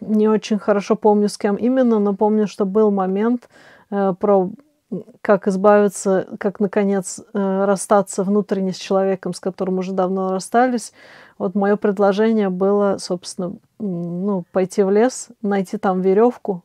не 0.00 0.28
очень 0.28 0.58
хорошо 0.58 0.96
помню, 0.96 1.28
с 1.28 1.38
кем 1.38 1.56
именно, 1.56 1.98
но 1.98 2.14
помню, 2.14 2.46
что 2.46 2.64
был 2.64 2.90
момент 2.90 3.48
э, 3.90 4.14
про 4.18 4.50
как 5.22 5.48
избавиться, 5.48 6.26
как, 6.38 6.60
наконец, 6.60 7.20
э, 7.32 7.64
расстаться 7.64 8.22
внутренне 8.22 8.72
с 8.72 8.76
человеком, 8.76 9.34
с 9.34 9.40
которым 9.40 9.78
уже 9.78 9.92
давно 9.92 10.32
расстались. 10.32 10.92
Вот 11.38 11.54
мое 11.54 11.76
предложение 11.76 12.48
было, 12.48 12.96
собственно, 12.98 13.54
ну, 13.78 14.44
пойти 14.52 14.82
в 14.82 14.90
лес, 14.90 15.28
найти 15.42 15.78
там 15.78 16.00
веревку. 16.00 16.62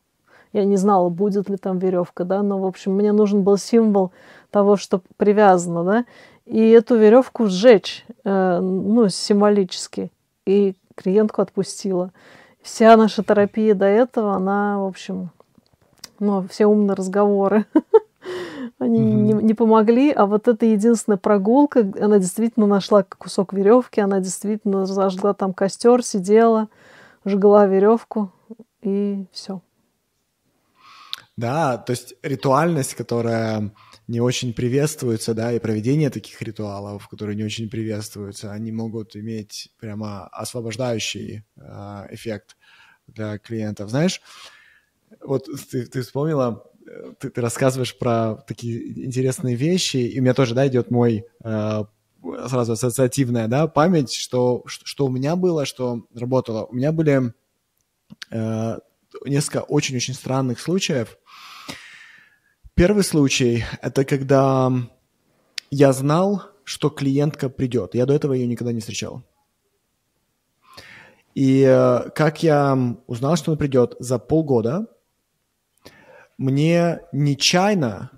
Я 0.52 0.64
не 0.64 0.76
знала, 0.76 1.08
будет 1.08 1.48
ли 1.48 1.56
там 1.56 1.78
веревка, 1.78 2.24
да, 2.24 2.42
но, 2.42 2.58
в 2.58 2.66
общем, 2.66 2.92
мне 2.92 3.12
нужен 3.12 3.42
был 3.42 3.56
символ 3.56 4.12
того, 4.50 4.76
что 4.76 5.00
привязано, 5.16 5.84
да, 5.84 6.04
и 6.44 6.70
эту 6.70 6.96
веревку 6.96 7.46
сжечь, 7.46 8.04
э, 8.24 8.58
ну, 8.60 9.08
символически. 9.08 10.10
И 10.46 10.74
клиентку 11.02 11.42
отпустила. 11.42 12.12
Вся 12.62 12.96
наша 12.96 13.22
терапия 13.22 13.74
до 13.74 13.86
этого, 13.86 14.34
она, 14.34 14.78
в 14.78 14.86
общем, 14.86 15.30
ну, 16.18 16.46
все 16.48 16.66
умные 16.66 16.94
разговоры, 16.94 17.64
они 18.78 18.98
не, 18.98 19.32
не 19.32 19.54
помогли, 19.54 20.12
а 20.12 20.26
вот 20.26 20.48
эта 20.48 20.66
единственная 20.66 21.16
прогулка, 21.16 21.80
она 22.00 22.18
действительно 22.18 22.66
нашла 22.66 23.02
кусок 23.02 23.52
веревки, 23.52 24.00
она 24.00 24.20
действительно 24.20 24.86
зажгла 24.86 25.32
там 25.32 25.54
костер, 25.54 26.04
сидела, 26.04 26.68
жгла 27.24 27.66
веревку, 27.66 28.30
и 28.82 29.26
все. 29.32 29.60
Да, 31.36 31.78
то 31.78 31.92
есть 31.92 32.14
ритуальность, 32.22 32.94
которая 32.94 33.70
не 34.10 34.20
очень 34.20 34.52
приветствуется, 34.52 35.34
да, 35.34 35.52
и 35.52 35.60
проведение 35.60 36.10
таких 36.10 36.42
ритуалов, 36.42 37.06
которые 37.06 37.36
не 37.36 37.44
очень 37.44 37.70
приветствуются, 37.70 38.50
они 38.50 38.72
могут 38.72 39.14
иметь 39.14 39.72
прямо 39.78 40.26
освобождающий 40.26 41.44
э, 41.56 42.06
эффект 42.10 42.56
для 43.06 43.38
клиентов. 43.38 43.88
Знаешь, 43.90 44.20
вот 45.20 45.46
ты, 45.70 45.86
ты 45.86 46.02
вспомнила, 46.02 46.68
ты, 47.20 47.30
ты 47.30 47.40
рассказываешь 47.40 47.96
про 47.96 48.34
такие 48.48 49.04
интересные 49.06 49.54
вещи, 49.54 49.98
и 49.98 50.18
у 50.18 50.22
меня 50.22 50.34
тоже, 50.34 50.56
да, 50.56 50.66
идет 50.66 50.90
мой 50.90 51.24
э, 51.44 51.84
сразу 52.48 52.72
ассоциативная, 52.72 53.46
да, 53.46 53.68
память, 53.68 54.12
что, 54.12 54.64
что 54.66 55.06
у 55.06 55.08
меня 55.08 55.36
было, 55.36 55.64
что 55.64 56.04
работало. 56.12 56.64
У 56.64 56.74
меня 56.74 56.90
были 56.90 57.32
э, 58.32 58.78
несколько 59.24 59.60
очень-очень 59.62 60.14
странных 60.14 60.58
случаев, 60.58 61.16
Первый 62.80 63.04
случай– 63.04 63.62
это 63.82 64.06
когда 64.06 64.72
я 65.70 65.92
знал, 65.92 66.44
что 66.64 66.88
клиентка 66.88 67.50
придет. 67.50 67.94
Я 67.94 68.06
до 68.06 68.14
этого 68.14 68.32
ее 68.32 68.46
никогда 68.46 68.72
не 68.72 68.80
встречал. 68.80 69.22
И 71.34 71.60
э, 71.60 72.08
как 72.14 72.42
я 72.42 72.96
узнал, 73.06 73.36
что 73.36 73.50
она 73.50 73.58
придет 73.58 73.96
за 73.98 74.18
полгода, 74.18 74.86
мне 76.38 77.00
нечаянно 77.12 78.12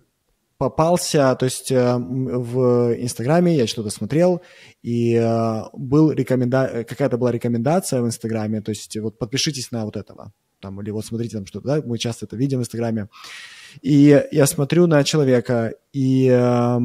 попался, 0.58 1.34
то 1.34 1.46
есть 1.46 1.72
э, 1.72 1.96
в 1.98 2.94
Инстаграме 3.02 3.56
я 3.56 3.66
что-то 3.66 3.90
смотрел, 3.90 4.42
и 4.80 5.14
э, 5.16 5.62
был 5.72 6.12
рекоменда... 6.12 6.84
какая-то 6.88 7.18
была 7.18 7.32
рекомендация 7.32 8.00
в 8.00 8.06
Инстаграме, 8.06 8.60
то 8.60 8.70
есть 8.70 8.96
вот 8.96 9.18
подпишитесь 9.18 9.72
на 9.72 9.84
вот 9.84 9.96
этого, 9.96 10.32
там, 10.60 10.80
или 10.80 10.90
вот 10.90 11.04
смотрите 11.04 11.36
там 11.38 11.46
что-то, 11.46 11.66
да, 11.66 11.82
мы 11.84 11.98
часто 11.98 12.26
это 12.26 12.36
видим 12.36 12.60
в 12.60 12.62
Инстаграме. 12.62 13.08
И 13.80 14.22
я 14.30 14.46
смотрю 14.46 14.86
на 14.86 15.02
человека, 15.04 15.74
и 15.92 16.28
э, 16.28 16.78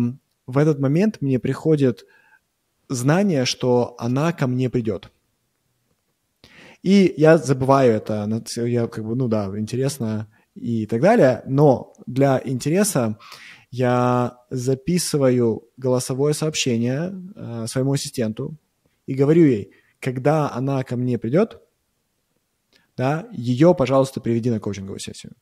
в 0.47 0.57
этот 0.57 0.79
момент 0.79 1.17
мне 1.21 1.39
приходит 1.39 2.05
знание, 2.89 3.45
что 3.45 3.95
она 3.97 4.31
ко 4.31 4.47
мне 4.47 4.69
придет. 4.69 5.11
И 6.83 7.13
я 7.17 7.37
забываю 7.37 7.93
это, 7.93 8.43
я 8.55 8.87
как 8.87 9.03
бы, 9.05 9.15
ну 9.15 9.27
да, 9.27 9.51
интересно 9.57 10.27
и 10.55 10.85
так 10.85 11.01
далее, 11.01 11.43
но 11.45 11.93
для 12.05 12.41
интереса 12.43 13.17
я 13.71 14.39
записываю 14.49 15.67
голосовое 15.75 16.33
сообщение 16.33 17.13
э, 17.35 17.65
своему 17.67 17.93
ассистенту 17.93 18.55
и 19.05 19.13
говорю 19.13 19.45
ей, 19.45 19.71
когда 19.99 20.51
она 20.51 20.83
ко 20.83 20.95
мне 20.95 21.17
придет, 21.17 21.59
да, 22.95 23.27
ее, 23.31 23.75
пожалуйста, 23.75 24.21
приведи 24.21 24.49
на 24.49 24.59
коучинговую 24.59 24.99
сессию. 24.99 25.33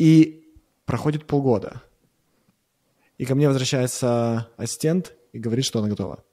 И 0.00 0.44
проходит 0.86 1.26
полгода. 1.26 1.82
И 3.18 3.26
ко 3.26 3.34
мне 3.34 3.48
возвращается 3.48 4.48
ассистент 4.56 5.14
и 5.32 5.38
говорит, 5.38 5.66
что 5.66 5.80
она 5.80 5.88
готова. 5.88 6.24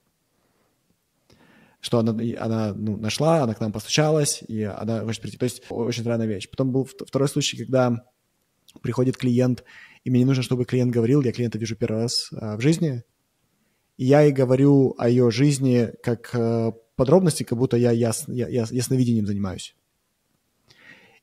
Что 1.82 2.00
она, 2.00 2.12
она 2.40 2.74
ну, 2.74 2.96
нашла, 2.96 3.44
она 3.44 3.54
к 3.54 3.60
нам 3.60 3.74
постучалась, 3.74 4.42
и 4.48 4.64
она 4.64 5.02
хочет 5.02 5.22
прийти. 5.22 5.38
То 5.38 5.44
есть 5.44 5.64
очень 5.70 6.02
странная 6.02 6.28
вещь. 6.28 6.50
Потом 6.50 6.72
был 6.72 6.86
второй 6.86 7.28
случай, 7.28 7.58
когда 7.58 8.06
приходит 8.82 9.18
клиент 9.18 9.64
и 10.08 10.10
мне 10.10 10.20
не 10.20 10.26
нужно, 10.26 10.42
чтобы 10.42 10.64
клиент 10.64 10.94
говорил, 10.94 11.22
я 11.22 11.34
клиента 11.34 11.58
вижу 11.58 11.76
первый 11.76 12.04
раз 12.04 12.30
а, 12.32 12.56
в 12.56 12.62
жизни, 12.62 13.04
и 13.98 14.06
я 14.06 14.24
и 14.24 14.32
говорю 14.32 14.96
о 14.98 15.10
ее 15.10 15.32
жизни 15.32 15.90
как 16.02 16.30
а, 16.34 16.72
подробности, 16.96 17.44
как 17.44 17.58
будто 17.58 17.76
я, 17.76 17.92
яс, 17.92 18.24
я, 18.30 18.48
я 18.48 18.66
ясновидением 18.72 19.28
занимаюсь. 19.28 19.76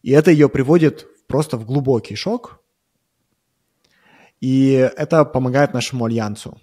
И 0.02 0.10
это 0.10 0.30
ее 0.30 0.50
приводит 0.50 1.06
просто 1.26 1.56
в 1.56 1.64
глубокий 1.64 2.16
шок, 2.16 2.60
и 4.40 4.72
это 4.96 5.24
помогает 5.24 5.74
нашему 5.74 6.04
альянсу. 6.04 6.58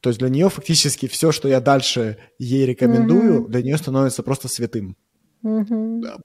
То 0.00 0.10
есть 0.10 0.18
для 0.18 0.28
нее 0.28 0.48
фактически 0.48 1.06
все, 1.06 1.30
что 1.30 1.48
я 1.48 1.60
дальше 1.60 2.16
ей 2.38 2.66
рекомендую, 2.66 3.42
mm-hmm. 3.42 3.48
для 3.48 3.62
нее 3.62 3.76
становится 3.76 4.22
просто 4.22 4.48
святым. 4.48 4.96
Mm-hmm. 5.44 6.20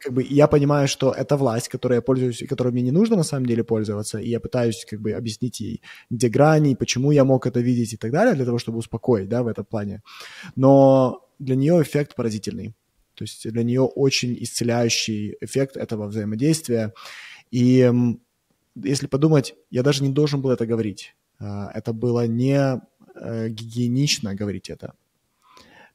Как 0.00 0.12
бы 0.12 0.22
я 0.22 0.46
понимаю, 0.46 0.86
что 0.86 1.10
это 1.10 1.36
власть, 1.36 1.68
которой 1.68 1.94
я 1.94 2.02
пользуюсь 2.02 2.40
и 2.40 2.46
которой 2.46 2.72
мне 2.72 2.82
не 2.82 2.92
нужно 2.92 3.16
на 3.16 3.24
самом 3.24 3.46
деле 3.46 3.64
пользоваться, 3.64 4.18
и 4.18 4.30
я 4.30 4.38
пытаюсь 4.38 4.86
как 4.88 5.00
бы 5.00 5.10
объяснить 5.10 5.58
ей, 5.58 5.82
где 6.10 6.28
грани, 6.28 6.76
почему 6.76 7.10
я 7.10 7.24
мог 7.24 7.46
это 7.46 7.58
видеть 7.58 7.94
и 7.94 7.96
так 7.96 8.12
далее, 8.12 8.34
для 8.34 8.44
того, 8.44 8.58
чтобы 8.58 8.78
успокоить, 8.78 9.28
да, 9.28 9.42
в 9.42 9.48
этом 9.48 9.64
плане. 9.64 10.02
Но 10.54 11.26
для 11.40 11.56
нее 11.56 11.82
эффект 11.82 12.14
поразительный. 12.14 12.74
То 13.18 13.24
есть 13.24 13.50
для 13.50 13.64
нее 13.64 13.80
очень 13.82 14.36
исцеляющий 14.40 15.36
эффект 15.40 15.76
этого 15.76 16.06
взаимодействия. 16.06 16.94
И 17.50 17.92
если 18.76 19.08
подумать, 19.08 19.56
я 19.70 19.82
даже 19.82 20.04
не 20.04 20.10
должен 20.10 20.40
был 20.40 20.50
это 20.50 20.66
говорить. 20.66 21.16
А, 21.40 21.68
это 21.74 21.92
было 21.92 22.28
не 22.28 22.80
э, 23.14 23.48
гигиенично 23.48 24.36
говорить 24.36 24.70
это. 24.70 24.94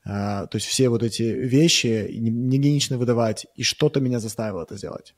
Uh, 0.06 0.48
то 0.50 0.58
есть 0.58 0.68
все 0.68 0.90
вот 0.90 1.02
эти 1.02 1.24
вещи 1.24 2.10
не, 2.12 2.30
гигиенично 2.30 2.98
выдавать, 2.98 3.48
и 3.56 3.64
что-то 3.64 4.02
меня 4.02 4.20
заставило 4.20 4.64
это 4.64 4.76
сделать. 4.76 5.16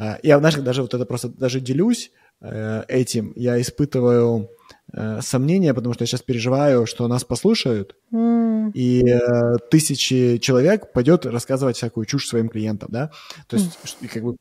Uh, 0.00 0.18
я, 0.24 0.40
знаешь, 0.40 0.56
даже 0.56 0.82
вот 0.82 0.92
это 0.92 1.06
просто 1.06 1.28
даже 1.28 1.60
делюсь 1.60 2.10
этим, 2.42 3.32
я 3.36 3.60
испытываю 3.60 4.48
Э, 4.94 5.20
сомнения, 5.22 5.72
потому 5.72 5.94
что 5.94 6.02
я 6.02 6.06
сейчас 6.06 6.20
переживаю, 6.20 6.84
что 6.84 7.08
нас 7.08 7.24
послушают, 7.24 7.96
mm. 8.12 8.72
и 8.74 9.02
э, 9.08 9.56
тысячи 9.70 10.36
человек 10.36 10.92
пойдет 10.92 11.24
рассказывать 11.24 11.76
всякую 11.76 12.04
чушь 12.04 12.26
своим 12.26 12.50
клиентам, 12.50 12.90
да? 12.92 13.10
То 13.46 13.56
есть 13.56 13.78
mm. 14.02 14.08
как 14.08 14.22
бы 14.22 14.36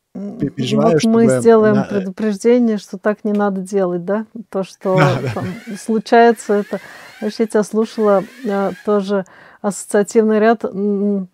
переживаю, 0.50 1.00
вот 1.02 1.04
мы 1.06 1.40
сделаем 1.40 1.76
на... 1.76 1.84
предупреждение, 1.84 2.80
что 2.80 2.98
так 2.98 3.24
не 3.24 3.32
надо 3.32 3.62
делать, 3.62 4.04
да? 4.04 4.26
То, 4.50 4.64
что 4.64 4.98
да, 4.98 5.22
там, 5.34 5.46
да. 5.68 5.78
случается, 5.78 6.56
это... 6.56 6.82
Знаешь, 7.20 7.36
я 7.40 7.48
тебя 7.48 7.64
слушала 7.64 8.26
э, 8.44 8.72
тоже 8.84 9.24
ассоциативный 9.62 10.40
ряд 10.40 10.66
э, 10.66 11.26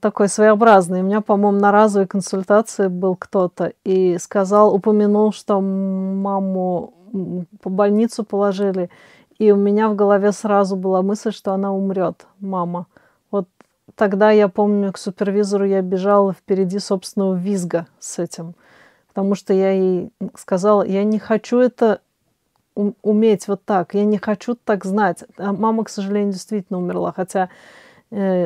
такой 0.00 0.28
своеобразный. 0.28 1.00
У 1.00 1.04
меня, 1.04 1.20
по-моему, 1.20 1.58
на 1.58 1.72
разовой 1.72 2.06
консультации 2.06 2.88
был 2.88 3.16
кто-то 3.16 3.72
и 3.84 4.18
сказал, 4.18 4.74
упомянул, 4.74 5.32
что 5.32 5.60
маму 5.60 6.92
по 7.62 7.70
больницу 7.70 8.24
положили, 8.24 8.90
и 9.38 9.52
у 9.52 9.56
меня 9.56 9.88
в 9.88 9.94
голове 9.94 10.32
сразу 10.32 10.76
была 10.76 11.02
мысль, 11.02 11.32
что 11.32 11.52
она 11.52 11.72
умрет, 11.72 12.26
мама. 12.40 12.86
Вот 13.30 13.48
тогда 13.94 14.30
я 14.32 14.48
помню, 14.48 14.92
к 14.92 14.98
супервизору 14.98 15.64
я 15.64 15.80
бежала 15.80 16.32
впереди 16.32 16.78
собственного 16.78 17.34
визга 17.34 17.86
с 17.98 18.18
этим, 18.18 18.54
потому 19.08 19.34
что 19.34 19.54
я 19.54 19.70
ей 19.70 20.10
сказала, 20.36 20.82
я 20.82 21.04
не 21.04 21.18
хочу 21.18 21.58
это 21.58 22.00
уметь 22.74 23.48
вот 23.48 23.64
так, 23.64 23.94
я 23.94 24.04
не 24.04 24.18
хочу 24.18 24.56
так 24.56 24.84
знать. 24.84 25.24
А 25.38 25.52
мама, 25.52 25.84
к 25.84 25.88
сожалению, 25.88 26.32
действительно 26.32 26.78
умерла, 26.80 27.12
хотя 27.12 27.44
э, 27.44 27.48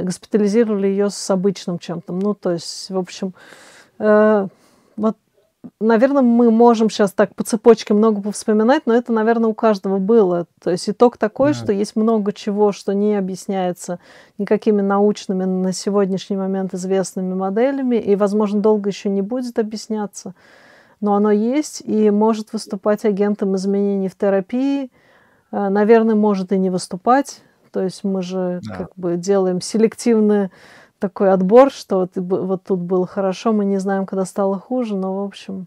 госпитализировали 0.02 0.86
ее 0.86 1.10
с 1.10 1.30
обычным 1.30 1.78
чем-то. 1.78 2.12
Ну, 2.12 2.34
то 2.34 2.52
есть, 2.52 2.90
в 2.90 2.98
общем, 2.98 3.34
э, 3.98 4.48
вот 4.96 5.16
наверное, 5.80 6.22
мы 6.22 6.50
можем 6.50 6.90
сейчас 6.90 7.12
так 7.12 7.34
по 7.34 7.44
цепочке 7.44 7.94
много 7.94 8.20
повспоминать, 8.20 8.82
но 8.86 8.94
это, 8.94 9.12
наверное, 9.12 9.50
у 9.50 9.54
каждого 9.54 9.98
было. 9.98 10.46
То 10.62 10.70
есть 10.70 10.88
итог 10.88 11.16
такой, 11.16 11.52
да. 11.52 11.54
что 11.54 11.72
есть 11.72 11.96
много 11.96 12.32
чего, 12.32 12.72
что 12.72 12.94
не 12.94 13.16
объясняется 13.16 13.98
никакими 14.38 14.80
научными 14.80 15.44
на 15.44 15.72
сегодняшний 15.72 16.36
момент 16.36 16.74
известными 16.74 17.34
моделями, 17.34 17.96
и, 17.96 18.16
возможно, 18.16 18.60
долго 18.60 18.90
еще 18.90 19.08
не 19.08 19.22
будет 19.22 19.58
объясняться. 19.58 20.34
Но 21.00 21.14
оно 21.14 21.30
есть 21.30 21.82
и 21.84 22.10
может 22.10 22.52
выступать 22.52 23.04
агентом 23.04 23.54
изменений 23.56 24.08
в 24.08 24.16
терапии. 24.16 24.90
Э, 25.52 25.68
наверное, 25.68 26.14
может 26.14 26.52
и 26.52 26.58
не 26.58 26.70
выступать. 26.70 27.42
То 27.70 27.82
есть 27.82 28.04
мы 28.04 28.22
же 28.22 28.60
да. 28.62 28.76
как 28.76 28.90
бы 28.96 29.16
делаем 29.16 29.60
селективные 29.60 30.50
такой 30.98 31.32
отбор, 31.32 31.70
что 31.70 31.98
вот, 31.98 32.16
вот 32.16 32.64
тут 32.64 32.80
было 32.80 33.06
хорошо, 33.06 33.52
мы 33.52 33.64
не 33.64 33.78
знаем, 33.78 34.06
когда 34.06 34.24
стало 34.24 34.58
хуже, 34.58 34.96
но, 34.96 35.22
в 35.22 35.24
общем, 35.24 35.66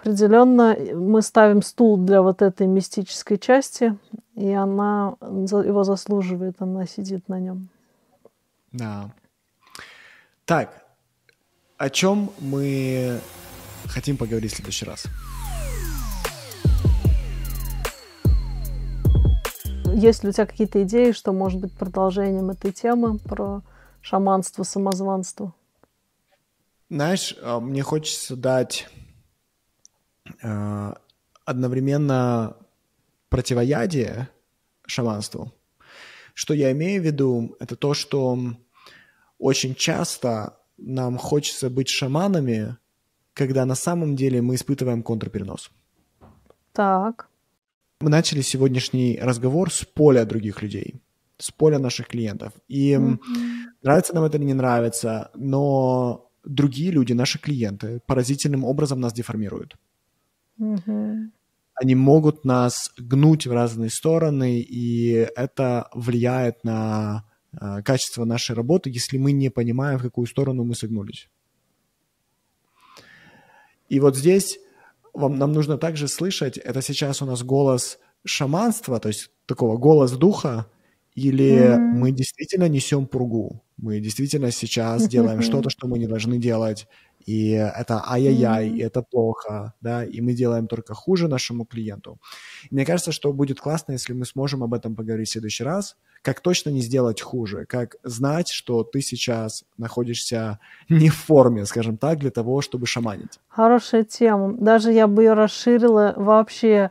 определенно 0.00 0.76
мы 0.94 1.22
ставим 1.22 1.62
стул 1.62 1.96
для 1.96 2.20
вот 2.20 2.42
этой 2.42 2.66
мистической 2.66 3.38
части, 3.38 3.96
и 4.34 4.50
она 4.50 5.14
его 5.20 5.84
заслуживает, 5.84 6.56
она 6.58 6.86
сидит 6.86 7.28
на 7.28 7.38
нем. 7.38 7.68
Да. 8.72 9.10
Так, 10.44 10.84
о 11.78 11.88
чем 11.90 12.30
мы 12.40 13.20
хотим 13.86 14.16
поговорить 14.16 14.52
в 14.52 14.56
следующий 14.56 14.84
раз? 14.84 15.06
Есть 19.94 20.24
ли 20.24 20.30
у 20.30 20.32
тебя 20.32 20.46
какие-то 20.46 20.82
идеи, 20.82 21.12
что 21.12 21.32
может 21.32 21.60
быть 21.60 21.72
продолжением 21.72 22.50
этой 22.50 22.72
темы 22.72 23.18
про 23.18 23.62
шаманство, 24.00 24.64
самозванство? 24.64 25.54
Знаешь, 26.90 27.36
а, 27.40 27.60
мне 27.60 27.82
хочется 27.82 28.34
дать 28.34 28.88
а, 30.42 30.98
одновременно 31.44 32.56
противоядие 33.28 34.28
шаманству. 34.84 35.52
Что 36.34 36.54
я 36.54 36.72
имею 36.72 37.00
в 37.00 37.04
виду, 37.04 37.56
это 37.60 37.76
то, 37.76 37.94
что 37.94 38.36
очень 39.38 39.76
часто 39.76 40.58
нам 40.76 41.18
хочется 41.18 41.70
быть 41.70 41.88
шаманами, 41.88 42.76
когда 43.32 43.64
на 43.64 43.76
самом 43.76 44.16
деле 44.16 44.42
мы 44.42 44.56
испытываем 44.56 45.04
контрперенос. 45.04 45.70
Так. 46.72 47.28
Мы 48.04 48.10
начали 48.10 48.42
сегодняшний 48.42 49.18
разговор 49.18 49.72
с 49.72 49.82
поля 49.82 50.26
других 50.26 50.60
людей 50.60 51.00
с 51.38 51.50
поля 51.50 51.78
наших 51.78 52.08
клиентов. 52.08 52.52
И 52.68 52.92
mm-hmm. 52.92 53.18
нравится 53.82 54.14
нам 54.14 54.24
это 54.24 54.36
или 54.36 54.44
не 54.44 54.52
нравится, 54.52 55.30
но 55.34 56.30
другие 56.44 56.90
люди, 56.90 57.14
наши 57.14 57.38
клиенты, 57.38 58.00
поразительным 58.06 58.62
образом 58.62 59.00
нас 59.00 59.14
деформируют. 59.14 59.76
Mm-hmm. 60.60 61.30
Они 61.76 61.94
могут 61.94 62.44
нас 62.44 62.92
гнуть 62.98 63.46
в 63.46 63.52
разные 63.52 63.88
стороны, 63.88 64.60
и 64.60 65.26
это 65.34 65.88
влияет 65.94 66.62
на 66.62 67.24
э, 67.58 67.82
качество 67.82 68.26
нашей 68.26 68.54
работы, 68.54 68.90
если 68.90 69.16
мы 69.16 69.32
не 69.32 69.48
понимаем, 69.48 69.98
в 69.98 70.02
какую 70.02 70.26
сторону 70.26 70.62
мы 70.64 70.74
согнулись. 70.74 71.30
И 73.88 73.98
вот 73.98 74.14
здесь 74.14 74.58
вам, 75.14 75.38
нам 75.38 75.52
нужно 75.52 75.78
также 75.78 76.08
слышать, 76.08 76.58
это 76.58 76.82
сейчас 76.82 77.22
у 77.22 77.26
нас 77.26 77.42
голос 77.42 77.98
шаманства, 78.24 79.00
то 79.00 79.08
есть 79.08 79.30
такого 79.46 79.76
голос 79.76 80.12
духа, 80.12 80.66
или 81.14 81.52
mm-hmm. 81.52 81.78
мы 81.78 82.10
действительно 82.10 82.68
несем 82.68 83.06
пургу, 83.06 83.62
мы 83.76 84.00
действительно 84.00 84.50
сейчас 84.50 85.08
делаем 85.08 85.42
что-то, 85.42 85.70
что 85.70 85.86
мы 85.86 85.98
не 85.98 86.06
должны 86.06 86.38
делать, 86.38 86.88
и 87.24 87.50
это 87.50 88.02
ай-яй-яй, 88.06 88.68
mm-hmm. 88.68 88.76
и 88.76 88.80
это 88.80 89.02
плохо, 89.02 89.74
да, 89.80 90.04
и 90.04 90.20
мы 90.20 90.34
делаем 90.34 90.66
только 90.66 90.94
хуже 90.94 91.28
нашему 91.28 91.64
клиенту. 91.64 92.18
И 92.70 92.74
мне 92.74 92.84
кажется, 92.84 93.12
что 93.12 93.32
будет 93.32 93.60
классно, 93.60 93.92
если 93.92 94.12
мы 94.12 94.26
сможем 94.26 94.62
об 94.62 94.74
этом 94.74 94.96
поговорить 94.96 95.28
в 95.28 95.32
следующий 95.32 95.64
раз, 95.64 95.96
как 96.24 96.40
точно 96.40 96.70
не 96.70 96.80
сделать 96.80 97.20
хуже, 97.20 97.66
как 97.66 97.96
знать, 98.02 98.48
что 98.48 98.82
ты 98.82 99.02
сейчас 99.02 99.64
находишься 99.76 100.58
не 100.88 101.10
в 101.10 101.16
форме, 101.16 101.66
скажем 101.66 101.98
так, 101.98 102.18
для 102.18 102.30
того, 102.30 102.62
чтобы 102.62 102.86
шаманить. 102.86 103.38
Хорошая 103.48 104.04
тема. 104.04 104.54
Даже 104.58 104.90
я 104.90 105.06
бы 105.06 105.22
ее 105.22 105.34
расширила 105.34 106.14
вообще, 106.16 106.90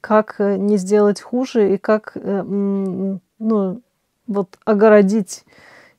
как 0.00 0.34
э, 0.40 0.56
не 0.56 0.78
сделать 0.78 1.20
хуже 1.20 1.74
и 1.74 1.78
как 1.78 2.12
э, 2.16 2.42
ну, 2.42 3.82
вот 4.26 4.58
огородить 4.64 5.44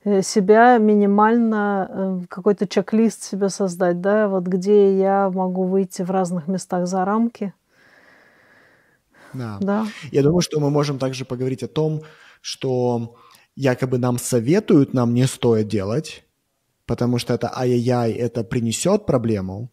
э, 0.04 0.22
себя 0.22 0.78
минимально, 0.78 2.26
какой-то 2.30 2.68
чек-лист 2.68 3.24
себе 3.24 3.48
создать, 3.48 4.02
да, 4.02 4.28
вот 4.28 4.44
где 4.44 5.00
я 5.00 5.32
могу 5.34 5.64
выйти 5.64 6.02
в 6.02 6.12
разных 6.12 6.50
местах 6.50 6.86
за 6.86 7.06
рамки. 7.06 7.54
Да. 9.34 9.58
да. 9.62 9.86
Я 10.12 10.22
думаю, 10.22 10.42
что 10.42 10.60
мы 10.60 10.70
можем 10.70 11.00
также 11.00 11.24
поговорить 11.24 11.64
о 11.64 11.68
том, 11.68 12.02
что 12.44 13.16
якобы 13.56 13.98
нам 13.98 14.20
советуют, 14.20 14.94
нам 14.94 15.14
не 15.14 15.28
стоит 15.28 15.70
делать, 15.70 16.26
потому 16.86 17.18
что 17.18 17.34
это 17.34 17.50
ай-яй-яй, 17.58 18.12
это 18.12 18.44
принесет 18.44 19.06
проблему, 19.06 19.72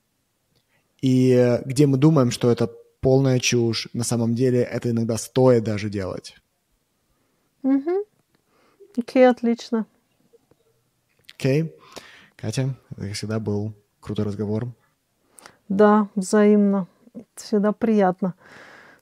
и 1.03 1.59
где 1.65 1.87
мы 1.87 1.99
думаем, 1.99 2.31
что 2.31 2.49
это 2.49 2.71
полная 3.01 3.41
чушь, 3.41 3.89
на 3.93 4.05
самом 4.05 4.35
деле 4.35 4.61
это 4.63 4.91
иногда 4.91 5.19
стоит 5.19 5.65
даже 5.65 5.91
делать. 5.91 6.37
Угу. 7.65 8.05
Окей, 8.99 9.29
отлично. 9.29 9.87
Окей. 11.35 11.75
Катя, 12.37 12.77
это, 12.91 13.01
как 13.01 13.13
всегда, 13.15 13.41
был 13.41 13.75
крутой 14.01 14.27
разговор. 14.27 14.69
Да, 15.69 16.09
взаимно. 16.15 16.87
Всегда 17.35 17.73
приятно. 17.73 18.35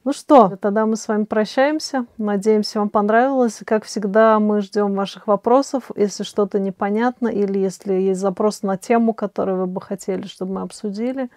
Ну 0.04 0.12
что, 0.12 0.56
тогда 0.60 0.86
мы 0.86 0.96
с 0.96 1.06
вами 1.08 1.24
прощаемся. 1.24 2.06
Надеемся, 2.16 2.78
вам 2.78 2.88
понравилось. 2.88 3.60
Как 3.66 3.84
всегда, 3.84 4.38
мы 4.38 4.60
ждем 4.62 4.94
ваших 4.94 5.26
вопросов. 5.26 5.90
Если 5.96 6.22
что-то 6.22 6.58
непонятно 6.58 7.28
или 7.28 7.58
если 7.58 7.92
есть 7.94 8.20
запрос 8.20 8.62
на 8.62 8.76
тему, 8.76 9.12
которую 9.12 9.58
вы 9.58 9.66
бы 9.66 9.80
хотели, 9.80 10.26
чтобы 10.26 10.54
мы 10.54 10.60
обсудили, 10.62 11.28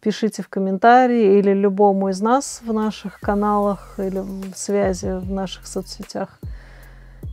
пишите 0.00 0.42
в 0.42 0.48
комментарии 0.48 1.38
или 1.38 1.52
любому 1.52 2.08
из 2.08 2.20
нас 2.20 2.60
в 2.64 2.72
наших 2.72 3.20
каналах 3.20 3.94
или 3.98 4.18
в 4.18 4.54
связи 4.54 5.06
в 5.12 5.30
наших 5.30 5.66
соцсетях. 5.66 6.38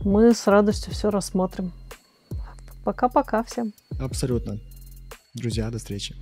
Мы 0.04 0.32
с 0.32 0.46
радостью 0.46 0.92
все 0.92 1.10
рассмотрим. 1.10 1.72
Пока-пока 2.84 3.42
всем. 3.42 3.72
Абсолютно. 4.00 4.58
Друзья, 5.34 5.70
до 5.70 5.78
встречи. 5.78 6.14